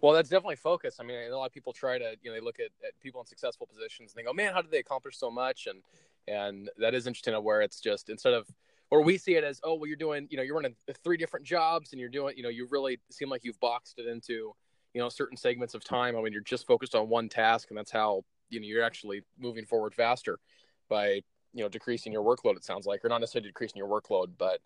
Well, 0.00 0.12
that's 0.12 0.28
definitely 0.28 0.56
focus. 0.56 0.96
I 1.00 1.02
mean, 1.02 1.30
a 1.30 1.36
lot 1.36 1.46
of 1.46 1.52
people 1.52 1.72
try 1.72 1.98
to, 1.98 2.14
you 2.22 2.30
know, 2.30 2.34
they 2.34 2.44
look 2.44 2.60
at, 2.60 2.70
at 2.86 2.98
people 3.00 3.20
in 3.20 3.26
successful 3.26 3.66
positions 3.66 4.12
and 4.12 4.18
they 4.18 4.26
go, 4.26 4.32
man, 4.32 4.52
how 4.52 4.62
did 4.62 4.70
they 4.70 4.78
accomplish 4.78 5.16
so 5.16 5.30
much? 5.30 5.66
And, 5.66 5.82
and 6.26 6.70
that 6.78 6.94
is 6.94 7.06
interesting 7.06 7.34
where 7.34 7.62
it's 7.62 7.80
just 7.80 8.08
instead 8.08 8.34
of, 8.34 8.46
or 8.90 9.02
we 9.02 9.18
see 9.18 9.34
it 9.34 9.44
as, 9.44 9.60
oh, 9.64 9.74
well, 9.74 9.86
you're 9.86 9.96
doing, 9.96 10.26
you 10.30 10.36
know, 10.36 10.42
you're 10.42 10.54
running 10.54 10.74
three 11.02 11.16
different 11.16 11.44
jobs 11.44 11.92
and 11.92 12.00
you're 12.00 12.08
doing, 12.08 12.34
you 12.36 12.42
know, 12.42 12.48
you 12.48 12.66
really 12.70 12.98
seem 13.10 13.28
like 13.28 13.44
you've 13.44 13.60
boxed 13.60 13.98
it 13.98 14.06
into, 14.06 14.54
you 14.94 15.00
know, 15.00 15.08
certain 15.08 15.36
segments 15.36 15.74
of 15.74 15.84
time. 15.84 16.16
I 16.16 16.22
mean, 16.22 16.32
you're 16.32 16.42
just 16.42 16.66
focused 16.66 16.94
on 16.94 17.08
one 17.08 17.28
task 17.28 17.68
and 17.70 17.76
that's 17.76 17.90
how, 17.90 18.24
you 18.50 18.60
know, 18.60 18.66
you're 18.66 18.84
actually 18.84 19.22
moving 19.38 19.66
forward 19.66 19.94
faster 19.94 20.38
by, 20.88 21.22
you 21.52 21.62
know, 21.62 21.68
decreasing 21.68 22.12
your 22.12 22.22
workload, 22.22 22.56
it 22.56 22.64
sounds 22.64 22.86
like, 22.86 23.04
or 23.04 23.08
not 23.08 23.20
necessarily 23.20 23.48
decreasing 23.48 23.76
your 23.76 23.88
workload, 23.88 24.28
but, 24.38 24.60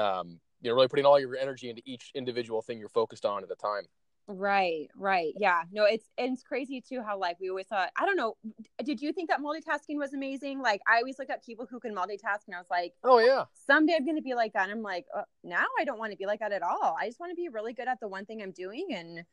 um, 0.00 0.40
you 0.62 0.70
know, 0.70 0.74
really 0.74 0.88
putting 0.88 1.04
all 1.04 1.20
your 1.20 1.36
energy 1.36 1.68
into 1.68 1.82
each 1.84 2.12
individual 2.14 2.62
thing 2.62 2.78
you're 2.78 2.88
focused 2.88 3.26
on 3.26 3.42
at 3.42 3.50
a 3.50 3.54
time. 3.56 3.84
Right, 4.28 4.88
right. 4.96 5.34
Yeah. 5.38 5.62
No, 5.70 5.84
it's 5.84 6.04
it's 6.18 6.42
crazy 6.42 6.80
too 6.80 7.00
how 7.00 7.16
like 7.18 7.38
we 7.40 7.48
always 7.48 7.66
thought, 7.66 7.90
I 7.96 8.04
don't 8.04 8.16
know, 8.16 8.36
did 8.84 9.00
you 9.00 9.12
think 9.12 9.28
that 9.30 9.40
multitasking 9.40 9.96
was 9.98 10.14
amazing? 10.14 10.60
Like 10.60 10.80
I 10.88 10.96
always 10.98 11.18
look 11.18 11.30
at 11.30 11.44
people 11.44 11.66
who 11.70 11.78
can 11.78 11.94
multitask 11.94 12.40
and 12.46 12.54
I 12.56 12.58
was 12.58 12.66
like, 12.70 12.92
Oh 13.04 13.18
yeah. 13.20 13.44
someday 13.54 13.94
I'm 13.94 14.04
going 14.04 14.16
to 14.16 14.22
be 14.22 14.34
like 14.34 14.52
that. 14.54 14.64
And 14.64 14.72
I'm 14.72 14.82
like, 14.82 15.06
uh, 15.16 15.22
now 15.44 15.64
I 15.78 15.84
don't 15.84 15.98
want 15.98 16.10
to 16.10 16.18
be 16.18 16.26
like 16.26 16.40
that 16.40 16.52
at 16.52 16.62
all. 16.62 16.96
I 17.00 17.06
just 17.06 17.20
want 17.20 17.30
to 17.30 17.36
be 17.36 17.48
really 17.48 17.72
good 17.72 17.86
at 17.88 18.00
the 18.00 18.08
one 18.08 18.26
thing 18.26 18.42
I'm 18.42 18.50
doing 18.52 18.88
and 18.90 19.24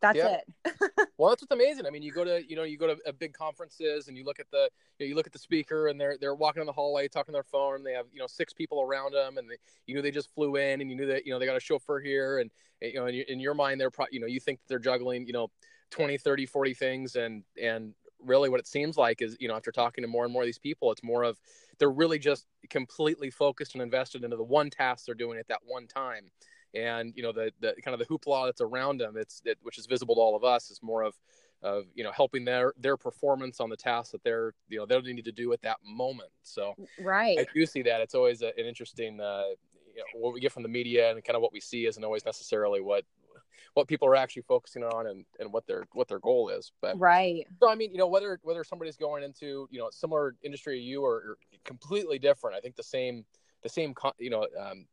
that's 0.00 0.16
Yeah. 0.16 0.38
it. 0.64 0.74
Well, 1.18 1.30
that's 1.30 1.40
what's 1.40 1.52
amazing. 1.52 1.86
I 1.86 1.90
mean, 1.90 2.02
you 2.02 2.12
go 2.12 2.24
to 2.24 2.42
you 2.46 2.56
know 2.56 2.64
you 2.64 2.76
go 2.76 2.88
to 2.88 2.98
uh, 3.06 3.12
big 3.12 3.32
conferences 3.32 4.08
and 4.08 4.18
you 4.18 4.24
look 4.24 4.38
at 4.38 4.50
the 4.50 4.68
you, 4.98 5.06
know, 5.06 5.08
you 5.08 5.14
look 5.14 5.26
at 5.26 5.32
the 5.32 5.38
speaker 5.38 5.88
and 5.88 5.98
they're 5.98 6.18
they're 6.20 6.34
walking 6.34 6.60
in 6.60 6.66
the 6.66 6.72
hallway 6.72 7.08
talking 7.08 7.34
on 7.34 7.36
their 7.36 7.42
phone. 7.42 7.82
They 7.82 7.92
have 7.92 8.06
you 8.12 8.20
know 8.20 8.26
six 8.26 8.52
people 8.52 8.82
around 8.82 9.14
them 9.14 9.38
and 9.38 9.50
they, 9.50 9.56
you 9.86 9.94
knew 9.94 10.02
they 10.02 10.10
just 10.10 10.34
flew 10.34 10.56
in 10.56 10.82
and 10.82 10.90
you 10.90 10.96
knew 10.96 11.06
that 11.06 11.24
you 11.24 11.32
know 11.32 11.38
they 11.38 11.46
got 11.46 11.56
a 11.56 11.60
chauffeur 11.60 12.00
here 12.00 12.38
and 12.38 12.50
you 12.82 12.94
know 12.94 13.06
in 13.06 13.14
your, 13.14 13.24
in 13.28 13.40
your 13.40 13.54
mind 13.54 13.80
they're 13.80 13.90
pro- 13.90 14.06
you 14.10 14.20
know 14.20 14.26
you 14.26 14.40
think 14.40 14.60
they're 14.68 14.78
juggling 14.78 15.26
you 15.26 15.32
know 15.32 15.48
20, 15.90 16.18
30, 16.18 16.46
40 16.46 16.74
things 16.74 17.16
and 17.16 17.44
and 17.60 17.94
really 18.20 18.48
what 18.48 18.60
it 18.60 18.66
seems 18.66 18.96
like 18.96 19.22
is 19.22 19.36
you 19.40 19.48
know 19.48 19.54
after 19.54 19.72
talking 19.72 20.02
to 20.02 20.08
more 20.08 20.24
and 20.24 20.32
more 20.32 20.42
of 20.42 20.46
these 20.46 20.58
people 20.58 20.90
it's 20.90 21.02
more 21.02 21.22
of 21.22 21.38
they're 21.78 21.90
really 21.90 22.18
just 22.18 22.46
completely 22.70 23.30
focused 23.30 23.74
and 23.74 23.82
invested 23.82 24.24
into 24.24 24.36
the 24.36 24.44
one 24.44 24.68
task 24.70 25.06
they're 25.06 25.14
doing 25.14 25.38
at 25.38 25.48
that 25.48 25.60
one 25.64 25.86
time 25.86 26.30
and 26.74 27.12
you 27.16 27.22
know 27.22 27.32
the 27.32 27.52
the 27.60 27.74
kind 27.82 27.94
of 27.94 27.98
the 27.98 28.06
hoopla 28.06 28.46
that's 28.46 28.60
around 28.60 28.98
them 28.98 29.16
it's 29.16 29.42
it, 29.44 29.58
which 29.62 29.78
is 29.78 29.86
visible 29.86 30.14
to 30.14 30.20
all 30.20 30.36
of 30.36 30.44
us 30.44 30.70
is 30.70 30.80
more 30.82 31.02
of 31.02 31.14
of 31.62 31.84
you 31.94 32.04
know 32.04 32.12
helping 32.12 32.44
their 32.44 32.72
their 32.78 32.96
performance 32.96 33.60
on 33.60 33.70
the 33.70 33.76
task 33.76 34.12
that 34.12 34.22
they're 34.22 34.52
you 34.68 34.78
know 34.78 34.86
they 34.86 35.12
need 35.12 35.24
to 35.24 35.32
do 35.32 35.52
at 35.52 35.62
that 35.62 35.78
moment 35.84 36.30
so 36.42 36.74
Right. 36.98 37.38
i 37.38 37.46
do 37.54 37.64
see 37.66 37.82
that 37.82 38.00
it's 38.00 38.14
always 38.14 38.42
a, 38.42 38.48
an 38.58 38.66
interesting 38.66 39.20
uh 39.20 39.44
you 39.94 40.02
know 40.02 40.20
what 40.20 40.34
we 40.34 40.40
get 40.40 40.52
from 40.52 40.62
the 40.62 40.68
media 40.68 41.10
and 41.10 41.24
kind 41.24 41.36
of 41.36 41.42
what 41.42 41.52
we 41.52 41.60
see 41.60 41.86
isn't 41.86 42.04
always 42.04 42.24
necessarily 42.24 42.80
what 42.80 43.04
what 43.76 43.88
people 43.88 44.08
are 44.08 44.16
actually 44.16 44.42
focusing 44.42 44.82
on 44.82 45.06
and, 45.06 45.26
and 45.38 45.52
what 45.52 45.66
their 45.66 45.84
what 45.92 46.08
their 46.08 46.18
goal 46.18 46.48
is. 46.48 46.72
But 46.80 46.98
right. 46.98 47.46
So 47.60 47.70
I 47.70 47.74
mean, 47.74 47.92
you 47.92 47.98
know, 47.98 48.06
whether 48.06 48.40
whether 48.42 48.64
somebody's 48.64 48.96
going 48.96 49.22
into 49.22 49.68
you 49.70 49.78
know 49.78 49.88
similar 49.90 50.34
industry 50.42 50.78
to 50.78 50.82
you 50.82 51.04
or, 51.04 51.14
or 51.14 51.38
completely 51.64 52.18
different, 52.18 52.56
I 52.56 52.60
think 52.60 52.76
the 52.76 52.82
same 52.82 53.24
the 53.62 53.68
same 53.68 53.94
you 54.18 54.30
know 54.30 54.46
um, 54.58 54.86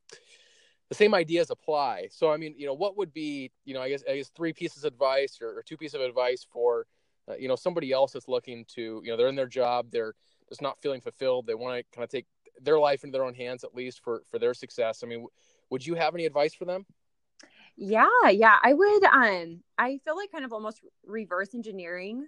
the 0.93 1.03
same 1.03 1.15
ideas 1.15 1.49
apply. 1.49 2.07
So 2.11 2.31
I 2.31 2.37
mean, 2.37 2.53
you 2.57 2.67
know, 2.67 2.73
what 2.73 2.97
would 2.97 3.13
be 3.13 3.51
you 3.65 3.73
know 3.73 3.81
I 3.81 3.89
guess 3.89 4.03
I 4.09 4.17
guess 4.17 4.29
three 4.29 4.53
pieces 4.53 4.83
of 4.83 4.93
advice 4.93 5.39
or, 5.41 5.57
or 5.57 5.63
two 5.63 5.77
pieces 5.77 5.95
of 5.95 6.01
advice 6.01 6.45
for 6.51 6.85
uh, 7.27 7.35
you 7.35 7.47
know 7.47 7.55
somebody 7.55 7.91
else 7.91 8.13
that's 8.13 8.27
looking 8.27 8.65
to 8.75 9.01
you 9.03 9.11
know 9.11 9.17
they're 9.17 9.27
in 9.27 9.35
their 9.35 9.47
job 9.47 9.87
they're 9.91 10.13
just 10.49 10.61
not 10.61 10.79
feeling 10.81 11.01
fulfilled 11.01 11.47
they 11.47 11.55
want 11.55 11.77
to 11.77 11.95
kind 11.95 12.03
of 12.03 12.09
take 12.09 12.27
their 12.61 12.77
life 12.77 13.03
into 13.03 13.17
their 13.17 13.25
own 13.25 13.33
hands 13.33 13.63
at 13.63 13.73
least 13.73 14.03
for 14.03 14.21
for 14.29 14.37
their 14.39 14.53
success. 14.53 15.01
I 15.03 15.07
mean, 15.07 15.19
w- 15.19 15.31
would 15.69 15.85
you 15.85 15.95
have 15.95 16.13
any 16.13 16.25
advice 16.25 16.53
for 16.53 16.65
them? 16.65 16.85
Yeah, 17.75 18.29
yeah, 18.29 18.57
I 18.61 18.73
would. 18.73 19.03
Um, 19.03 19.63
I 19.79 19.99
feel 20.05 20.15
like 20.15 20.31
kind 20.31 20.45
of 20.45 20.53
almost 20.53 20.81
reverse 21.05 21.55
engineering 21.55 22.27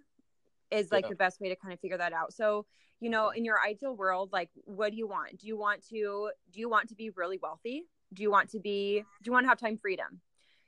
is 0.72 0.92
like 0.92 1.06
yeah. 1.06 1.10
the 1.10 1.16
best 1.16 1.40
way 1.40 1.50
to 1.50 1.56
kind 1.56 1.72
of 1.72 1.80
figure 1.80 2.00
that 2.00 2.14
out. 2.14 2.34
So, 2.34 2.66
you 3.00 3.12
know, 3.12 3.30
in 3.30 3.46
your 3.46 3.62
ideal 3.62 3.96
world, 3.96 4.32
like, 4.34 4.50
what 4.64 4.92
do 4.92 4.98
you 4.98 5.08
want? 5.08 5.40
Do 5.40 5.46
you 5.46 5.56
want 5.56 5.88
to 5.90 6.32
do 6.52 6.60
you 6.60 6.68
want 6.68 6.90
to 6.90 6.96
be 6.96 7.12
really 7.12 7.38
wealthy? 7.38 7.86
Do 8.16 8.24
you 8.24 8.32
want 8.32 8.50
to 8.52 8.60
be? 8.60 9.00
Do 9.00 9.28
you 9.28 9.32
want 9.32 9.46
to 9.46 9.50
have 9.50 9.60
time 9.60 9.78
freedom? 9.78 10.22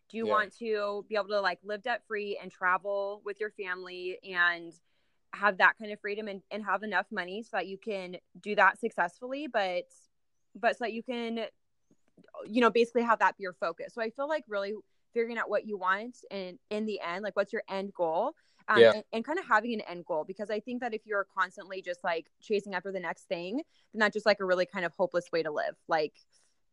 Do 0.10 0.17
you 0.17 0.27
yeah. 0.27 0.33
want 0.33 0.57
to 0.60 1.05
be 1.10 1.15
able 1.15 1.29
to 1.29 1.41
like 1.41 1.60
live 1.63 1.83
debt 1.83 2.01
free 2.07 2.39
and 2.41 2.51
travel 2.51 3.21
with 3.25 3.39
your 3.39 3.51
family 3.51 4.19
and 4.23 4.71
have 5.33 5.57
that 5.57 5.73
kind 5.77 5.91
of 5.91 5.99
freedom 5.99 6.27
and, 6.27 6.41
and 6.51 6.63
have 6.63 6.83
enough 6.83 7.07
money 7.12 7.43
so 7.43 7.57
that 7.57 7.67
you 7.67 7.77
can 7.77 8.17
do 8.39 8.55
that 8.55 8.79
successfully, 8.79 9.47
but 9.47 9.83
but 10.55 10.77
so 10.77 10.86
that 10.86 10.93
you 10.93 11.03
can 11.03 11.45
you 12.45 12.62
know 12.62 12.69
basically 12.69 13.03
have 13.03 13.19
that 13.19 13.38
be 13.38 13.43
your 13.43 13.53
focus 13.53 13.93
so 13.93 14.01
i 14.01 14.10
feel 14.10 14.27
like 14.27 14.43
really 14.47 14.73
figuring 15.13 15.38
out 15.38 15.49
what 15.49 15.67
you 15.67 15.77
want 15.77 16.17
and 16.31 16.57
in 16.69 16.86
the 16.86 16.99
end 17.01 17.23
like 17.23 17.36
what's 17.36 17.53
your 17.53 17.63
end 17.69 17.93
goal 17.93 18.33
um, 18.69 18.79
yeah. 18.79 18.91
and, 18.95 19.03
and, 19.13 19.25
kind 19.25 19.39
of 19.39 19.47
having 19.47 19.73
an 19.73 19.81
end 19.81 20.05
goal 20.05 20.23
because 20.25 20.49
i 20.49 20.60
think 20.60 20.81
that 20.81 20.93
if 20.93 21.01
you're 21.05 21.25
constantly 21.38 21.81
just 21.81 22.03
like 22.03 22.27
chasing 22.41 22.73
after 22.73 22.91
the 22.91 22.99
next 22.99 23.27
thing 23.27 23.62
then 23.93 23.99
that's 23.99 24.13
just 24.13 24.25
like 24.25 24.39
a 24.39 24.45
really 24.45 24.65
kind 24.65 24.86
of 24.86 24.93
hopeless 24.97 25.25
way 25.31 25.41
to 25.41 25.51
live 25.51 25.75
like 25.88 26.13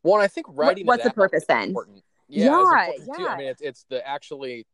well 0.04 0.20
i 0.20 0.28
think 0.28 0.46
writing 0.50 0.86
what, 0.86 0.98
what's 0.98 1.08
the 1.08 1.12
purpose 1.12 1.44
then? 1.48 1.68
important. 1.68 2.02
yeah, 2.28 2.44
yeah, 2.46 3.14
yeah. 3.18 3.26
i 3.26 3.36
mean 3.36 3.48
it's, 3.48 3.60
it's 3.60 3.84
the 3.90 4.06
actually 4.06 4.66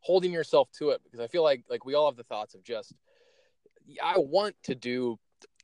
holding 0.00 0.32
yourself 0.32 0.70
to 0.72 0.90
it 0.90 1.02
because 1.04 1.20
i 1.20 1.26
feel 1.26 1.42
like 1.42 1.62
like 1.68 1.84
we 1.84 1.94
all 1.94 2.08
have 2.08 2.16
the 2.16 2.24
thoughts 2.24 2.54
of 2.54 2.64
just 2.64 2.94
i 4.02 4.14
want 4.16 4.54
to 4.62 4.74
do 4.74 5.18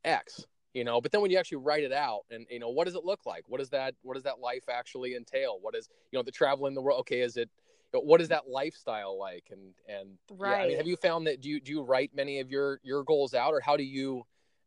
x 0.05 0.45
you 0.77 0.85
know 0.85 1.01
but 1.01 1.11
then 1.11 1.23
when 1.23 1.31
you 1.31 1.39
actually 1.39 1.57
write 1.57 1.83
it 1.85 1.93
out 1.93 2.21
and 2.31 2.47
you 2.51 2.59
know 2.59 2.69
what 2.69 2.85
does 2.85 2.95
it 2.95 3.05
look 3.05 3.25
like? 3.25 3.45
What 3.49 3.59
does 3.59 3.71
that 3.71 3.95
what 4.03 4.15
does 4.15 4.25
that 4.25 4.41
life 4.41 4.65
actually 4.69 5.17
entail? 5.17 5.59
What 5.63 5.75
is 5.75 5.89
you 6.13 6.19
know 6.19 6.23
the 6.23 6.31
travel 6.31 6.67
in 6.67 6.75
the 6.75 6.83
world 6.83 7.01
okay 7.01 7.23
is 7.23 7.39
it 7.39 7.49
what 7.93 8.21
is 8.21 8.29
that 8.29 8.47
lifestyle 8.47 9.19
like? 9.19 9.45
And 9.51 9.73
and 9.89 10.19
right 10.39 10.51
yeah, 10.51 10.65
I 10.65 10.69
mean, 10.69 10.77
have 10.77 10.87
you 10.87 10.97
found 10.97 11.27
that 11.29 11.41
do 11.41 11.49
you 11.49 11.61
do 11.61 11.73
you 11.73 11.83
write 11.83 12.11
many 12.15 12.41
of 12.41 12.51
your 12.51 12.79
your 12.83 13.03
goals 13.05 13.33
out 13.33 13.55
or 13.55 13.61
how 13.61 13.79
do 13.79 13.85
you 13.85 14.27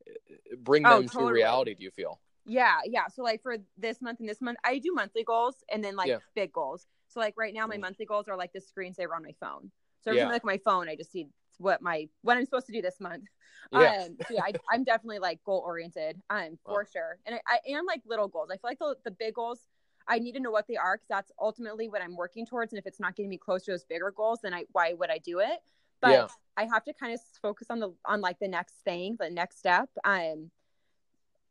uh, 0.10 0.56
bring 0.63 0.84
oh, 0.84 0.95
them 0.95 1.04
oh, 1.04 1.08
totally. 1.08 1.30
to 1.30 1.34
reality 1.36 1.75
do 1.75 1.84
you 1.84 1.91
feel 1.91 2.19
yeah 2.45 2.78
yeah 2.86 3.08
so 3.08 3.21
like 3.21 3.41
for 3.41 3.58
this 3.78 4.02
month 4.02 4.19
and 4.19 4.28
this 4.28 4.41
month 4.41 4.58
i 4.63 4.78
do 4.78 4.93
monthly 4.93 5.23
goals 5.23 5.56
and 5.71 5.84
then 5.84 5.95
like 5.95 6.08
yeah. 6.08 6.17
big 6.36 6.52
goals 6.52 6.88
so 7.08 7.19
like 7.19 7.34
right 7.38 7.54
now 7.54 7.67
my 7.67 7.78
mm. 7.78 7.82
monthly 7.82 8.06
goals 8.06 8.28
are 8.28 8.38
like 8.38 8.54
the 8.54 8.60
screensaver 8.60 9.15
on 9.15 9.23
my 9.23 9.34
phone 9.39 9.71
so 10.02 10.12
every 10.12 10.19
yeah. 10.19 10.23
time 10.23 10.32
I 10.32 10.34
like 10.34 10.45
my 10.45 10.58
phone 10.63 10.89
i 10.89 10.95
just 10.95 11.12
see 11.12 11.28
what 11.58 11.82
my 11.82 12.08
what 12.21 12.38
i'm 12.38 12.45
supposed 12.45 12.67
to 12.67 12.73
do 12.73 12.82
this 12.82 12.99
month 12.99 13.25
yeah. 13.71 14.06
Um, 14.06 14.17
so 14.28 14.34
yeah, 14.34 14.41
I, 14.43 14.75
am 14.75 14.84
definitely 14.84 15.19
like 15.19 15.43
goal 15.43 15.63
oriented, 15.65 16.19
um, 16.30 16.58
for 16.65 16.86
sure. 16.91 17.17
And 17.25 17.36
I, 17.47 17.60
I 17.67 17.71
am 17.71 17.86
like 17.86 18.02
little 18.06 18.28
goals. 18.28 18.49
I 18.52 18.56
feel 18.56 18.62
like 18.63 18.80
the, 18.80 18.95
the 19.06 19.12
big 19.12 19.36
goals, 19.36 19.60
I 20.08 20.19
need 20.19 20.34
to 20.34 20.39
know 20.39 20.52
what 20.52 20.67
they 20.67 20.75
are 20.75 20.97
because 20.97 21.08
that's 21.08 21.32
ultimately 21.39 21.88
what 21.88 22.02
I'm 22.02 22.15
working 22.15 22.45
towards. 22.45 22.73
And 22.73 22.80
if 22.80 22.88
it's 22.88 22.99
not 22.99 23.15
getting 23.15 23.30
me 23.30 23.38
close 23.38 23.63
to 23.65 23.71
those 23.71 23.84
bigger 23.84 24.12
goals, 24.15 24.39
then 24.41 24.54
I 24.54 24.65
why 24.71 24.93
would 24.93 25.12
I 25.12 25.19
do 25.19 25.39
it? 25.39 25.60
But 26.02 26.12
yeah. 26.12 26.28
I 26.58 26.65
have 26.65 26.84
to 26.86 26.93
kind 26.93 27.13
of 27.13 27.19
focus 27.41 27.67
on 27.69 27.80
the 27.80 27.93
on 28.06 28.21
like 28.21 28.39
the 28.39 28.47
next 28.47 28.75
thing, 28.84 29.17
the 29.19 29.30
next 29.30 29.60
step. 29.60 29.89
Um, 30.04 30.49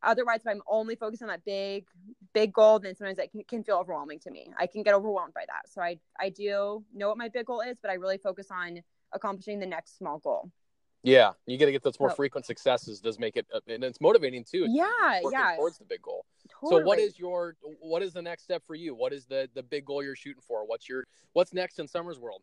otherwise, 0.03 0.41
if 0.41 0.47
I'm 0.49 0.63
only 0.69 0.97
focused 0.97 1.23
on 1.23 1.29
that 1.29 1.45
big 1.45 1.87
big 2.33 2.53
goal, 2.53 2.79
then 2.79 2.95
sometimes 2.95 3.19
it 3.19 3.31
can, 3.31 3.45
can 3.45 3.65
feel 3.65 3.77
overwhelming 3.77 4.19
to 4.21 4.31
me. 4.31 4.51
I 4.59 4.67
can 4.67 4.83
get 4.83 4.95
overwhelmed 4.95 5.35
by 5.35 5.45
that. 5.47 5.71
So 5.71 5.81
I 5.81 5.99
I 6.19 6.31
do 6.31 6.85
know 6.95 7.09
what 7.09 7.19
my 7.19 7.29
big 7.29 7.47
goal 7.47 7.61
is, 7.61 7.79
but 7.81 7.91
I 7.91 7.95
really 7.95 8.19
focus 8.19 8.49
on 8.51 8.83
accomplishing 9.13 9.61
the 9.61 9.67
next 9.67 9.99
small 9.99 10.19
goal. 10.19 10.51
Yeah, 11.05 11.33
you 11.47 11.57
got 11.59 11.67
to 11.67 11.73
get 11.73 11.85
those 11.85 11.99
more 12.01 12.11
frequent 12.11 12.45
successes. 12.45 13.01
Does 13.01 13.19
make 13.21 13.37
it, 13.37 13.47
uh, 13.55 13.61
and 13.69 13.85
it's 13.85 14.01
motivating 14.01 14.45
too. 14.45 14.67
Yeah, 14.69 14.85
yeah. 15.31 15.55
Towards 15.57 15.79
the 15.79 15.85
big 15.85 16.03
goal. 16.03 16.27
Totally. 16.61 16.81
So, 16.81 16.87
what 16.87 16.99
is 16.99 17.19
your, 17.19 17.57
what 17.81 18.03
is 18.03 18.13
the 18.13 18.23
next 18.23 18.43
step 18.43 18.65
for 18.67 18.75
you? 18.75 18.95
What 18.95 19.13
is 19.13 19.25
the 19.25 19.49
the 19.55 19.63
big 19.63 19.85
goal 19.85 20.03
you're 20.03 20.17
shooting 20.17 20.43
for? 20.47 20.67
What's 20.67 20.89
your, 20.89 21.05
what's 21.35 21.55
next 21.55 21.79
in 21.79 21.87
Summer's 21.87 22.19
world? 22.19 22.43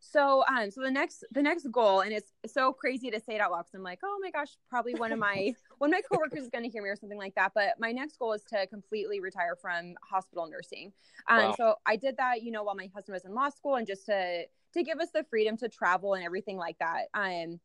So, 0.00 0.44
um, 0.48 0.70
so 0.70 0.80
the 0.82 0.90
next 0.90 1.24
the 1.30 1.42
next 1.42 1.70
goal, 1.70 2.00
and 2.00 2.12
it's 2.12 2.32
so 2.46 2.72
crazy 2.72 3.10
to 3.10 3.20
say 3.20 3.34
it 3.34 3.40
out 3.40 3.50
loud 3.50 3.62
because 3.62 3.74
I'm 3.74 3.82
like, 3.82 4.00
oh 4.02 4.18
my 4.22 4.30
gosh, 4.30 4.56
probably 4.68 4.94
one 4.94 5.12
of 5.12 5.18
my 5.18 5.54
one 5.78 5.92
of 5.92 5.96
my 5.96 6.02
coworkers 6.10 6.44
is 6.44 6.50
going 6.50 6.64
to 6.64 6.70
hear 6.70 6.82
me 6.82 6.88
or 6.88 6.96
something 6.96 7.18
like 7.18 7.34
that. 7.34 7.52
But 7.54 7.74
my 7.78 7.92
next 7.92 8.18
goal 8.18 8.32
is 8.32 8.42
to 8.44 8.66
completely 8.66 9.20
retire 9.20 9.56
from 9.60 9.94
hospital 10.02 10.48
nursing. 10.48 10.92
Um, 11.28 11.38
wow. 11.38 11.54
so 11.56 11.74
I 11.86 11.96
did 11.96 12.16
that, 12.18 12.42
you 12.42 12.50
know, 12.50 12.62
while 12.62 12.76
my 12.76 12.90
husband 12.94 13.14
was 13.14 13.24
in 13.24 13.34
law 13.34 13.48
school, 13.48 13.76
and 13.76 13.86
just 13.86 14.06
to 14.06 14.44
to 14.74 14.82
give 14.82 14.98
us 14.98 15.08
the 15.12 15.24
freedom 15.24 15.56
to 15.58 15.68
travel 15.68 16.14
and 16.14 16.24
everything 16.24 16.56
like 16.56 16.78
that. 16.78 17.06
Um 17.14 17.60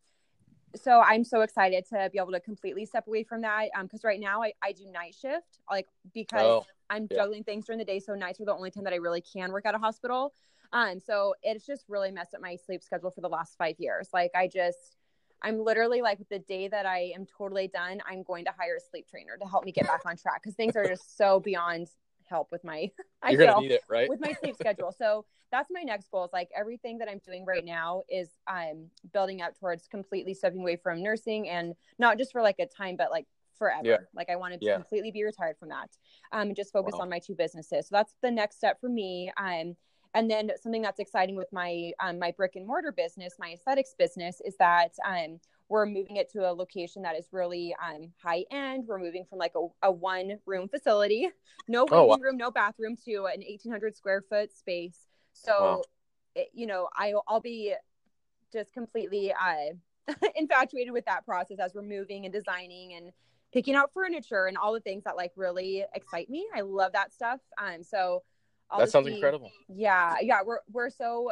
so 0.76 1.02
I'm 1.02 1.24
so 1.24 1.42
excited 1.42 1.86
to 1.90 2.10
be 2.12 2.20
able 2.20 2.32
to 2.32 2.40
completely 2.40 2.86
step 2.86 3.08
away 3.08 3.24
from 3.24 3.42
that. 3.42 3.70
Um, 3.78 3.86
because 3.86 4.04
right 4.04 4.20
now 4.20 4.42
I, 4.42 4.54
I 4.62 4.72
do 4.72 4.86
night 4.88 5.16
shift, 5.20 5.60
like 5.70 5.88
because 6.14 6.64
oh, 6.64 6.66
I'm 6.90 7.08
yeah. 7.10 7.18
juggling 7.18 7.44
things 7.44 7.66
during 7.66 7.80
the 7.80 7.86
day. 7.86 8.00
So 8.00 8.16
nights 8.16 8.40
are 8.40 8.46
the 8.46 8.54
only 8.54 8.72
time 8.72 8.84
that 8.86 8.94
I 8.94 8.98
really 8.98 9.22
can 9.22 9.52
work 9.52 9.66
at 9.66 9.76
a 9.76 9.78
hospital. 9.78 10.34
Um, 10.74 11.00
so 11.00 11.36
it's 11.44 11.66
just 11.66 11.86
really 11.88 12.12
messed 12.12 12.34
up 12.34 12.42
my 12.42 12.56
sleep 12.56 12.84
schedule 12.84 13.12
for 13.12 13.22
the 13.22 13.30
last 13.30 13.58
five 13.58 13.76
years. 13.80 14.10
Like 14.14 14.32
I 14.36 14.48
just 14.48 14.98
I'm 15.42 15.64
literally 15.64 16.02
like 16.02 16.20
the 16.30 16.40
day 16.40 16.68
that 16.68 16.86
I 16.86 17.12
am 17.16 17.26
totally 17.26 17.68
done, 17.68 18.02
I'm 18.08 18.24
going 18.24 18.46
to 18.46 18.52
hire 18.58 18.78
a 18.78 18.80
sleep 18.80 19.08
trainer 19.10 19.38
to 19.42 19.48
help 19.48 19.66
me 19.66 19.72
get 19.72 19.88
back 19.88 20.02
on 20.06 20.16
track 20.16 20.44
because 20.44 20.56
things 20.56 20.76
are 20.76 20.86
just 20.86 21.18
so 21.18 21.40
beyond 21.40 21.88
help 22.30 22.52
with 22.52 22.64
my 22.64 22.90
I 23.22 23.32
You're 23.32 23.46
gonna 23.46 23.62
need 23.62 23.72
it, 23.72 23.82
right? 23.90 24.10
with 24.10 24.22
my 24.22 24.34
sleep 24.34 24.56
schedule. 24.56 24.92
So 24.98 25.26
that's 25.52 25.70
my 25.72 25.82
next 25.82 26.10
goal. 26.12 26.26
Is 26.26 26.32
like 26.32 26.50
everything 26.56 27.00
that 27.00 27.10
I'm 27.10 27.20
doing 27.26 27.46
right 27.46 27.66
now 27.66 28.04
is 28.10 28.30
I'm 28.48 28.90
building 29.14 29.42
up 29.42 29.60
towards 29.60 29.88
completely 29.88 30.34
stepping 30.34 30.62
away 30.62 30.78
from 30.78 31.04
nursing 31.04 31.50
and 31.50 31.76
not 32.00 32.18
just 32.18 32.32
for 32.32 32.42
like 32.42 32.56
a 32.60 32.66
time, 32.66 32.96
but 32.96 33.12
like 33.12 33.26
forever. 33.58 33.82
Yeah. 33.84 33.98
Like 34.16 34.30
I 34.30 34.38
want 34.38 34.54
to 34.54 34.66
yeah. 34.66 34.76
completely 34.76 35.12
be 35.12 35.24
retired 35.24 35.58
from 35.60 35.70
that. 35.70 35.90
Um, 36.32 36.48
and 36.48 36.56
just 36.56 36.72
focus 36.72 36.94
wow. 36.94 37.02
on 37.02 37.10
my 37.10 37.20
two 37.20 37.36
businesses. 37.36 37.88
So 37.88 37.96
that's 37.96 38.16
the 38.22 38.32
next 38.32 38.58
step 38.58 38.80
for 38.80 38.90
me. 38.90 39.32
Um, 39.38 39.76
and 40.14 40.30
then 40.30 40.52
something 40.62 40.82
that's 40.82 41.00
exciting 41.00 41.36
with 41.36 41.52
my 41.52 41.92
um, 42.00 42.20
my 42.20 42.32
brick 42.32 42.56
and 42.56 42.68
mortar 42.68 42.92
business, 42.92 43.36
my 43.40 43.52
aesthetics 43.54 43.96
business, 43.98 44.42
is 44.46 44.56
that 44.58 44.94
um, 45.08 45.40
we're 45.70 45.86
moving 45.86 46.18
it 46.18 46.30
to 46.32 46.50
a 46.50 46.52
location 46.52 47.02
that 47.04 47.16
is 47.16 47.30
really 47.32 47.74
um, 47.82 48.12
high 48.22 48.44
end. 48.52 48.86
We're 48.88 49.00
moving 49.00 49.26
from 49.30 49.40
like 49.40 49.54
a, 49.56 49.68
a 49.88 49.92
one 49.92 50.38
room 50.46 50.68
facility, 50.68 51.30
no 51.68 51.84
waiting 51.84 51.98
oh, 51.98 52.06
wow. 52.06 52.18
room, 52.22 52.38
no 52.38 52.52
bathroom, 52.52 52.98
to 53.06 53.26
an 53.26 53.40
1,800 53.40 53.96
square 53.96 54.22
foot 54.30 54.52
space. 54.54 55.08
So, 55.32 55.52
wow. 55.54 55.82
it, 56.36 56.50
you 56.54 56.68
know, 56.68 56.90
I, 56.94 57.14
I'll 57.26 57.40
be 57.40 57.74
just 58.52 58.74
completely 58.74 59.32
uh, 59.32 60.14
infatuated 60.36 60.92
with 60.92 61.06
that 61.06 61.26
process 61.26 61.58
as 61.60 61.74
we're 61.74 61.84
moving 61.84 62.26
and 62.26 62.34
designing 62.34 62.96
and 62.96 63.12
picking 63.54 63.76
out 63.76 63.94
furniture 63.94 64.48
and 64.48 64.58
all 64.58 64.74
the 64.74 64.80
things 64.82 65.06
that 65.06 65.16
like 65.16 65.32
really 65.38 65.86
excite 65.94 66.30
me. 66.30 66.46
I 66.54 66.62
love 66.62 66.92
that 66.94 67.14
stuff. 67.14 67.40
Um, 67.58 67.82
so 67.82 68.24
that 68.80 68.90
sounds 68.90 69.08
incredible. 69.08 69.52
Yeah, 69.68 70.16
yeah, 70.22 70.42
we're 70.46 70.60
we're 70.72 70.90
so 70.90 71.32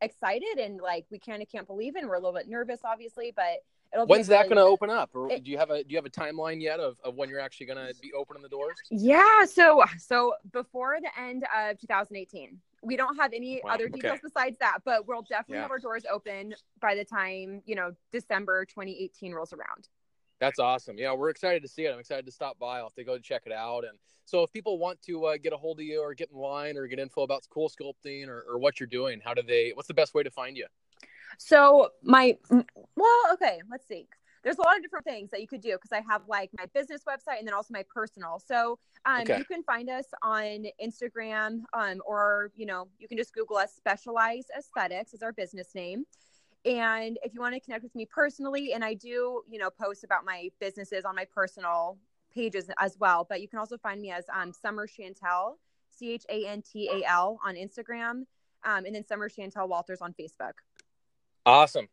excited 0.00 0.58
and 0.58 0.80
like 0.80 1.06
we 1.10 1.18
kind 1.18 1.42
of 1.42 1.48
can't 1.50 1.66
believe 1.66 1.96
it. 1.96 2.00
And 2.00 2.08
we're 2.08 2.16
a 2.16 2.20
little 2.20 2.34
bit 2.34 2.48
nervous, 2.48 2.80
obviously, 2.84 3.32
but 3.34 3.62
It'll 3.92 4.06
When's 4.06 4.26
that 4.26 4.44
going 4.44 4.56
to 4.56 4.62
open 4.62 4.90
up? 4.90 5.10
Or 5.14 5.30
it, 5.30 5.44
do 5.44 5.50
you 5.50 5.58
have 5.58 5.70
a 5.70 5.82
do 5.82 5.90
you 5.90 5.96
have 5.96 6.04
a 6.04 6.10
timeline 6.10 6.60
yet 6.60 6.78
of, 6.78 6.96
of 7.04 7.14
when 7.14 7.28
you're 7.28 7.40
actually 7.40 7.66
going 7.66 7.78
to 7.78 7.94
be 8.00 8.12
opening 8.12 8.42
the 8.42 8.48
doors? 8.48 8.76
Yeah, 8.90 9.44
so 9.44 9.82
so 9.98 10.34
before 10.52 10.98
the 11.00 11.20
end 11.20 11.44
of 11.56 11.78
2018. 11.80 12.58
We 12.80 12.96
don't 12.96 13.16
have 13.16 13.32
any 13.32 13.60
wow, 13.64 13.72
other 13.72 13.88
details 13.88 14.18
okay. 14.18 14.20
besides 14.22 14.56
that, 14.60 14.78
but 14.84 15.08
we'll 15.08 15.22
definitely 15.22 15.56
yeah. 15.56 15.62
have 15.62 15.72
our 15.72 15.80
doors 15.80 16.04
open 16.08 16.54
by 16.80 16.94
the 16.94 17.04
time, 17.04 17.60
you 17.66 17.74
know, 17.74 17.92
December 18.12 18.64
2018 18.66 19.32
rolls 19.32 19.52
around. 19.52 19.88
That's 20.40 20.58
awesome. 20.58 20.98
Yeah, 20.98 21.14
we're 21.14 21.30
excited 21.30 21.62
to 21.62 21.68
see 21.68 21.84
it. 21.84 21.92
I'm 21.92 21.98
excited 21.98 22.26
to 22.26 22.32
stop 22.32 22.58
by. 22.58 22.78
I'll 22.78 22.84
have 22.84 22.94
to 22.94 23.04
go 23.04 23.18
check 23.18 23.42
it 23.46 23.52
out. 23.52 23.84
And 23.84 23.98
so, 24.24 24.42
if 24.42 24.52
people 24.52 24.78
want 24.78 25.00
to 25.02 25.24
uh, 25.26 25.36
get 25.36 25.52
a 25.52 25.56
hold 25.56 25.80
of 25.80 25.84
you 25.84 26.00
or 26.00 26.14
get 26.14 26.30
in 26.30 26.38
line 26.38 26.76
or 26.76 26.86
get 26.86 26.98
info 26.98 27.22
about 27.22 27.46
CoolSculpting 27.50 28.28
or, 28.28 28.44
or 28.48 28.58
what 28.58 28.78
you're 28.78 28.86
doing, 28.86 29.20
how 29.24 29.34
do 29.34 29.42
they? 29.42 29.72
What's 29.74 29.88
the 29.88 29.94
best 29.94 30.14
way 30.14 30.22
to 30.22 30.30
find 30.30 30.56
you? 30.56 30.66
So 31.38 31.90
my 32.02 32.36
well, 32.50 33.22
okay, 33.32 33.60
let's 33.70 33.86
see. 33.86 34.06
There's 34.44 34.58
a 34.58 34.62
lot 34.62 34.76
of 34.76 34.82
different 34.82 35.04
things 35.04 35.30
that 35.30 35.40
you 35.40 35.48
could 35.48 35.60
do 35.60 35.72
because 35.72 35.92
I 35.92 36.00
have 36.10 36.22
like 36.28 36.50
my 36.56 36.66
business 36.72 37.02
website 37.06 37.38
and 37.38 37.46
then 37.46 37.54
also 37.54 37.72
my 37.72 37.84
personal. 37.92 38.38
So 38.38 38.78
um, 39.04 39.22
okay. 39.22 39.38
you 39.38 39.44
can 39.44 39.62
find 39.64 39.90
us 39.90 40.06
on 40.22 40.66
Instagram 40.82 41.62
um, 41.72 42.00
or 42.06 42.52
you 42.56 42.66
know 42.66 42.88
you 42.98 43.08
can 43.08 43.18
just 43.18 43.34
Google 43.34 43.56
us. 43.56 43.72
Specialized 43.74 44.50
Aesthetics 44.56 45.14
is 45.14 45.22
our 45.22 45.32
business 45.32 45.74
name. 45.74 46.04
And 46.64 47.18
if 47.22 47.34
you 47.34 47.40
want 47.40 47.54
to 47.54 47.60
connect 47.60 47.82
with 47.82 47.94
me 47.94 48.04
personally, 48.04 48.72
and 48.72 48.84
I 48.84 48.94
do, 48.94 49.42
you 49.48 49.58
know, 49.58 49.70
post 49.70 50.04
about 50.04 50.24
my 50.24 50.50
businesses 50.60 51.04
on 51.04 51.14
my 51.14 51.24
personal 51.24 51.98
pages 52.34 52.68
as 52.78 52.96
well. 52.98 53.26
But 53.28 53.40
you 53.40 53.48
can 53.48 53.58
also 53.58 53.78
find 53.78 54.00
me 54.00 54.10
as 54.10 54.24
um, 54.34 54.52
Summer 54.52 54.86
Chantal, 54.86 55.58
C 55.90 56.12
H 56.12 56.24
A 56.28 56.46
N 56.46 56.62
T 56.62 56.88
A 56.92 57.08
L 57.08 57.38
on 57.44 57.54
Instagram 57.54 58.24
um, 58.64 58.84
and 58.84 58.94
then 58.94 59.04
Summer 59.06 59.28
Chantal 59.28 59.68
Walters 59.68 60.00
on 60.00 60.14
Facebook. 60.18 60.52
Awesome. 61.46 61.88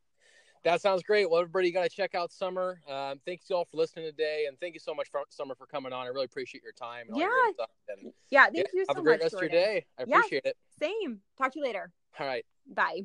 That 0.63 0.81
sounds 0.81 1.03
great. 1.03 1.29
Well, 1.29 1.41
everybody, 1.41 1.67
you 1.67 1.73
got 1.73 1.83
to 1.83 1.95
check 1.95 2.15
out 2.15 2.31
Summer. 2.31 2.81
Um, 2.89 3.19
thanks 3.23 3.47
you 3.49 3.55
all 3.55 3.65
for 3.65 3.77
listening 3.77 4.05
today, 4.05 4.45
and 4.47 4.59
thank 4.59 4.73
you 4.73 4.79
so 4.79 4.95
much, 4.95 5.09
for, 5.11 5.21
Summer, 5.29 5.53
for 5.53 5.67
coming 5.67 5.93
on. 5.93 6.07
I 6.07 6.09
really 6.09 6.25
appreciate 6.25 6.63
your 6.63 6.73
time. 6.73 7.05
yeah. 7.13 7.25
Your 7.25 7.67
and, 7.89 8.11
yeah. 8.31 8.45
Thank 8.45 8.57
yeah, 8.57 8.63
you 8.73 8.85
so 8.85 8.93
much. 8.93 8.95
Have 8.95 8.97
a 8.97 9.01
great 9.01 9.13
much, 9.13 9.21
rest 9.21 9.31
Jordan. 9.33 9.49
of 9.49 9.53
your 9.53 9.61
day. 9.61 9.85
I 9.99 10.03
yeah, 10.07 10.17
appreciate 10.17 10.45
it. 10.45 10.57
Same. 10.81 11.19
Talk 11.37 11.53
to 11.53 11.59
you 11.59 11.65
later. 11.65 11.91
All 12.19 12.25
right. 12.25 12.45
Bye. 12.67 13.03